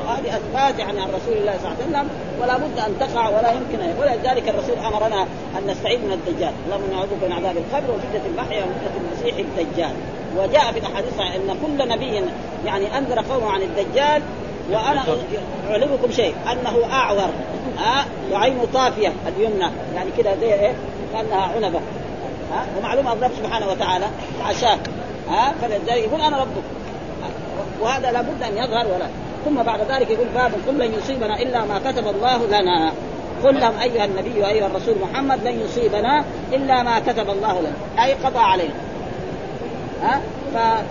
هذه 0.04 0.36
اثبات 0.36 0.78
يعني 0.78 1.00
عن 1.00 1.08
رسول 1.08 1.36
الله 1.36 1.52
صلى 1.62 1.72
الله 1.72 1.76
عليه 1.76 1.84
وسلم 1.84 2.08
ولا 2.42 2.56
بد 2.56 2.78
أن 2.78 2.94
تقع 3.00 3.28
ولا 3.28 3.52
يمكن 3.52 3.80
أن 3.80 3.94
ولذلك 4.00 4.48
الرسول 4.48 4.78
أمرنا 4.78 5.22
أن 5.58 5.66
نستعيذ 5.66 5.98
من 5.98 6.12
الدجال. 6.12 6.52
اللهم 6.66 6.90
نعوذ 6.90 7.08
من 7.22 7.32
عذاب 7.32 7.56
القبر 7.56 7.90
وفتنه 7.94 8.26
المحيا 8.26 8.64
وفتنه 8.64 9.00
المسيح 9.10 9.36
الدجال. 9.36 9.92
وجاء 10.36 10.72
في 10.72 10.78
الأحاديث 10.78 11.20
إن 11.20 11.56
كل 11.62 11.88
نبي 11.88 12.22
يعني 12.66 12.98
أنذر 12.98 13.20
قومه 13.32 13.50
عن 13.50 13.62
الدجال 13.62 14.22
وأنا 14.70 15.04
أعلمكم 15.70 16.12
شيء 16.12 16.34
أنه 16.52 16.92
أعور 16.92 17.30
ها 17.78 18.06
وعينه 18.32 18.66
طافية 18.74 19.12
اليمنى. 19.28 19.70
يعني 19.94 20.10
كده 20.18 20.36
زي 20.36 20.54
إيه؟ 20.54 20.72
كأنها 21.12 21.42
عنبة. 21.42 21.80
ها 22.52 22.66
ومعلوم 22.78 23.08
الرب 23.08 23.30
سبحانه 23.42 23.68
وتعالى. 23.68 24.06
عشاك. 24.44 24.80
ها 25.28 25.54
فلذلك 25.62 26.04
يقول 26.04 26.20
أنا 26.20 26.40
ربك. 26.40 26.64
وهذا 27.80 28.12
لابد 28.12 28.42
أن 28.42 28.56
يظهر 28.56 28.86
ولا 28.86 29.08
ثم 29.44 29.62
بعد 29.62 29.80
ذلك 29.80 30.10
يقول 30.10 30.26
باب 30.34 30.52
قل 30.68 30.78
لن 30.78 30.94
يصيبنا 30.94 31.42
إلا 31.42 31.64
ما 31.64 31.78
كتب 31.78 32.08
الله 32.08 32.46
لنا. 32.46 32.92
قل 33.44 33.60
لهم 33.60 33.78
أيها 33.78 34.04
النبي 34.04 34.42
وأيها 34.42 34.66
الرسول 34.66 34.94
محمد 35.02 35.46
لن 35.46 35.60
يصيبنا 35.60 36.24
إلا 36.52 36.82
ما 36.82 37.00
كتب 37.00 37.30
الله 37.30 37.60
لنا. 37.60 38.04
أي 38.04 38.14
قضى 38.14 38.38
علينا. 38.38 38.74
ها؟ 40.02 40.20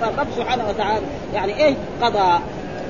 فالرب 0.01 0.27
سبحانه 0.37 0.69
وتعالى 0.69 1.05
يعني 1.33 1.57
إيه 1.57 1.75
قضى؟ 2.01 2.39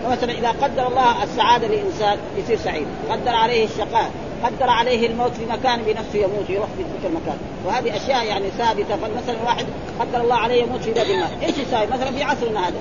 مثلا 0.10 0.32
إذا 0.32 0.50
قدر 0.62 0.88
الله 0.88 1.24
السعادة 1.24 1.68
للانسان 1.68 2.18
يصير 2.38 2.58
سعيد. 2.58 2.88
قدر 3.10 3.32
عليه 3.32 3.66
الشقاء. 3.66 4.12
قدر 4.44 4.70
عليه 4.70 5.08
الموت 5.08 5.32
في 5.32 5.46
مكان 5.46 5.82
بنفسه 5.82 6.20
يموت 6.20 6.50
يروح 6.50 6.68
في 6.78 6.84
تلك 6.84 7.12
المكان. 7.12 7.38
وهذه 7.66 7.98
أشياء 7.98 8.26
يعني 8.26 8.46
ثابتة. 8.58 8.96
فمثلا 8.96 9.38
واحد 9.46 9.66
قدر 10.00 10.22
الله 10.22 10.36
عليه 10.36 10.64
يموت 10.64 10.82
في 10.82 10.92
باب 10.92 11.06
الماء 11.06 11.30
إيش 11.44 11.58
يساوي؟ 11.58 11.88
مثلا 11.88 12.12
في 12.12 12.24
عصرنا 12.24 12.68
هذا. 12.68 12.78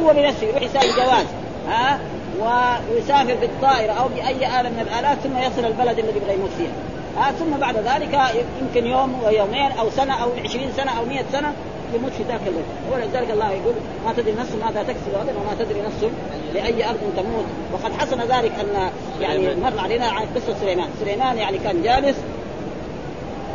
هو 0.00 0.12
بنفسه 0.12 0.46
يروح 0.46 0.62
يساوي 0.62 0.92
جواز. 0.92 1.26
ها؟ 1.68 1.98
ويسافر 2.42 3.34
بالطائرة 3.34 3.92
أو 3.92 4.08
بأي 4.08 4.60
آلة 4.60 4.70
من 4.70 4.80
الآلات 4.80 5.18
ثم 5.18 5.38
يصل 5.38 5.64
البلد 5.64 5.98
الذي 5.98 6.16
يبغى 6.16 6.34
يموت 6.34 6.50
فيها. 6.58 6.72
آه 7.18 7.30
ثم 7.30 7.50
بعد 7.60 7.76
ذلك 7.76 8.18
يمكن 8.60 8.86
يوم 8.86 9.22
ويومين 9.24 9.72
أو 9.72 9.90
سنة 9.90 10.22
أو 10.22 10.28
عشرين 10.44 10.72
سنة 10.76 10.98
أو 10.98 11.04
مئة 11.04 11.24
سنة 11.32 11.52
يموت 11.94 12.12
في 12.12 12.22
ذاك 12.22 12.40
الوقت. 12.46 12.64
ولذلك 12.92 13.30
الله 13.30 13.50
يقول 13.50 13.74
ما 14.06 14.12
تدري 14.12 14.32
نفس 14.32 14.50
ماذا 14.64 14.82
تكسب 14.82 15.14
غدا 15.14 15.32
وما 15.32 15.64
تدري 15.64 15.80
نفس 15.80 16.14
لأي 16.54 16.88
أرض 16.88 16.98
تموت. 17.16 17.44
وقد 17.72 17.92
حصل 17.92 18.20
ذلك 18.20 18.52
أن 18.60 18.90
يعني 19.20 19.54
مر 19.54 19.78
علينا 19.78 20.06
عن 20.06 20.26
قصة 20.36 20.54
سليمان، 20.60 20.88
سليمان 21.00 21.38
يعني 21.38 21.58
كان 21.58 21.82
جالس 21.82 22.16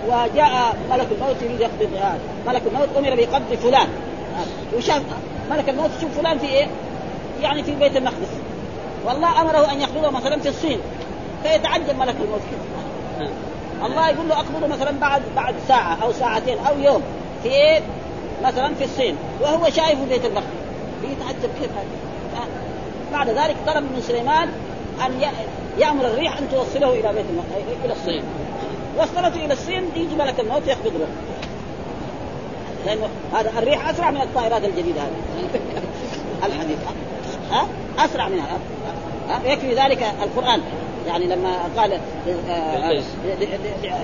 وجاء 0.07 0.77
ملك 0.91 1.07
الموت 1.11 1.35
يريد 1.41 1.59
يقبض 1.59 1.95
آه 1.97 2.17
ملك 2.47 2.61
الموت 2.67 2.89
أمر 2.97 3.15
بقبض 3.15 3.53
فلان. 3.63 3.87
آه 4.37 4.77
وشاف 4.77 5.01
ملك 5.51 5.69
الموت 5.69 5.89
شوف 6.01 6.17
فلان 6.17 6.37
في 6.37 6.47
إيه؟ 6.47 6.67
يعني 7.41 7.63
في 7.63 7.75
بيت 7.75 7.97
المقدس. 7.97 8.46
والله 9.05 9.41
أمره 9.41 9.71
أن 9.71 9.81
يقبضه 9.81 10.09
مثلا 10.09 10.39
في 10.39 10.49
الصين 10.49 10.79
فيتعجب 11.43 11.99
ملك 11.99 12.15
الموت. 12.21 12.41
الله 13.85 14.09
يقول 14.09 14.29
له 14.29 14.35
اقبضه 14.35 14.67
مثلا 14.67 14.99
بعد 14.99 15.21
بعد 15.35 15.55
ساعة 15.67 15.97
أو 16.03 16.11
ساعتين 16.11 16.57
أو 16.57 16.79
يوم 16.79 17.03
في 17.43 17.49
إيه؟ 17.49 17.81
مثلا 18.43 18.75
في 18.75 18.83
الصين 18.83 19.15
وهو 19.41 19.69
شايف 19.69 19.99
بيت 20.09 20.25
المقدس 20.25 20.47
يتعجب 21.03 21.53
كيف 21.59 21.71
هذا؟ 21.71 22.47
بعد 23.11 23.29
ذلك 23.29 23.55
طلب 23.67 23.83
من 23.83 24.03
سليمان 24.07 24.49
أن 25.05 25.21
يأمر 25.77 26.05
الريح 26.05 26.37
أن 26.37 26.49
توصله 26.51 26.89
إلى 26.89 27.13
بيت 27.13 27.25
المقدس 27.29 27.85
إلى 27.85 27.93
الصين. 27.93 28.23
وصلته 28.97 29.45
إلى 29.45 29.53
الصين 29.53 29.83
يجي 29.95 30.15
ملك 30.15 30.39
الموت 30.39 30.67
يقبض 30.67 30.93
له. 30.93 31.07
لأنه 32.85 33.09
هذا 33.33 33.59
الريح 33.59 33.89
أسرع 33.89 34.11
من 34.11 34.21
الطائرات 34.21 34.63
الجديدة 34.65 35.01
هذه. 35.01 35.59
الحديث. 36.45 36.77
ها؟ 37.51 37.67
أسرع 37.99 38.27
منها. 38.27 38.45
ها 38.45 38.76
يكفي 39.45 39.73
ذلك 39.75 40.03
القرآن. 40.23 40.61
يعني 41.07 41.25
لما 41.25 41.57
قال 41.77 41.99
آه، 42.49 43.01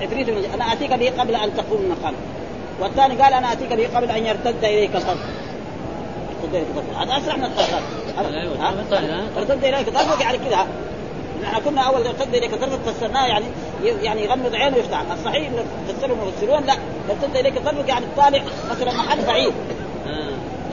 عفريت 0.02 0.28
أنا 0.54 0.72
أتيك 0.72 0.92
به 0.92 1.12
قبل 1.18 1.34
أن 1.34 1.56
تقوم 1.56 1.80
من 1.82 1.96
مقام 2.00 2.14
والثاني 2.80 3.22
قال 3.22 3.32
أنا 3.32 3.52
أتيك 3.52 3.72
به 3.72 3.88
قبل 3.96 4.10
أن 4.10 4.26
يرتد 4.26 4.64
إليك 4.64 4.92
طرفك 4.92 5.16
هذا 6.98 7.18
أسرع 7.18 7.36
من 7.36 7.44
الطائرات 7.44 7.82
ارتد 9.36 9.64
إليك 9.64 9.88
طرفك 9.88 10.20
يعني 10.20 10.38
كذا. 10.38 10.66
إحنا 11.44 11.58
كنا 11.58 11.80
أول 11.80 12.06
ارتد 12.06 12.34
إليك 12.34 12.54
طرفك 12.54 12.78
فسرناه 12.86 13.26
يعني 13.26 13.44
يعني 14.02 14.24
يغمض 14.24 14.54
عينه 14.54 14.76
ويفتح. 14.76 15.02
الصحيح 15.12 15.48
إنه 15.48 15.64
فسره 15.88 16.12
المفسرون 16.12 16.64
لا. 16.66 16.74
ارتد 17.10 17.36
إليك 17.36 17.58
طرفك 17.58 17.88
يعني 17.88 18.04
تطالع 18.16 18.42
مثلا 18.70 18.92
محل 18.92 19.26
بعيد. 19.26 19.52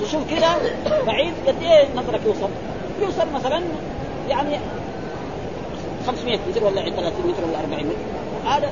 تشوف 0.02 0.30
كذا 0.30 0.50
بعيد 1.08 1.34
قد 1.48 1.56
إيه 1.62 1.88
نظرك 1.96 2.20
يوصل؟ 2.26 2.50
يوصل 3.02 3.32
مثلا 3.34 3.62
يعني 4.30 4.60
500 6.08 6.40
متر 6.50 6.64
ولا 6.64 6.82
30 6.82 7.02
متر 7.28 7.46
ولا 7.50 7.60
40 7.60 7.86
متر. 7.86 8.50
هذا 8.50 8.72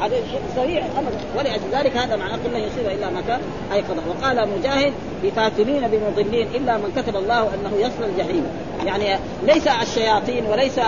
هذا 0.00 0.16
شيء 0.16 0.40
سريع 0.56 0.86
ابدا 0.86 1.18
ولأجل 1.38 1.62
ذلك 1.72 1.96
هذا 1.96 2.16
معناه 2.16 2.36
كل 2.36 2.50
لن 2.50 2.60
يصيب 2.60 2.86
إلا 2.86 3.10
ما 3.10 3.20
كان 3.28 3.40
ايقظه 3.72 4.02
وقال 4.08 4.48
مجاهد 4.58 4.92
بفاتنين 5.22 5.88
بمضلين 5.88 6.46
إلا 6.54 6.76
من 6.76 6.92
كتب 6.96 7.16
الله 7.16 7.40
أنه 7.40 7.76
يصل 7.76 8.04
الجحيم. 8.04 8.46
يعني 8.86 9.18
ليس 9.42 9.66
الشياطين 9.66 10.46
وليس 10.46 10.78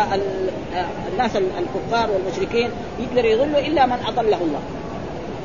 الناس 1.12 1.36
الكفار 1.36 2.10
والمشركين 2.10 2.70
يقدر 3.00 3.24
يضلوا 3.24 3.60
إلا 3.60 3.86
من 3.86 3.98
أضله 4.06 4.38
الله. 4.42 4.60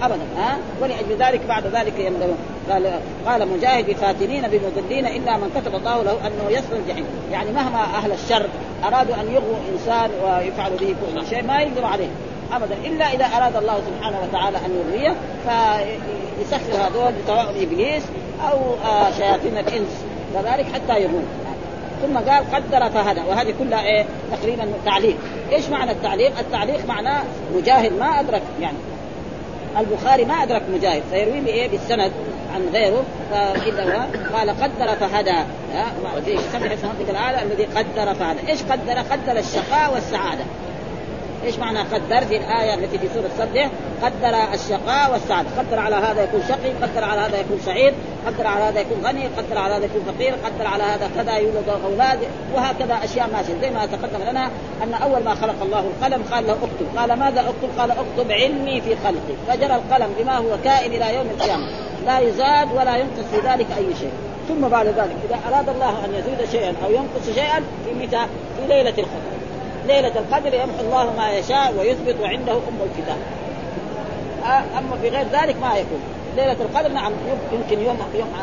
ابدا. 0.02 0.26
ها؟ 0.38 0.58
ولأجل 0.82 1.16
ذلك 1.20 1.42
بعد 1.48 1.68
ذلك 1.68 2.00
يندمون 2.00 2.38
قال 2.72 3.00
قال 3.26 3.48
مجاهد 3.48 3.92
فاتنين 3.92 4.42
بمضلين 4.42 5.08
إلا 5.08 5.38
من 5.38 5.50
كتب 5.56 5.76
الله 5.76 6.04
له 6.04 6.28
أنه 6.28 6.50
يصل 6.50 6.74
الجحيم. 6.74 7.06
يعني 7.32 7.52
مهما 7.52 7.84
أهل 7.84 8.12
الشر 8.12 8.46
أرادوا 8.84 9.16
أن 9.16 9.28
يغووا 9.34 9.58
إنسان 9.74 10.10
ويفعلوا 10.24 10.78
به 10.78 10.96
كل 11.14 11.28
شيء 11.28 11.44
ما 11.44 11.62
يقدروا 11.62 11.88
عليه. 11.88 12.08
ابدا 12.54 12.76
إلا 12.86 13.14
إذا 13.14 13.26
أراد 13.26 13.56
الله 13.56 13.82
سبحانه 13.88 14.18
وتعالى 14.24 14.58
أن 14.58 14.72
يغويه 14.76 15.16
فيسخر 15.44 16.88
هذول 16.88 17.14
سواء 17.28 17.64
إبليس 17.64 18.04
أو 18.52 18.58
آه، 18.86 19.12
شياطين 19.12 19.58
الإنس 19.58 20.06
كذلك 20.34 20.66
حتى 20.74 21.02
يغوون 21.02 21.26
ثم 22.02 22.18
قال 22.18 22.44
قدر 22.52 22.90
فهدى 22.90 23.22
وهذه 23.30 23.54
كلها 23.60 23.86
إيه؟ 23.86 24.06
تقريبا 24.32 24.68
تعليق. 24.86 25.18
إيش 25.52 25.70
معنى 25.70 25.92
التعليق؟ 25.92 26.40
التعليق 26.40 26.86
معناه 26.88 27.24
مجاهد 27.56 27.94
ما 28.00 28.20
أدرك 28.20 28.42
يعني 28.62 28.78
البخاري 29.78 30.26
ما 30.26 30.34
أدرك 30.34 30.62
مجاهد 30.74 31.04
فيروي 31.12 31.40
بايه 31.40 31.68
بالسند 31.70 32.12
عن 32.56 32.70
غيره 32.74 33.04
فإذا 33.32 34.08
قال 34.34 34.50
قدر 34.50 34.96
فهدى. 34.96 35.40
سبح 36.54 36.72
اسم 36.72 36.88
ربك 36.88 37.10
الأعلى 37.10 37.42
الذي 37.42 37.64
قدر 37.64 38.14
فهدى. 38.14 38.40
إيش 38.50 38.64
قدر؟ 38.64 39.00
قدر 39.12 39.40
الشقاء 39.40 39.94
والسعادة. 39.94 40.44
إيش 41.46 41.60
معنى 41.60 41.80
قدر؟ 41.80 42.26
في 42.26 42.38
الآية 42.38 42.74
التي 42.74 42.98
في 42.98 43.08
سورة 43.14 43.30
سبح 43.38 43.70
قدر 44.04 44.54
الشقاء 44.54 45.12
والسعادة. 45.12 45.50
قدر 45.58 45.80
على 45.80 45.96
هذا 45.96 46.24
يكون 46.24 46.42
شقي 46.50 46.70
قدر 46.82 47.04
على 47.04 47.22
هذا 47.22 47.40
يكون 47.40 47.60
سعيد 47.66 47.94
قدر 48.28 48.48
على 48.48 48.64
هذا 48.64 48.80
يكون 48.80 48.98
غني 49.06 49.28
قدر 49.28 49.58
على 49.58 49.76
هذا 49.76 49.86
يكون 49.86 50.02
فقير 50.14 50.34
قدر 50.34 50.68
على 50.68 50.84
هذا 50.84 51.10
كذا 51.16 51.38
يولد 51.38 51.70
أولاد 51.86 52.20
وهكذا 52.56 53.00
أشياء 53.04 53.30
ماشية. 53.34 53.62
زي 53.62 53.70
ما 53.70 53.86
تقدم 53.86 54.30
لنا 54.30 54.50
أن 54.84 54.94
أول 54.94 55.24
ما 55.24 55.36
خلق 55.36 55.56
الله 55.62 55.80
القلم 55.80 56.24
قال 56.32 56.48
له 56.48 56.54
اكتب. 56.54 56.98
قال 56.98 57.20
ماذا 57.20 57.42
أكتب؟ 57.42 57.80
قال 57.80 57.92
اكتب 57.92 58.32
علمي 58.32 58.82
في 58.82 58.96
خلقي. 59.04 59.36
فجرى 59.48 59.76
القلم 59.76 60.10
بما 60.20 60.38
هو 60.38 60.58
كائن 60.64 60.92
إلى 60.92 61.16
يوم 61.16 61.28
القيامة. 61.38 61.68
لا 62.06 62.20
يزاد 62.20 62.72
ولا 62.72 62.96
ينقص 62.96 63.26
في 63.32 63.48
ذلك 63.48 63.68
أي 63.78 63.96
شيء 64.00 64.12
ثم 64.48 64.68
بعد 64.68 64.88
ذلك 64.88 65.16
إذا 65.30 65.40
أراد 65.50 65.70
الله 65.70 66.06
أن 66.06 66.14
يزيد 66.14 66.50
شيئا 66.52 66.74
أو 66.86 66.92
ينقص 66.92 67.36
شيئا 67.36 67.64
في 67.86 67.94
متى؟ 67.94 68.26
في 68.58 68.68
ليلة 68.68 68.90
القدر 68.90 69.36
ليلة 69.88 70.20
القدر 70.20 70.54
يمحو 70.54 70.82
الله 70.82 71.14
ما 71.18 71.32
يشاء 71.32 71.74
ويثبت 71.80 72.16
وعنده 72.22 72.54
أم 72.54 72.80
الكتاب 72.86 73.18
أما 74.78 74.98
في 75.02 75.10
غير 75.10 75.26
ذلك 75.34 75.56
ما 75.62 75.76
يكون 75.76 76.00
ليلة 76.36 76.52
القدر 76.62 76.90
نعم 76.90 77.12
يمكن 77.54 77.86
يوم 77.86 77.98
يوم 78.16 78.34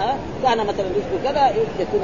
كان 0.42 0.58
مثلا 0.58 0.86
رزقه 0.86 1.32
كذا 1.32 1.52
يكون 1.80 2.00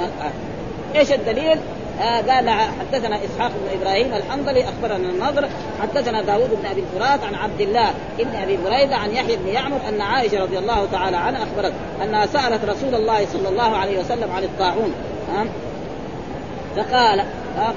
إيش 0.94 1.12
الدليل؟ 1.12 1.58
آه 2.00 2.20
قال 2.20 2.50
حدثنا 2.50 3.18
إسحاق 3.24 3.50
بن 3.50 3.80
إبراهيم 3.80 4.14
الحنظلي 4.14 4.64
أخبرنا 4.64 4.96
النضر 4.96 5.48
حدثنا 5.82 6.22
داوود 6.22 6.50
بن 6.50 6.66
أبي 6.66 6.80
الفرات 6.80 7.24
عن 7.24 7.34
عبد 7.34 7.60
الله 7.60 7.90
بن 8.18 8.36
أبي 8.36 8.56
بريدة 8.56 8.96
عن 8.96 9.10
يحيى 9.10 9.36
بن 9.36 9.48
يعمر 9.48 9.80
أن 9.88 10.00
عائشة 10.00 10.42
رضي 10.42 10.58
الله 10.58 10.88
تعالى 10.92 11.16
عنها 11.16 11.42
أخبرت 11.42 11.72
أنها 12.02 12.26
سألت 12.26 12.64
رسول 12.64 12.94
الله 12.94 13.26
صلى 13.26 13.48
الله 13.48 13.76
عليه 13.76 14.00
وسلم 14.00 14.32
عن 14.32 14.42
الطاعون. 14.42 14.92
آه. 15.28 15.46
فقال 16.76 17.24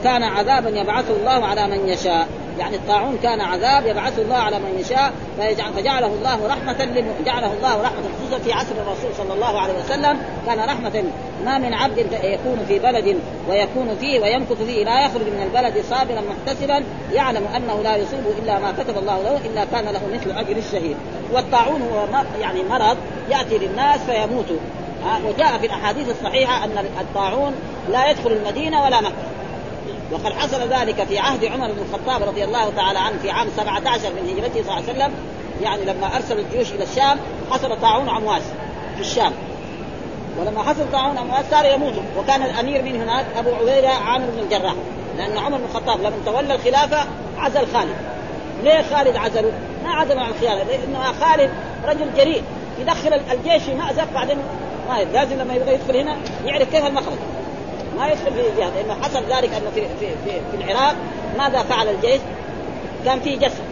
كان 0.04 0.24
عذابا 0.24 0.70
يبعثه 0.70 1.16
الله 1.16 1.46
على 1.46 1.68
من 1.68 1.90
يشاء. 1.90 2.28
يعني 2.62 2.76
الطاعون 2.76 3.18
كان 3.24 3.42
عذاب 3.42 3.86
يبعثه 3.86 4.22
الله 4.22 4.36
على 4.36 4.60
من 4.60 4.80
يشاء 4.80 5.14
فيجعل 5.38 5.74
فجعله 5.74 6.08
الله 6.08 6.48
رحمة 6.48 7.04
جعله 7.26 7.54
الله 7.54 7.82
رحمة 7.82 8.04
خصوصا 8.20 8.44
في 8.44 8.54
عصر 8.54 8.72
الرسول 8.72 9.16
صلى 9.18 9.34
الله 9.34 9.60
عليه 9.60 9.74
وسلم 9.74 10.20
كان 10.48 10.60
رحمة 10.60 11.04
ما 11.46 11.58
من 11.58 11.74
عبد 11.74 11.98
يكون 12.24 12.66
في 12.68 12.80
بلد 12.80 13.18
ويكون 13.50 13.98
فيه 14.00 14.20
ويمكث 14.20 14.64
فيه 14.64 14.86
لا 14.86 15.06
يخرج 15.06 15.22
من 15.22 15.44
البلد 15.44 15.84
صابرا 15.90 16.22
محتسبا 16.22 16.84
يعلم 17.14 17.44
أنه 17.56 17.82
لا 17.84 17.96
يصيب 17.96 18.24
إلا 18.44 18.60
ما 18.60 18.72
كتب 18.72 18.98
الله 18.98 19.24
له 19.24 19.38
إلا 19.46 19.66
كان 19.66 19.86
له 19.86 20.02
مثل 20.14 20.32
أجر 20.38 20.58
الشهيد. 20.58 20.98
والطاعون 21.34 21.82
هو 21.82 22.24
يعني 22.42 22.64
مرض 22.64 22.98
يأتي 23.30 23.58
للناس 23.58 24.00
فيموتوا. 24.00 24.58
وجاء 25.26 25.58
في 25.58 25.66
الأحاديث 25.66 26.10
الصحيحة 26.10 26.66
أن 26.66 26.86
الطاعون 27.02 27.54
لا 27.92 28.10
يدخل 28.10 28.32
المدينة 28.32 28.84
ولا 28.84 29.02
مكة. 29.02 29.41
وقد 30.12 30.34
حصل 30.34 30.70
ذلك 30.70 31.04
في 31.04 31.20
عهد 31.20 31.46
عمر 31.46 31.72
بن 31.72 31.86
الخطاب 31.90 32.24
رضي 32.24 32.44
الله 32.44 32.70
تعالى 32.70 33.00
عنه 33.00 33.18
في 33.22 33.32
عام 33.32 33.48
17 33.58 34.10
من 34.10 34.30
هجرته 34.30 34.54
صلى 34.54 34.62
الله 34.62 34.74
عليه 34.74 34.84
وسلم. 34.84 35.12
يعني 35.62 35.86
لما 35.86 36.16
أرسل 36.16 36.40
الجيوش 36.40 36.72
إلى 36.72 36.84
الشام 36.84 37.18
حصل 37.52 37.82
طاعون 37.82 38.10
عمواس 38.10 38.42
في 38.96 39.02
الشام. 39.02 39.34
ولما 40.40 40.64
حصل 40.64 40.92
طاعون 40.92 41.18
عمواس 41.18 41.46
صار 41.52 41.66
يموت 41.66 41.94
وكان 42.18 42.44
الأمير 42.44 42.82
من 42.82 43.02
هناك 43.02 43.26
أبو 43.38 43.50
عبيدة 43.56 43.90
عامر 43.90 44.26
بن 44.26 44.40
الجراح. 44.40 44.74
لأن 45.18 45.38
عمر 45.38 45.58
بن 45.58 45.64
الخطاب 45.64 46.00
لما 46.00 46.16
تولى 46.26 46.56
الخلافة 46.56 47.08
عزل 47.38 47.68
خالد. 47.74 47.96
ليه 48.64 48.82
خالد 48.82 49.16
عزله؟ 49.16 49.52
ما 49.84 49.92
عزله 49.92 50.22
عن 50.22 50.30
الخيانة 50.30 50.64
لأنه 50.64 51.04
خالد 51.22 51.50
رجل 51.86 52.14
جريء 52.18 52.44
يدخل 52.80 53.14
الجيش 53.32 53.64
في 53.64 53.74
مأزق 53.74 54.14
بعدين 54.14 54.38
ما 54.90 55.04
لازم 55.14 55.40
لما 55.40 55.54
يبغى 55.54 55.74
يدخل 55.74 55.98
هنا 55.98 56.16
يعرف 56.46 56.72
كيف 56.72 56.86
المخرج. 56.86 57.18
ما 58.02 58.08
يدخل 58.08 58.34
في 58.34 58.50
الجهاد 58.50 58.74
لأنه 58.76 59.02
حصل 59.04 59.24
ذلك 59.24 59.54
أنه 59.54 59.72
في 59.76 59.82
في 60.00 60.08
في, 60.26 60.42
في 60.52 60.64
العراق 60.64 60.96
ماذا 61.38 61.64
فعل 61.64 61.90
الجيش؟ 61.90 62.22
كان 63.06 63.20
في 63.20 63.36
جسر 63.36 63.64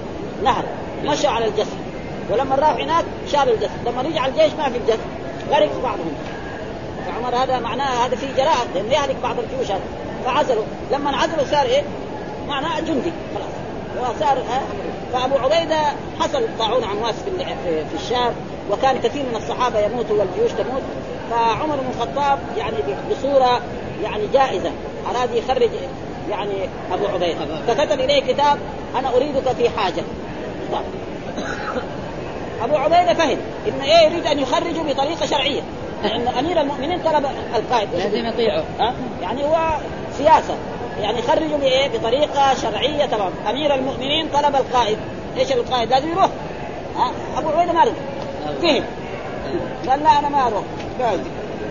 نهر 0.43 0.63
مشوا 1.05 1.29
على 1.29 1.45
الجسر 1.45 1.77
ولما 2.29 2.55
راح 2.55 2.69
هناك 2.69 3.05
شالوا 3.31 3.53
الجسر 3.53 3.71
لما 3.85 4.01
رجع 4.01 4.25
الجيش 4.25 4.53
ما 4.53 4.69
في 4.69 4.77
الجسر 4.77 4.99
غرق 5.51 5.81
بعضهم. 5.83 6.13
فعمر 7.05 7.35
هذا 7.35 7.59
معناه 7.59 8.05
هذا 8.05 8.15
في 8.15 8.27
جراءة 8.37 8.67
لأنه 8.75 8.93
يهلك 8.93 9.15
بعض 9.23 9.35
الجيوش 9.39 9.71
هذا. 9.71 9.81
فعزلوا. 10.25 10.63
لما 10.91 11.09
انعزلوا 11.09 11.45
صار 11.51 11.65
إيه؟ 11.65 11.83
معناه 12.47 12.79
جندي 12.79 13.11
خلاص. 13.35 14.15
وصار 14.15 14.37
آه 14.37 14.61
فأبو 15.13 15.37
عبيدة 15.37 15.79
حصل 16.19 16.43
طاعون 16.59 16.83
عمواس 16.83 17.15
في 17.15 17.45
في 17.89 18.03
الشام 18.03 18.33
وكان 18.71 18.97
كثير 18.97 19.23
من 19.23 19.35
الصحابة 19.35 19.79
يموتوا 19.79 20.19
والجيوش 20.19 20.51
تموت. 20.51 20.81
فعمر 21.29 21.75
بن 21.75 21.89
الخطاب 21.95 22.39
يعني 22.57 22.75
بصورة 23.11 23.61
يعني 24.03 24.27
جائزة. 24.33 24.71
أراد 25.09 25.35
يخرج 25.35 25.69
يعني 26.29 26.53
أبو 26.93 27.07
عبيدة. 27.07 27.45
فكتب 27.67 27.99
إليه 27.99 28.21
كتاب 28.33 28.57
أنا 28.95 29.15
أريدك 29.15 29.51
في 29.57 29.69
حاجة. 29.69 30.03
أبو 32.63 32.75
عبيدة 32.75 33.13
فهم 33.13 33.37
إن 33.67 33.81
إيه 33.81 34.09
يريد 34.09 34.25
أن 34.25 34.39
يخرجه 34.39 34.81
بطريقة 34.93 35.25
شرعية. 35.25 35.61
لأن 36.03 36.27
أمير 36.27 36.61
المؤمنين 36.61 36.99
طلب 36.99 37.25
القائد. 37.55 37.89
لازم 37.93 38.25
يطيعه. 38.25 38.63
يعني 39.21 39.43
هو 39.43 39.57
سياسة. 40.17 40.55
يعني 41.01 41.19
يخرجوا 41.19 41.57
بإيه؟ 41.57 41.87
بطريقة 41.87 42.53
شرعية 42.53 43.05
تمام، 43.05 43.31
أمير 43.49 43.75
المؤمنين 43.75 44.27
طلب 44.33 44.55
القائد، 44.55 44.97
إيش 45.37 45.51
القائد؟ 45.51 45.89
لازم 45.89 46.11
يروح. 46.11 46.29
أبو 47.37 47.49
عبيدة 47.49 47.73
ما 47.73 47.83
رضي. 47.83 47.91
فهم. 48.61 48.83
قال 49.89 50.03
لا 50.03 50.19
أنا 50.19 50.29
ما 50.29 50.47
أروح. 50.47 50.63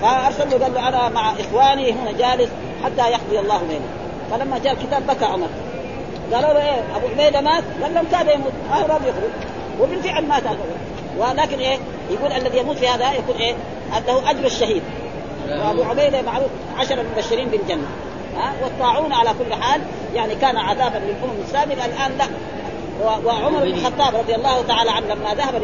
فارسل 0.02 0.50
له 0.50 0.64
قال 0.64 0.74
له 0.74 0.88
أنا 0.88 1.08
مع 1.08 1.32
إخواني 1.32 1.92
هنا 1.92 2.12
جالس 2.12 2.50
حتى 2.84 3.10
يقضي 3.10 3.38
الله 3.38 3.58
بيننا 3.58 3.88
فلما 4.30 4.58
جاء 4.58 4.72
الكتاب 4.72 5.06
بكى 5.06 5.24
عمر. 5.24 5.48
قالوا 6.32 6.52
له 6.52 6.62
إيه 6.62 6.82
أبو 6.96 7.06
عبيده 7.06 7.40
مات؟ 7.40 7.64
قال 7.82 7.94
لهم 7.94 8.06
كاد 8.12 8.28
يموت. 8.34 8.52
راضي 8.70 9.08
يخرج. 9.08 9.30
وبالفعل 9.80 10.26
مات 10.26 10.42
ولكن 11.18 11.58
إيه 11.58 11.78
يقول 12.10 12.32
الذي 12.32 12.58
يموت 12.58 12.76
في 12.76 12.88
هذا 12.88 13.12
يكون 13.12 13.36
إيه 13.36 13.54
له 14.06 14.30
أجر 14.30 14.46
الشهيد. 14.46 14.82
وأبو 15.48 15.82
عبيده 15.82 16.22
معروف 16.22 16.48
عشر 16.78 17.00
المبشرين 17.00 17.48
بالجنة. 17.48 17.86
ها 18.36 18.52
والطاعون 18.62 19.12
على 19.12 19.30
كل 19.38 19.54
حال. 19.54 19.80
يعني 20.14 20.34
كان 20.34 20.56
عذابا 20.56 20.98
للأمم 20.98 21.40
السابقة. 21.44 21.84
الآن 21.84 22.18
لا. 22.18 22.26
وعمر 23.24 23.60
بن 23.60 23.66
الخطاب 23.66 24.16
رضي 24.16 24.34
الله 24.34 24.62
تعالى 24.68 24.90
عنه 24.90 25.06
لما 25.06 25.34
ذهب 25.34 25.54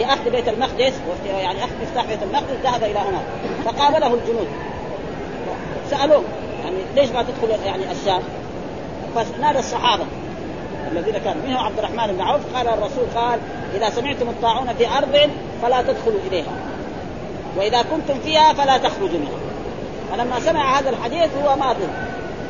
لأخذ 0.00 0.30
بيت 0.30 0.48
المقدس 0.48 0.92
يعني 1.26 1.64
اخذ 1.64 1.72
مفتاح 1.82 2.04
بيت 2.06 2.22
المقدس 2.22 2.56
ذهب 2.62 2.82
إلى 2.82 2.98
هناك 2.98 3.24
فقابله 3.64 4.14
الجنود. 4.14 4.48
سألوه 5.90 6.22
يعني 6.64 6.76
ليش 6.94 7.10
ما 7.10 7.22
تدخل 7.22 7.66
يعني 7.66 7.82
الشام؟ 7.92 8.22
فنادى 9.14 9.58
الصحابة 9.58 10.04
الذين 10.92 11.18
كانوا 11.18 11.42
منهم 11.46 11.58
عبد 11.58 11.78
الرحمن 11.78 12.14
بن 12.14 12.20
عوف. 12.20 12.40
قال 12.56 12.68
الرسول 12.68 13.04
قال 13.14 13.40
إذا 13.74 13.90
سمعتم 13.90 14.28
الطاعون 14.28 14.74
في 14.78 14.88
أرض 14.88 15.30
فلا 15.62 15.82
تدخلوا 15.82 16.20
إليها 16.28 16.52
وإذا 17.56 17.82
كنتم 17.82 18.20
فيها 18.20 18.52
فلا 18.52 18.78
تخرجوا 18.78 19.18
منها. 19.18 19.40
فلما 20.12 20.40
سمع 20.40 20.78
هذا 20.78 20.90
الحديث 20.90 21.30
هو 21.44 21.56
ماضي 21.56 21.84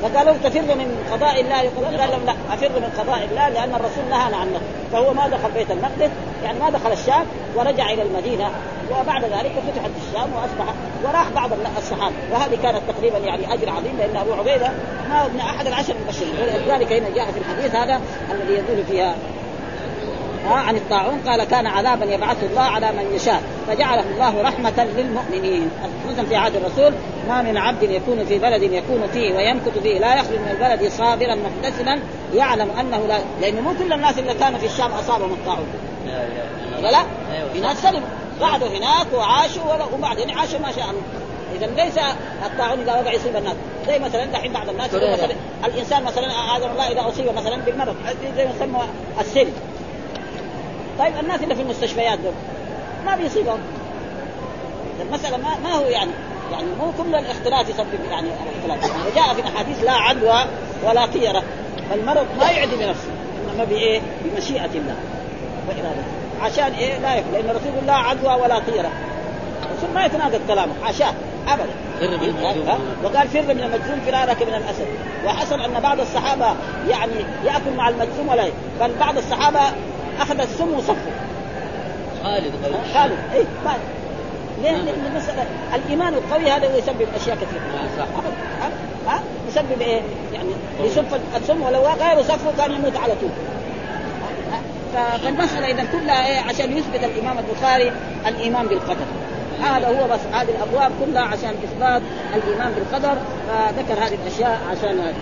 فقالوا 0.02 0.34
تفر 0.44 0.74
من 0.74 1.06
قضاء 1.12 1.40
الله 1.40 1.62
يقول 1.62 1.84
قال 1.84 2.10
لهم 2.10 2.26
لا 2.26 2.34
افر 2.54 2.68
من 2.68 2.90
قضاء 2.98 3.24
الله 3.24 3.48
لأن 3.48 3.74
الرسول 3.74 4.04
نهانا 4.10 4.36
عنه. 4.36 4.60
فهو 4.92 5.14
ما 5.14 5.28
دخل 5.28 5.50
بيت 5.54 5.70
المقدس 5.70 6.10
يعني 6.44 6.58
ما 6.58 6.70
دخل 6.70 6.92
الشام 6.92 7.26
ورجع 7.56 7.90
إلى 7.90 8.02
المدينة 8.02 8.50
وبعد 8.90 9.24
ذلك 9.24 9.52
فتحت 9.52 9.90
الشام 10.08 10.28
واصبح 10.34 10.74
وراح 11.04 11.28
بعض 11.34 11.50
الصحابة. 11.78 12.14
وهذه 12.32 12.58
كانت 12.62 12.80
تقريبا 12.88 13.18
يعني 13.18 13.54
أجر 13.54 13.70
عظيم 13.70 13.96
لأن 13.98 14.16
أبو 14.16 14.32
عبيدة 14.32 14.68
ما 15.08 15.28
من 15.28 15.40
أحد 15.40 15.66
العشر 15.66 15.94
المبشرين. 16.00 16.34
ولذلك 16.40 16.92
هنا 16.92 17.08
جاء 17.10 17.32
في 17.32 17.38
الحديث 17.38 17.74
هذا 17.74 18.00
الذي 18.32 18.52
يدل 18.54 18.84
فيها 18.84 19.06
ها 19.06 19.35
عن 20.54 20.76
الطاعون 20.76 21.20
قال 21.26 21.44
كان 21.44 21.66
عذابا 21.66 22.04
يبعثه 22.04 22.46
الله 22.46 22.62
على 22.62 22.92
من 22.92 23.14
يشاء 23.14 23.42
فجعله 23.68 24.04
الله 24.14 24.42
رحمة 24.42 24.86
للمؤمنين. 24.96 25.70
خصوصا 26.06 26.22
في 26.22 26.36
عهد 26.36 26.56
الرسول 26.56 26.94
ما 27.28 27.42
من 27.42 27.56
عبد 27.56 27.82
يكون 27.82 28.24
في 28.24 28.38
بلد 28.38 28.62
يكون 28.62 29.06
فيه 29.12 29.34
ويمكث 29.34 29.78
فيه 29.78 29.98
لا 29.98 30.14
يخرج 30.14 30.38
من 30.38 30.48
البلد 30.50 30.90
صابرا 30.90 31.34
محتسبا 31.34 32.00
يعلم 32.34 32.70
أنه 32.80 33.06
لا 33.06 33.18
لأنه 33.40 33.60
مو 33.60 33.74
كل 33.78 33.92
الناس 33.92 34.18
اللي 34.18 34.34
كانوا 34.34 34.58
في 34.58 34.66
الشام 34.66 34.92
أصابهم 34.92 35.32
الطاعون. 35.32 35.66
ولا؟ 36.78 36.90
لا؟ 36.90 37.02
في 37.52 37.60
ناس 37.60 37.82
سلموا 37.82 38.08
قعدوا 38.40 38.68
هناك 38.68 39.06
وعاشوا 39.14 39.94
وبعدين 39.94 40.30
عاشوا 40.30 40.58
ما 40.58 40.72
شاء 40.72 40.84
الله. 40.90 41.02
اذا 41.56 41.84
ليس 41.84 41.98
الطاعون 42.46 42.80
إذا 42.80 42.92
وقع 42.92 43.12
يصيب 43.12 43.36
الناس. 43.36 43.54
زي 43.86 43.98
مثلا 43.98 44.24
دحين 44.24 44.52
بعض 44.52 44.68
الناس 44.68 44.94
مثلا 44.94 45.34
الإنسان 45.64 46.02
مثلا 46.02 46.30
اعاذنا 46.32 46.72
الله 46.72 46.92
إذا 46.92 47.08
أصيب 47.08 47.26
مثلا 47.34 47.56
بالمرض. 47.56 47.96
زي 48.36 48.44
ما 48.44 48.50
يسمى 48.56 48.80
السل. 49.20 49.48
طيب 50.98 51.12
الناس 51.20 51.42
اللي 51.42 51.54
في 51.54 51.62
المستشفيات 51.62 52.18
دول 52.18 52.32
ما 53.06 53.16
بيصيبهم. 53.16 53.58
المسألة 55.00 55.36
ما, 55.36 55.58
ما 55.62 55.74
هو 55.74 55.84
يعني 55.86 56.10
يعني 56.52 56.66
مو 56.80 56.92
كل 56.98 57.14
الاختلاط 57.14 57.68
يسبب 57.68 58.04
يعني 58.10 58.28
الاختلاط 58.68 58.92
وجاء 59.12 59.34
في 59.34 59.40
الاحاديث 59.40 59.84
لا 59.84 59.92
عدوى 59.92 60.44
ولا 60.84 61.06
طيرة 61.06 61.42
فالمرض 61.90 62.26
ما 62.40 62.50
يعدي 62.50 62.76
بنفسه 62.76 63.08
إنما 63.52 63.64
بايه؟ 63.64 64.00
بمشيئة 64.24 64.70
الله 64.74 64.96
وإرادته 65.68 66.04
عشان 66.42 66.72
إيه؟ 66.78 66.98
لا 66.98 67.14
يكون 67.16 67.32
لأن 67.32 67.50
الرسول 67.50 67.68
يقول 67.74 67.86
لا 67.86 67.92
عدوى 67.94 68.34
ولا 68.42 68.58
طيرة. 68.58 68.90
الرسول 69.70 69.94
ما 69.94 70.04
يتناقض 70.04 70.40
كلامه 70.48 70.72
حاشاه 70.84 71.14
أبدا؟ 71.48 71.70
وقال 73.04 73.28
فر 73.28 73.42
من 73.42 73.60
المجذوم 73.62 74.00
فرارك 74.06 74.42
من 74.42 74.54
الأسد. 74.54 74.86
وحصل 75.26 75.60
أن 75.60 75.80
بعض 75.80 76.00
الصحابة 76.00 76.54
يعني 76.88 77.14
يأكل 77.44 77.76
مع 77.76 77.88
المجذوم 77.88 78.28
ولا 78.28 78.44
بل 78.80 78.90
بعض 79.00 79.18
الصحابة 79.18 79.60
أخذ 80.20 80.40
السم 80.40 80.74
وصفه. 80.74 80.96
خالد 82.24 82.52
قالوا 82.94 83.16
اي 83.34 83.44
ما 83.64 83.72
ليه؟ 84.62 84.70
لأن 84.70 85.06
المسألة 85.12 85.44
الإيمان 85.74 86.14
القوي 86.14 86.50
هذا 86.50 86.72
هو 86.72 86.78
يسبب 86.78 87.06
أشياء 87.16 87.36
كثيرة. 87.36 87.88
صح. 87.98 88.06
ها 88.60 88.70
ها؟ 89.12 89.20
يسبب 89.48 89.80
إيه؟ 89.80 90.00
يعني 90.34 90.48
يصف 90.84 91.20
السم 91.36 91.62
ولو 91.62 91.80
غير 91.80 92.22
صفه 92.22 92.52
كان 92.58 92.72
يموت 92.72 92.96
على 92.96 93.12
طول. 93.20 93.30
ف- 94.94 95.22
فالمسألة 95.24 95.66
إذا 95.66 95.84
كلها 95.92 96.26
إيه؟ 96.28 96.40
عشان 96.40 96.76
يثبت 96.76 97.04
الإمام 97.04 97.36
البخاري 97.38 97.92
الإيمان 98.26 98.66
بالقدر. 98.66 99.06
هذا 99.62 99.88
هو 99.88 100.08
بس 100.08 100.20
هذه 100.32 100.48
الأبواب 100.48 100.92
كلها 101.06 101.22
عشان 101.22 101.54
إثبات 101.64 102.02
الإيمان 102.34 102.72
بالقدر. 102.72 103.14
فذكر 103.48 104.04
هذه 104.06 104.18
الأشياء 104.26 104.60
عشان 104.70 104.98
هذه. 105.00 105.14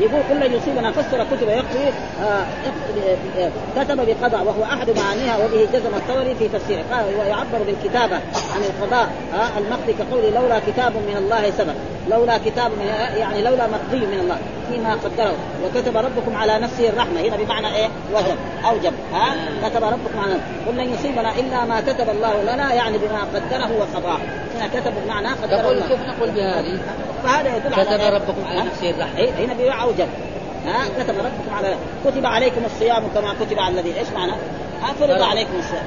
يقول 0.00 0.22
كل 0.28 0.54
يصيبنا 0.54 0.92
فسر 0.92 1.24
كتب 1.24 1.48
يقضي 1.48 1.88
آه 2.22 2.44
كتب 3.76 3.96
بقضاء 3.96 4.42
وهو 4.44 4.64
أحد 4.64 4.90
معانيها 4.90 5.36
وبه 5.44 5.68
جزم 5.72 5.94
الثوري 5.94 6.34
في 6.34 6.48
تفسيره 6.48 6.82
قال 6.92 7.04
ويعبر 7.18 7.58
بالكتابة 7.66 8.16
عن 8.54 8.62
القضاء 8.68 9.08
آه 9.34 9.58
المقضي 9.58 9.92
كقوله 9.92 10.30
لولا 10.30 10.58
كتاب 10.66 10.92
من 10.92 11.16
الله 11.16 11.50
سبق. 11.50 11.74
لولا 12.10 12.38
كتاب 12.38 12.70
من 12.70 12.86
يعني 13.18 13.42
لولا 13.42 13.66
مقضي 13.66 14.06
من 14.06 14.20
الله. 14.20 14.38
فيما 14.70 14.94
قدره. 14.94 15.34
وكتب 15.64 15.96
ربكم 15.96 16.36
على 16.36 16.58
نفسه 16.58 16.88
الرحمة. 16.88 17.20
هنا 17.20 17.36
بمعنى 17.36 17.76
إيه؟ 17.76 17.88
وجب. 18.14 18.36
أوجب. 18.64 18.92
ها؟ 19.12 19.34
كتب 19.68 19.84
ربكم 19.84 20.18
على 20.18 20.34
قل 20.66 20.76
لن 20.76 20.94
يصيبنا 20.94 21.32
إلا 21.38 21.64
ما 21.64 21.80
كتب 21.80 22.10
الله 22.10 22.42
لنا 22.42 22.74
يعني 22.74 22.98
بما 22.98 23.20
قدره 23.34 23.70
وقضاه. 23.80 24.18
هنا 24.56 24.68
كتب 24.80 24.92
بمعنى 25.04 25.28
قدره 25.28 25.70
الله. 25.70 25.88
كيف 25.88 26.00
نقول 26.08 26.30
بهذه؟ 26.30 26.78
فهذا 27.24 27.56
يدل 27.56 27.74
على 27.74 27.84
كتب 27.84 28.00
إيه؟ 28.00 28.10
ربكم 28.10 28.44
على؟ 28.46 28.60
نفسه 28.60 28.90
الرحمة. 28.90 29.18
إيه؟ 29.18 29.30
هنا 29.30 29.54
بيوع 29.54 29.83
أوجب. 29.84 30.08
ها؟ 30.66 30.84
كتب 30.98 31.14
ربكم 31.18 31.54
على 31.56 31.74
كتب 32.04 32.26
عليكم 32.26 32.60
الصيام 32.64 33.02
كما 33.14 33.34
كتب 33.40 33.58
على 33.58 33.80
الذي 33.80 33.98
إيش 33.98 34.08
معنى؟ 34.14 34.32
ها؟ 34.82 34.92
فرض. 35.00 35.22
عليكم 35.22 35.52
الصيام. 35.58 35.84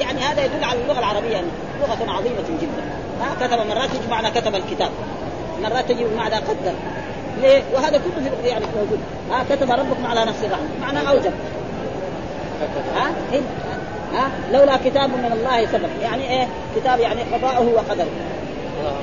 يعني 0.00 0.18
هذا 0.20 0.44
يدل 0.44 0.64
على 0.64 0.78
اللغة 0.82 0.98
العربية 0.98 1.40
لغة 1.80 2.10
عظيمة 2.12 2.36
جدا. 2.62 2.82
ها؟ 3.20 3.46
كتب 3.46 3.66
مرات 3.66 3.90
تجي 3.90 4.08
معنى 4.10 4.30
كتب 4.30 4.54
الكتاب. 4.54 4.90
مرات 5.62 5.88
تجي 5.88 6.04
بمعنى 6.04 6.34
قدر 6.34 6.72
ليه؟ 7.42 7.62
وهذا 7.74 7.98
كله 7.98 8.30
في 8.42 8.48
يعني 8.48 8.64
موجود. 8.76 8.98
ها؟ 9.30 9.44
كتب 9.56 9.70
ربكم 9.70 10.06
على 10.06 10.24
نفسه 10.24 10.46
الرحمه 10.46 10.66
معنى 10.80 11.08
أوجب. 11.10 11.32
ها؟ 12.96 13.10
ها؟ 14.14 14.30
لولا 14.52 14.76
كتاب 14.76 15.08
من 15.10 15.32
الله 15.32 15.66
سبق. 15.66 15.88
يعني 16.02 16.30
إيه؟ 16.30 16.48
كتاب 16.76 17.00
يعني 17.00 17.22
قضاؤه 17.22 17.72
وقدره. 17.74 18.06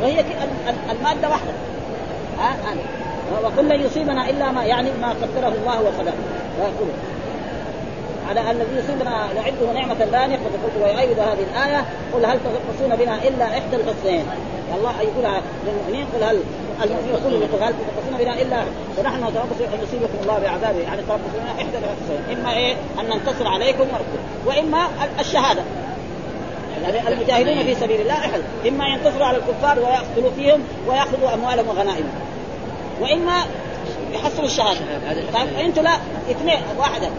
وهي 0.02 0.20
ال- 0.20 0.26
ال- 0.68 0.98
المادة 0.98 1.30
واحدة. 1.30 1.52
ها؟ 2.40 2.50
ها 2.50 2.76
وقل 3.44 3.70
لن 3.70 3.82
يصيبنا 3.82 4.30
إلا 4.30 4.52
ما 4.52 4.64
يعني 4.64 4.90
ما 5.02 5.10
قدره 5.10 5.54
الله 5.62 5.82
وقدره. 5.82 6.14
ويقول. 6.60 6.90
على 8.30 8.40
أن 8.40 8.50
الذي 8.50 8.76
يصيبنا 8.78 9.28
نعده 9.36 9.74
نعمة 9.74 10.06
لا 10.12 10.28
نقبل 10.28 10.54
قلت 10.64 10.84
ويؤيد 10.84 11.20
هذه 11.20 11.46
الآية. 11.54 11.86
قل 12.14 12.26
هل 12.26 12.40
ترقصون 12.40 12.96
بنا 12.96 13.16
إلا 13.28 13.46
إحدى 13.46 13.76
الحسنين 13.76 14.26
الله 14.76 15.02
يقولها 15.02 15.42
للمؤمنين 15.66 16.06
قل 16.14 16.24
هل 16.24 16.40
المؤمنين 16.84 17.14
يقول 17.14 17.34
يقول 17.34 17.64
هل 17.64 17.74
ترقصون 17.74 18.18
بنا 18.20 18.42
الا 18.42 18.64
ونحن 18.98 19.24
نتربص 19.24 19.74
أن 19.74 19.80
يصيبكم 19.84 20.18
الله 20.22 20.40
بعذابه. 20.40 20.80
يعني 20.80 21.02
تربصون 21.02 21.46
إحدى 21.58 21.78
الحسنين 21.78 22.40
إما 22.40 22.54
إيه؟ 22.54 22.74
أن 23.00 23.06
ننتصر 23.10 23.48
عليكم 23.48 23.86
وإما 24.46 24.88
الشهادة. 25.20 25.62
يعني 26.84 27.08
المجاهدون 27.08 27.64
في 27.64 27.76
سبيل 27.76 28.02
الله 28.02 28.14
احد 28.14 28.42
إما 28.68 28.88
ينتصروا 28.88 29.26
على 29.26 29.38
الكفار 29.38 29.80
ويقتلوا 29.80 30.32
فيهم 30.36 30.60
ويأخذوا 30.88 31.34
أموالهم 31.34 31.68
وغنائمهم. 31.68 32.23
وإما 33.04 33.44
يحصلوا 34.12 34.46
الشهادة. 34.46 34.80
طيب 35.34 35.60
أنتم 35.60 35.82
لا 35.82 35.98
اثنين 36.32 36.60
واحدة. 36.78 37.10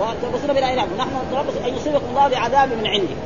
وتربصون 0.00 0.52
بلا 0.52 0.74
إله 0.74 0.86
نحن 0.98 1.10
نتربص 1.28 1.52
أن 1.66 1.76
يصيبكم 1.76 2.06
الله 2.10 2.28
بعذاب 2.28 2.68
من 2.68 2.86
عندي 2.86 3.16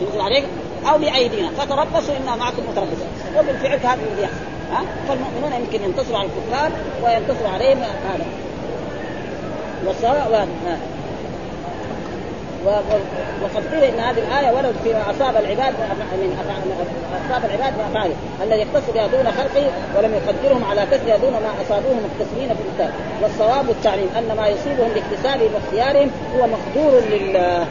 ينزل 0.00 0.20
عليكم 0.20 0.48
أو 0.90 0.98
بأيدينا. 0.98 1.50
فتربصوا 1.50 2.14
إنا 2.16 2.36
معكم 2.36 2.62
متربصون 2.70 3.08
وبالفعل 3.38 3.78
هذا 3.78 4.02
الذي 4.02 4.22
يحصل 4.22 4.48
ها؟ 4.72 4.82
فالمؤمنون 5.08 5.52
يمكن 5.52 5.84
ينتصروا 5.84 6.18
على 6.18 6.28
الكفار 6.28 6.70
وينتصروا 7.04 7.50
عليهم. 7.50 7.78
هذا. 7.78 8.26
والصلاة 9.86 10.28
و... 10.28 10.46
و... 12.66 12.70
وقد 13.42 13.74
قيل 13.74 13.84
إن 13.84 14.00
هذه 14.00 14.18
الآية 14.18 14.56
وردت 14.56 14.78
فيما 14.84 15.10
أصاب 15.10 15.36
العباد 15.36 15.74
من 16.12 16.38
اصاب 17.38 17.50
العباد 17.50 17.72
من 17.78 17.84
افعاله 17.90 18.14
الذي 18.42 18.60
يختص 18.60 18.90
دون 18.90 19.32
خلقه 19.32 19.70
ولم 19.96 20.14
يقدرهم 20.14 20.64
على 20.64 20.86
كسبها 20.90 21.16
دون 21.16 21.32
ما 21.32 21.52
اصابوه 21.62 21.94
مقتصرين 21.94 22.48
في 22.48 22.62
الكتاب 22.68 22.90
والصواب 23.22 23.70
التعليم 23.70 24.08
أن 24.18 24.36
ما 24.36 24.48
يصيبهم 24.48 24.88
باكتسابهم 24.94 25.54
واختيارهم 25.54 26.10
هو 26.36 26.46
مقدور 26.46 27.00
لله. 27.10 27.66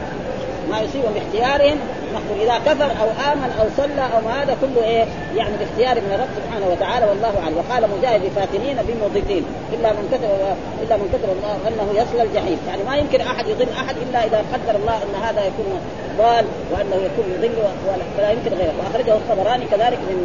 ما 0.70 0.80
يصيبهم 0.80 1.12
باختيارهم 1.12 1.78
مقدور 2.18 2.44
إذا 2.44 2.56
كفر 2.66 2.90
أو 3.02 3.08
آمن 3.32 3.50
أو 3.60 3.66
صلى 3.76 4.02
أو 4.16 4.28
هذا 4.28 4.56
كله 4.60 4.84
إيه؟ 4.84 5.04
يعني 5.36 5.54
باختيار 5.60 5.94
من 6.04 6.12
الرب 6.14 6.28
سبحانه 6.38 6.66
وتعالى 6.72 7.04
والله 7.06 7.32
أعلم. 7.42 7.56
وقال 7.60 7.82
مجاهد 7.98 8.22
فاتنين 8.36 8.76
بمضلين 8.88 9.44
إلا 9.74 9.88
من 9.92 10.04
كتب 10.12 10.30
إلا 10.82 10.96
من 10.96 11.08
كتب 11.14 11.28
الله 11.36 11.54
أنه 11.68 11.86
يصل 12.00 12.18
الجحيم. 12.26 12.58
يعني 12.68 12.82
ما 12.88 12.96
يمكن 12.96 13.20
أحد 13.20 13.46
يضل 13.48 13.68
أحد 13.82 13.94
إلا 14.08 14.18
إذا 14.26 14.38
قدر 14.52 14.74
الله 14.80 14.96
أن 14.96 15.14
هذا 15.22 15.40
يكون 15.50 15.70
ضال 16.18 16.44
وأنه 16.72 16.96
يكون 17.08 17.26
يضل 17.36 17.54
ولا- 18.18 18.30
يمكن 18.30 18.50
غيره. 18.58 18.72
وأخرجه 18.78 19.14
الطبراني 19.14 19.64
كذلك 19.64 19.98
من 20.08 20.18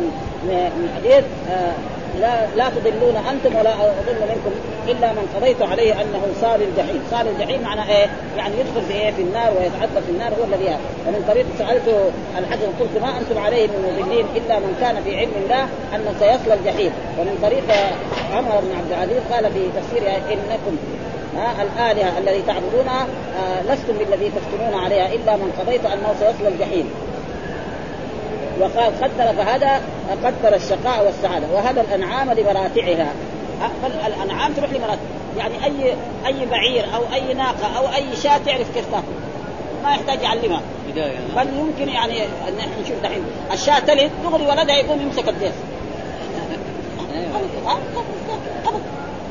من 0.48 0.58
من 0.80 0.88
حديث 0.98 1.24
آه 1.52 1.74
لا 2.22 2.48
لا 2.56 2.70
تضلون 2.70 3.16
أنتم 3.16 3.56
ولا 3.56 3.74
أضل 3.74 4.20
منكم 4.30 4.52
إلا 4.88 5.12
من 5.12 5.28
قضيت 5.36 5.62
عليه 5.62 5.94
أنه 5.94 6.22
صال 6.42 6.62
الجحيم، 6.62 7.02
صال 7.12 7.28
الجحيم 7.28 7.62
معنى 7.62 7.92
إيه؟ 7.92 8.08
يعني 8.38 8.54
يدخل 8.60 8.82
في 8.88 8.94
إيه؟ 8.94 9.12
في 9.12 9.22
النار 9.22 9.52
ويتعذب 9.58 10.04
في 10.06 10.12
النار 10.12 10.34
هو 10.34 10.44
الذي 10.44 10.78
ومن 11.08 11.26
طريق 11.28 11.46
سألت 11.60 12.12
الحسن 12.38 12.68
قلت 12.80 13.02
ما 13.02 13.20
أنتم 13.20 13.38
عليه 13.38 13.68
من 13.68 13.98
مضلين 14.00 14.26
إلا 14.36 14.60
من 14.60 14.78
كان 14.82 15.04
في 15.04 15.18
علم 15.20 15.32
الله 15.44 15.64
أنه 15.96 16.14
سيصل 16.20 16.52
الجحيم، 16.60 16.92
ومن 17.20 17.40
طريق 17.42 17.64
عمر 18.34 18.62
بن 18.62 18.78
عبد 18.78 18.92
العزيز 18.92 19.22
قال 19.32 19.54
في 19.54 19.70
تفسيرها 19.78 20.18
إنكم 20.18 20.78
ها 21.38 21.64
الآلهة 21.64 22.18
الذي 22.18 22.42
تعبدونها 22.42 23.08
آه 23.40 23.74
لستم 23.74 23.94
بالذي 24.00 24.32
تفتنون 24.36 24.84
عليها 24.84 25.08
إلا 25.14 25.36
من 25.36 25.52
قضيت 25.60 25.86
أنه 25.86 26.14
سيصلى 26.20 26.48
الجحيم 26.48 26.90
وقال 28.60 28.94
قدر 29.02 29.34
فهذا 29.44 29.82
قدر 30.12 30.56
الشقاء 30.56 31.06
والسعادة. 31.06 31.48
وهذا 31.54 31.82
الأنعام 31.82 32.32
لمراتعها 32.32 33.14
فالانعام 33.82 34.54
تروح 34.54 34.70
لمراتع 34.70 35.02
يعني 35.38 35.66
اي 35.66 35.96
أي 36.26 36.46
بعير 36.46 36.86
أو 36.96 37.02
أي 37.14 37.34
ناقة 37.34 37.78
أو 37.78 37.88
أي 37.96 38.16
شاة 38.24 38.38
تعرف 38.38 38.74
كيف 38.74 38.86
تأكل. 38.92 39.04
ما 39.84 39.90
يحتاج 39.90 40.22
يعلمها. 40.22 40.62
بداية 40.92 41.18
بل 41.36 41.48
يمكن 41.60 41.94
يعني 41.94 42.20
نحن 42.58 42.70
نشوف 42.84 42.96
دحين. 43.04 43.24
الشاة 43.54 43.80
تلد 43.80 44.12
دغري 44.24 44.48
ولدها 44.48 44.76
يقوم 44.76 45.02
يمسك 45.02 45.30
الديس 45.30 45.54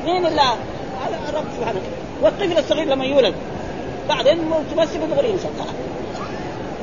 مين 0.05 0.25
اللي 0.25 0.41
هذا 0.41 1.19
الرب 1.29 1.45
سبحانه. 1.59 1.79
والطفل 2.21 2.57
الصغير 2.57 2.87
لما 2.87 3.05
يولد 3.05 3.33
بعدين 4.09 4.37
تمسك 4.75 4.97
دغري 4.97 5.29
يمسك. 5.29 5.49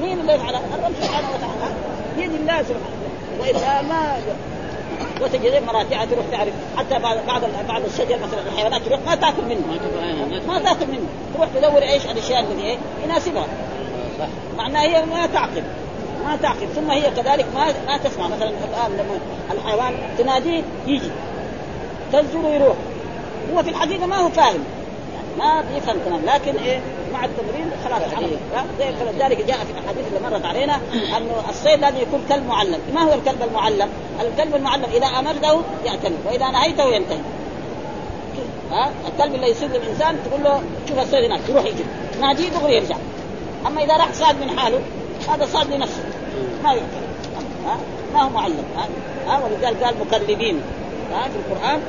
مين 0.03 0.21
اللي 0.21 0.33
يفعل 0.33 0.55
الرب 0.55 0.93
سبحانه 1.03 1.29
وتعالى. 1.29 1.75
بيد 2.17 2.33
الله 2.33 2.63
سبحانه. 2.63 3.10
وإذا 3.41 3.83
ما 3.83 4.17
وتجد 5.21 5.63
مراتعها 5.63 6.05
تروح 6.05 6.25
تعرف. 6.33 6.53
حتى 6.77 6.99
بعض 6.99 7.17
بعض 7.27 7.43
بعض 7.69 7.83
الشجر 7.85 8.19
مثلا 8.19 8.41
الحيوانات 8.53 8.83
تروح 8.83 9.01
ما 9.07 9.15
تأكل 9.15 9.43
منه. 9.49 9.63
ما 10.49 10.59
تأكل 10.59 10.87
منه. 10.87 11.07
تروح 11.35 11.49
تدور 11.55 11.83
إيش 11.83 12.07
الأشياء 12.07 12.41
اللي 12.41 12.63
إيه 12.63 12.79
يناسبها. 13.05 13.47
معناها 14.57 14.83
هي 14.83 15.05
ما 15.05 15.27
تعقل 15.27 15.63
ما 16.25 16.37
تعقل 16.43 16.69
ثم 16.75 16.91
هي 16.91 17.11
كذلك 17.11 17.47
ما 17.55 17.65
ما 17.87 17.97
تسمع. 17.97 18.29
مثلا 18.29 18.49
الآن 18.49 18.93
لما 18.93 19.19
الحيوان 19.51 19.95
تناديه 20.19 20.63
يجي. 20.87 21.11
تزجر 22.13 22.49
يروح. 22.49 22.77
هو 23.55 23.63
في 23.63 23.71
الحقيقة 23.71 24.07
ما 24.07 24.17
هو 24.17 24.29
فاهم. 24.29 24.65
ما 25.39 25.65
بيفهم 25.75 25.97
تمام 26.07 26.21
لكن 26.27 26.57
إيه؟ 26.57 26.81
مع 27.13 27.25
التمرين 27.25 27.71
خلاص 27.85 28.03
فلذلك 28.79 29.45
جاء 29.45 29.59
في 29.59 29.73
الأحاديث 29.73 30.07
اللي 30.09 30.31
مرت 30.31 30.45
علينا 30.45 30.81
أنه 31.17 31.45
الصيد 31.51 31.81
لازم 31.81 31.97
يكون 31.97 32.25
كلب 32.29 32.47
معلم، 32.47 32.79
ما 32.95 33.01
هو 33.01 33.13
الكلب 33.15 33.43
المعلم؟ 33.43 33.89
الكلب 34.21 34.55
المعلم 34.55 34.85
إذا 34.85 35.07
أمرته 35.07 35.63
يعتني 35.85 36.17
وإذا 36.27 36.51
نهيته 36.51 36.85
ينتهي. 36.85 37.19
ها؟ 38.71 38.91
الكلب 39.09 39.35
اللي 39.35 39.51
يصيد 39.51 39.75
الإنسان 39.75 40.17
تقول 40.25 40.45
له 40.45 40.63
شوف 40.89 40.99
الصيد 40.99 41.25
هناك 41.25 41.41
يروح 41.49 41.65
يجي. 41.65 41.85
ناديه 42.21 42.49
دغري 42.49 42.77
يرجع. 42.77 42.97
أما 43.67 43.83
إذا 43.85 43.97
راح 43.97 44.13
صاد 44.13 44.41
من 44.41 44.59
حاله 44.59 44.81
هذا 45.29 45.47
صاد 45.47 45.73
لنفسه. 45.73 46.05
ما 46.65 46.73
يعتني. 46.73 47.11
ها؟ 47.67 47.77
ما 48.15 48.23
هو 48.23 48.29
معلم. 48.29 48.65
ها, 48.77 48.89
ها؟ 49.27 49.41
ولذلك 49.45 49.83
قال 49.83 49.95
مكلبين. 50.01 50.61
ها 51.13 51.29
في 51.29 51.37
القران 51.37 51.81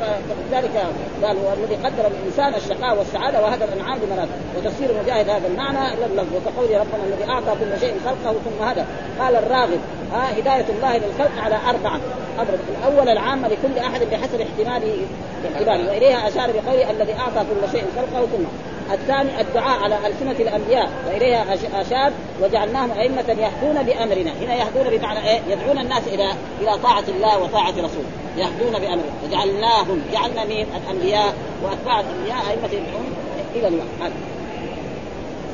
فلذلك 0.00 0.84
قال 1.22 1.36
هو 1.36 1.52
الذي 1.52 1.74
قدر 1.74 2.06
الإنسان 2.06 2.54
الشقاء 2.54 2.98
والسعادة 2.98 3.42
وهذا 3.42 3.64
الانعام 3.64 3.98
بمراتب 3.98 4.30
وتفسير 4.56 4.88
مجاهد 5.02 5.28
هذا 5.28 5.46
المعنى 5.46 5.96
للفظ 5.96 6.26
وكقول 6.34 6.80
ربنا 6.80 7.04
الذي 7.06 7.30
أعطى 7.30 7.50
كل 7.60 7.80
شيء 7.80 7.94
خلقه 8.04 8.32
ثم 8.32 8.64
هدى. 8.64 8.82
قال 9.20 9.36
الراغب 9.36 9.80
ها 10.12 10.38
هداية 10.38 10.66
الله 10.76 10.96
للخلق 10.96 11.42
على 11.44 11.58
أربعة. 11.68 12.00
أضرب 12.38 12.58
الأول 12.78 13.08
العامه 13.08 13.48
لكل 13.48 13.78
أحد 13.78 14.00
بحسب 14.00 14.40
احتماله 14.40 15.06
احتماله. 15.54 15.90
وإليها 15.90 16.28
أشار 16.28 16.50
بقوله 16.52 16.90
الذي 16.90 17.12
أعطى 17.12 17.40
كل 17.40 17.72
شيء 17.72 17.84
خلقه 17.96 18.26
ثم 18.26 18.44
الثاني 18.92 19.40
الدعاء 19.40 19.82
على 19.82 19.98
ألسنة 20.06 20.48
الأنبياء 20.48 20.90
وإليها 21.08 21.54
أشار 21.74 22.12
وجعلناهم 22.42 22.90
أئمة 22.90 23.24
يهدون 23.28 23.82
بأمرنا. 23.82 24.32
هنا 24.40 24.54
يهدون 24.54 24.98
بمعنى 24.98 25.30
إيه؟ 25.30 25.40
يدعون 25.48 25.78
الناس 25.78 26.02
إلى 26.06 26.32
إلى 26.60 26.78
طاعة 26.82 27.04
الله 27.08 27.38
وطاعة 27.38 27.70
رسوله 27.70 28.10
يهدون 28.36 28.80
بأمره. 28.80 29.10
وجعلناهم 29.24 30.02
جعلنا 30.12 30.44
مين؟ 30.44 30.66
الأنبياء 30.76 31.34
وأتباع 31.62 32.00
الأنبياء 32.00 32.38
أئمة 32.50 32.72
يدعون 32.72 33.14
إلى 33.54 33.68
الله 33.68 33.84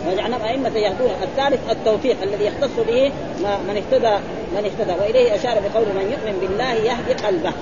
وجعلناهم 0.09 0.43
أئمة 0.43 0.79
يهدون. 0.79 1.11
الثالث 1.23 1.71
التوفيق 1.71 2.23
الذي 2.23 2.45
يختص 2.45 2.77
به 2.87 3.13
من 3.41 3.77
اهتدى 3.77 4.17
من 4.53 4.65
اهتدى. 4.65 4.93
وإليه 5.01 5.35
أشار 5.35 5.55
بقول 5.55 5.87
من 5.87 6.13
يؤمن 6.13 6.39
بالله 6.41 6.73
يهدي 6.73 7.27
قلبه. 7.27 7.53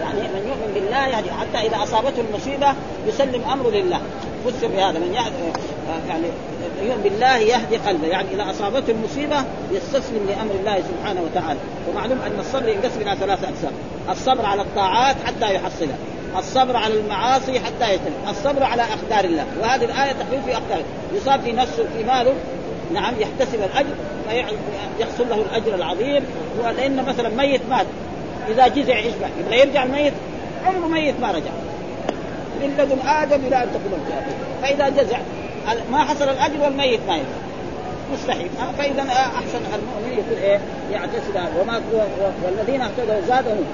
يعني 0.00 0.20
من 0.20 0.48
يؤمن 0.48 0.72
بالله 0.74 1.06
يعني 1.06 1.26
حتى 1.30 1.66
إذا 1.66 1.82
أصابته 1.82 2.22
المصيبة 2.30 2.74
يسلم 3.06 3.42
أمره 3.52 3.70
لله. 3.70 4.00
فسر 4.44 4.68
بهذا 4.68 4.98
من 4.98 5.14
يعني 6.08 6.26
يؤمن 6.82 7.02
بالله 7.02 7.36
يهدي 7.36 7.76
قلبه 7.76 8.06
يعني 8.06 8.28
إذا 8.34 8.50
أصابته 8.50 8.90
المصيبة 8.90 9.44
يستسلم 9.72 10.26
لأمر 10.28 10.50
الله 10.60 10.76
سبحانه 10.76 11.20
وتعالى. 11.22 11.58
ومعلوم 11.90 12.18
أن 12.26 12.40
الصبر 12.40 12.68
ينقسم 12.68 13.00
إلى 13.00 13.16
ثلاثة 13.16 13.48
أقسام 13.48 13.72
الصبر 14.10 14.46
على 14.46 14.62
الطاعات 14.62 15.16
حتى 15.26 15.54
يحصلها 15.54 15.96
الصبر 16.38 16.76
على 16.76 16.94
المعاصي 16.94 17.60
حتى 17.60 17.94
يتم 17.94 18.30
الصبر 18.30 18.62
على 18.62 18.82
اقدار 18.82 19.24
الله. 19.24 19.46
وهذه 19.60 19.84
الآية 19.84 20.12
تقول 20.12 20.42
في 20.46 20.52
اقدار 20.52 20.82
يصاب 21.14 21.40
في 21.40 21.52
نفسه 21.52 21.84
في 21.96 22.04
ماله 22.04 22.34
نعم 22.94 23.14
يحتسب 23.20 23.58
الأجر 23.62 23.94
يحصل 25.00 25.28
له 25.28 25.36
الأجر 25.36 25.74
العظيم. 25.74 26.24
لأن 26.76 27.04
مثلا 27.04 27.28
ميت 27.28 27.60
مات 27.70 27.86
إذا 28.48 28.68
جزع 28.68 28.98
يشبع 28.98 29.28
يبغى 29.40 29.60
يرجع 29.60 29.82
الميت 29.82 30.12
عمره 30.66 30.88
ميت 30.88 31.14
ما 31.20 31.30
رجع. 31.30 31.50
من 32.64 32.74
لدن 32.78 33.08
آدم 33.08 33.46
إلى 33.46 33.62
أن 33.62 33.68
تقوم 33.70 34.00
القيامه 34.00 34.26
فإذا 34.62 35.02
جزع 35.02 35.18
ما 35.92 36.04
حصل 36.04 36.28
الأجر 36.28 36.60
والميت 36.62 37.00
ما 37.08 37.16
يفعل 37.16 37.24
مستحيل. 38.12 38.48
فإذا 38.78 39.02
أحسن 39.12 39.58
المؤمن 39.74 40.12
يكون 40.12 40.42
إيه؟ 40.42 40.58
يعتزل. 40.92 41.60
وما 41.60 41.80
والذين 42.44 42.80
اهتدوا 42.80 43.20
زادهم. 43.28 43.64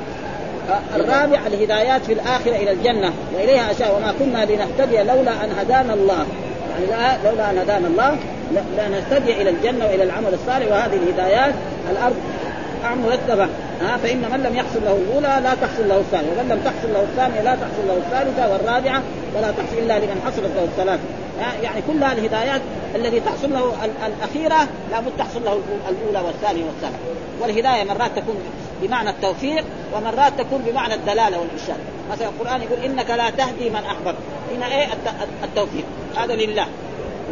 الرابع 0.95 1.47
الهدايات 1.47 2.05
في 2.05 2.13
الآخرة 2.13 2.57
إلى 2.57 2.71
الجنة. 2.71 3.13
وإليها 3.35 3.71
اشياء 3.71 3.97
وما 3.97 4.15
كنا 4.19 4.45
لنهتدي 4.45 5.03
لولا 5.03 5.45
أن 5.45 5.51
هدانا 5.59 5.95
الله. 5.95 6.27
يعني 6.71 6.87
لا 6.87 7.31
لولا 7.31 7.51
أن 7.51 7.59
هدانا 7.59 7.87
الله 7.89 8.17
لنهتدي 8.79 9.43
إلى 9.43 9.51
الجنة 9.51 9.85
وإلى 9.85 10.03
العمل 10.03 10.35
الصالح. 10.35 10.73
وهذه 10.73 10.97
الهدايات 10.97 11.55
الأرض 11.91 12.17
مرتبه 12.85 13.49
ها 13.81 13.97
فإن 13.97 14.21
من 14.33 14.43
لم 14.43 14.57
يحصل 14.57 14.85
له 14.85 14.93
الأولى 14.93 15.41
لا 15.43 15.55
تحصل 15.55 15.89
له 15.89 15.97
الثانية. 15.97 16.29
ومن 16.31 16.49
لم 16.49 16.61
تحصل 16.65 16.93
له 16.95 17.03
الثانية 17.03 17.41
لا 17.41 17.55
تحصل 17.55 17.87
له 17.89 17.97
الثالثة 17.97 18.53
والرابعة 18.53 19.03
ولا 19.37 19.51
تحصل 19.51 19.79
إلا 19.79 19.99
لمن 19.99 20.23
حصلت 20.27 20.53
له 20.57 20.65
الثلاثة. 20.65 21.03
يعني 21.63 21.83
كلها 21.89 22.13
الهدايات 22.13 22.61
الذي 22.95 23.21
تحصل 23.21 23.53
له 23.53 23.75
الأخيرة 24.07 24.69
لابد 24.91 25.13
تحصل 25.19 25.45
له 25.45 25.61
الأولى 25.89 26.27
والثانية 26.27 26.65
والثالثة. 26.65 26.99
والهداية 27.41 27.85
مرات 27.85 28.11
تكون 28.17 28.37
بمعنى 28.83 29.11
التوفيق 29.11 29.65
ومرات 29.95 30.33
تكون 30.39 30.63
بمعنى 30.67 30.95
الدلالة 30.95 31.41
والإرشاد. 31.41 31.81
مثلا 32.13 32.29
القرآن 32.29 32.63
يقول 32.63 32.79
إنك 32.85 33.11
لا 33.11 33.31
تهدي 33.31 33.71
من 33.71 33.85
أحببت. 33.85 34.19
هنا 34.57 34.67
إيه 34.67 34.89
التوفيق؟ 35.45 35.85
هذا 36.17 36.35
لله. 36.35 36.67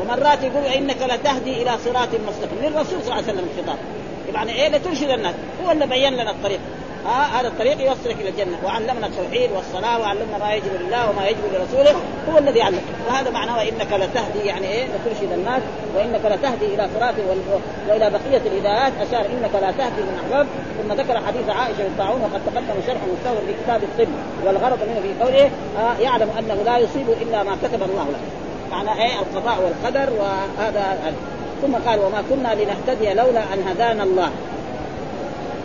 ومرات 0.01 0.43
يقول 0.43 0.65
إنك 0.65 1.03
لا 1.09 1.17
تهدي 1.17 1.63
إلى 1.63 1.71
صراط 1.85 2.09
مستقيم. 2.29 2.59
للرسول 2.63 3.03
صلى 3.03 3.03
الله 3.03 3.15
عليه 3.15 3.25
وسلم 3.25 3.47
الخطاب. 3.57 3.79
يعني 4.35 4.53
إيه 4.53 4.69
لترشد 4.69 5.11
الناس. 5.11 5.35
هو 5.65 5.71
اللي 5.71 5.87
بين 5.87 6.13
لنا 6.13 6.31
الطريق. 6.31 6.61
آه 7.07 7.41
هذا 7.41 7.49
الطريق 7.49 7.81
يوصلك 7.81 8.17
إلى 8.21 8.29
الجنة. 8.29 8.59
وعلمنا 8.65 9.07
التوحيد 9.07 9.51
والصلاة 9.53 10.01
وعلمنا 10.01 10.39
ما 10.39 10.55
يجب 10.55 10.71
لله 10.81 11.11
وما 11.11 11.27
يجب 11.27 11.39
لرسوله. 11.55 12.01
هو 12.33 12.39
الذي 12.39 12.63
علم 12.63 12.81
وهذا 13.09 13.31
معناه 13.31 13.63
إنك 13.63 13.93
لتهدي 13.93 14.47
يعني 14.47 14.67
إيه 14.67 14.85
لترشد 14.85 15.33
الناس. 15.33 15.63
وإنك 15.97 16.21
لتهدي 16.25 16.67
إلى 16.75 16.89
صراط 16.95 17.15
وإلى 17.89 18.11
بقية 18.11 18.43
الهدايات. 18.47 18.93
أشار 19.09 19.27
إنك 19.27 19.55
لا 19.55 19.71
تهدي 19.71 20.03
من 20.03 20.21
احببت 20.21 20.49
ثم 20.83 20.93
ذكر 20.93 21.27
حديث 21.27 21.49
عائشة 21.49 21.83
بالطاعون 21.83 22.21
وقد 22.21 22.41
تقدم 22.47 22.81
شرح 22.87 23.01
مستوى 23.13 23.47
في 23.47 23.55
كتاب 23.65 23.83
الطب 23.83 24.13
والغرض 24.45 24.79
منه 24.83 25.01
في 25.01 25.25
قوله 25.25 25.51
آه 25.79 26.01
يعلم 26.01 26.31
أنه 26.39 26.63
لا 26.67 26.79
يصيب 26.79 27.09
إلا 27.23 27.43
ما 27.43 27.57
كتب 27.63 27.83
الله 27.83 28.05
له. 28.05 28.19
معنى 28.71 29.03
إيه 29.03 29.19
القضاء 29.19 29.59
والقدر 29.63 30.13
وهذا 30.13 31.15
ثم 31.63 31.75
قال 31.91 32.01
وما 32.01 32.23
كنا 32.31 32.55
لنهتدي 32.55 33.15
لولا 33.15 33.41
أن 33.55 33.69
هدانا 33.69 34.03
الله 34.03 34.31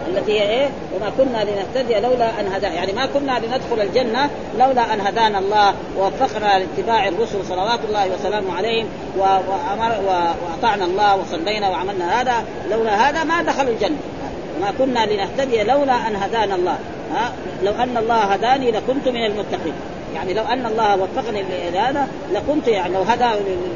التي 0.08 0.40
هي 0.40 0.50
إيه؟ 0.50 0.70
وما 0.96 1.12
كنا 1.18 1.44
لنهتدي 1.44 2.00
لولا 2.00 2.40
أن 2.40 2.54
هدانا، 2.54 2.74
يعني 2.74 2.94
ما 2.94 3.06
كنا 3.06 3.40
لندخل 3.40 3.82
الجنة 3.82 4.30
لولا 4.60 4.94
أن 4.94 5.02
هدانا 5.02 5.40
الله 5.40 5.74
ووفقنا 5.98 6.60
لاتباع 6.60 7.08
الرسل 7.08 7.46
صلوات 7.46 7.80
الله 7.90 8.08
وسلامه 8.14 8.58
عليهم 8.58 8.88
وامر 9.18 9.96
وأطعنا 10.06 10.86
الله 10.86 11.16
وصلينا 11.16 11.70
وعملنا 11.70 12.22
هذا 12.22 12.46
لولا 12.72 13.10
هذا 13.10 13.24
ما 13.24 13.42
دخلوا 13.42 13.74
الجنة. 13.74 13.98
ما 14.62 14.74
كنا 14.80 15.06
لنهتدي 15.06 15.64
لولا 15.64 16.08
أن 16.08 16.16
هدانا 16.16 16.56
الله، 16.56 16.78
ها؟ 17.16 17.32
لو 17.64 17.72
أن 17.72 17.98
الله 17.98 18.16
هداني 18.16 18.72
لكنت 18.72 19.08
من 19.08 19.26
المتقين. 19.26 19.74
يعني 20.16 20.34
لو 20.34 20.44
أن 20.44 20.66
الله 20.66 20.96
وفقني 20.96 21.44
لهذا 21.74 22.08
لكنت 22.34 22.68
يعني 22.68 22.94
لو 22.94 23.02
هدى 23.02 23.30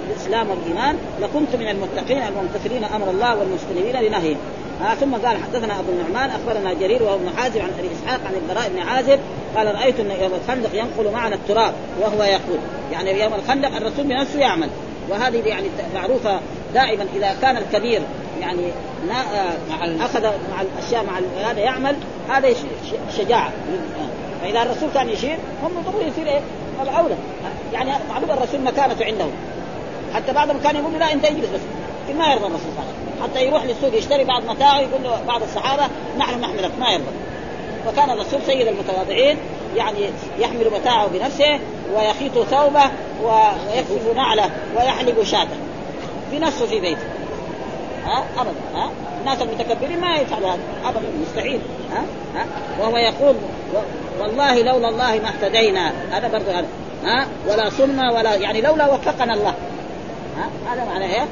للاسلام 0.10 0.50
والإيمان 0.50 0.98
لكنت 1.22 1.56
من 1.56 1.68
المتقين 1.68 2.24
الممتثلين 2.24 2.84
أمر 2.84 3.10
الله 3.10 3.36
والمجتنبين 3.36 4.02
لنهيه 4.02 4.36
آه 4.82 4.96
ثم 4.96 5.16
قال 5.16 5.38
حدثنا 5.44 5.80
أبو 5.80 5.92
النعمان 5.92 6.30
أخبرنا 6.30 6.74
جرير 6.74 7.04
وهو 7.04 7.16
ابن 7.16 7.30
حازم 7.38 7.62
عن 7.62 7.70
أبي 7.80 7.88
إسحاق 7.88 8.20
عن 8.26 8.34
البراء 8.34 8.70
بن 8.70 8.80
عازب 8.80 9.20
قال 9.56 9.76
رأيت 9.76 10.00
أن 10.00 10.12
يوم 10.12 10.32
الخندق 10.34 10.76
ينقل 10.76 11.12
معنا 11.14 11.36
التراب 11.36 11.74
وهو 12.02 12.24
يقول. 12.24 12.60
يعني 12.92 13.24
يوم 13.24 13.34
الخندق 13.34 13.76
الرسول 13.76 14.06
بنفسه 14.06 14.40
يعمل. 14.40 14.70
وهذه 15.10 15.38
يعني 15.38 15.68
معروفة 15.96 16.40
دائما 16.74 17.06
إذا 17.16 17.36
كان 17.42 17.58
الكبير 17.58 18.02
يعني 18.42 18.72
مع 19.10 20.06
أخذ 20.06 20.24
مع 20.24 20.62
الأشياء 20.62 21.04
مع 21.04 21.20
هذا 21.52 21.60
يعمل 21.60 21.96
هذا 22.30 22.54
شجاعة. 23.18 23.52
فإذا 24.42 24.62
الرسول 24.62 24.90
كان 24.94 25.10
يشير 25.10 25.38
هم 25.64 25.84
ضروري 25.92 26.08
يصير 26.08 26.28
إيه؟ 26.28 26.42
الأولى. 26.82 27.16
يعني 27.74 27.92
معلوم 28.10 28.32
الرسول 28.32 28.62
مكانته 28.62 29.06
عندهم. 29.06 29.32
حتى 30.16 30.34
بعضهم 30.34 30.60
كان 30.64 30.76
يقول 30.76 30.94
لا 30.94 31.14
أنت 31.14 31.26
اجلس 31.26 31.50
بس. 31.50 31.62
ما 32.18 32.28
يرضى 32.28 32.46
الرسول 32.46 32.60
صلى 32.60 32.84
الله 32.84 32.84
عليه 32.84 33.22
وسلم. 33.22 33.24
حتى 33.24 33.46
يروح 33.46 33.64
للسوق 33.64 33.98
يشتري 33.98 34.24
بعض 34.24 34.44
متاعه 34.44 34.80
يقول 34.80 35.04
له 35.04 35.22
بعض 35.28 35.42
الصحابة 35.44 35.84
نحن 36.18 36.42
نحملك. 36.42 36.72
ما 36.80 36.90
يرضى. 36.92 37.12
وكان 37.88 38.10
الرسول 38.10 38.40
سيد 38.46 38.68
المتواضعين 38.68 39.38
يعني 39.76 40.10
يحمل 40.40 40.72
متاعه 40.74 41.08
بنفسه 41.08 41.60
ويخيط 41.96 42.34
ثوبه 42.34 42.84
ويكسف 43.24 44.16
نعله 44.16 44.50
ويحلب 44.76 45.24
شاته 45.24 45.58
بنفسه 46.32 46.66
في 46.66 46.80
بيته. 46.80 47.02
ها؟ 48.06 48.24
ابدا. 48.38 48.52
ها؟ 48.76 48.90
الناس 49.20 49.42
المتكبرين 49.42 50.02
ما 50.02 50.16
يفعلوا 50.16 50.50
هذا. 50.50 50.60
ابدا. 50.86 51.08
مستحيل. 51.22 51.60
ها؟ 51.92 52.04
ها؟ 52.36 52.46
وهو 52.80 52.98
يقول 52.98 53.36
والله 54.22 54.62
لولا 54.62 54.90
الله 54.90 55.20
ما 55.20 55.30
اهتدينا. 55.30 55.92
هذا 56.12 56.28
برضه 56.28 56.52
ها؟ 57.06 57.28
ولا 57.48 57.70
صمنا 57.70 58.12
ولا 58.12 58.36
يعني 58.36 58.62
لولا 58.62 58.94
وفقنا 58.94 59.34
الله. 59.34 59.54
ها؟ 60.38 60.74
هذا 60.74 60.86
معناه 60.86 61.08
إيه؟ 61.08 61.28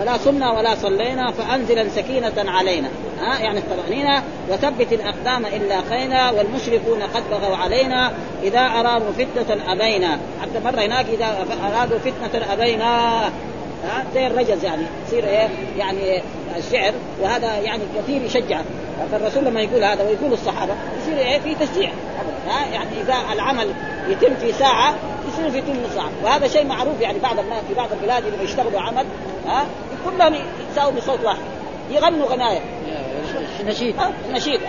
ولا 0.00 0.16
صمنا 0.16 0.52
ولا 0.52 0.74
صلينا 0.74 1.32
فأنزلا 1.32 1.88
سكينة 1.88 2.32
علينا. 2.50 2.88
ها؟ 3.20 3.38
يعني 3.38 3.58
الطمأنينة 3.58 4.22
وثبت 4.50 4.92
الأقدام 4.92 5.46
إن 5.46 5.60
لاقينا 5.68 6.30
والمشركون 6.30 7.02
قد 7.14 7.22
بغوا 7.30 7.56
علينا. 7.56 8.12
إذا 8.42 8.60
أرادوا 8.60 9.12
فتنة 9.12 9.72
أبينا. 9.72 10.18
حتى 10.42 10.64
مرة 10.64 10.80
هناك 10.80 11.06
إذا 11.08 11.46
أرادوا 11.72 11.98
فتنة 11.98 12.52
أبينا. 12.52 13.20
ها؟ 13.84 14.04
زي 14.14 14.26
الرجز 14.26 14.64
يعني. 14.64 14.82
يصير 15.06 15.24
إيه؟ 15.24 15.48
يعني 15.78 16.22
الشعر 16.56 16.92
وهذا 17.20 17.56
يعني 17.56 17.82
كثير 17.98 18.22
يشجع 18.22 18.60
فالرسول 19.12 19.44
لما 19.44 19.60
يقول 19.60 19.84
هذا 19.84 20.04
ويقول 20.04 20.32
الصحابة 20.32 20.74
يصير 21.02 21.18
إيه؟ 21.18 21.38
في 21.38 21.54
تشجيع. 21.54 21.90
ها؟ 22.48 22.66
يعني 22.72 23.00
إذا 23.00 23.14
العمل 23.32 23.74
يتم 24.08 24.34
في 24.34 24.52
ساعة 24.52 24.94
يصير 25.28 25.50
في 25.50 25.60
ثلث 25.60 25.94
ساعه 25.94 26.10
وهذا 26.24 26.48
شيء 26.48 26.66
معروف 26.66 27.00
يعني 27.00 27.18
بعض 27.18 27.38
الناس 27.38 27.64
في 27.68 27.74
بعض 27.74 27.88
البلاد 27.92 28.24
لما 28.26 28.42
يشتغلوا 28.42 28.80
عمل 28.80 29.04
ها؟ 29.46 29.66
كلهم 30.04 30.34
يساووا 30.72 30.92
بصوت 30.92 31.24
واحد. 31.24 31.40
يغنوا 31.90 32.26
غناية. 32.26 32.60
نشيد. 33.66 33.94
النشيد 34.28 34.60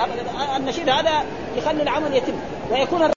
النشيد 0.58 0.90
هذا 0.90 1.24
يخلي 1.58 1.84
العمل 1.84 2.16
يتم. 2.16 2.34
ويكون 2.72 3.12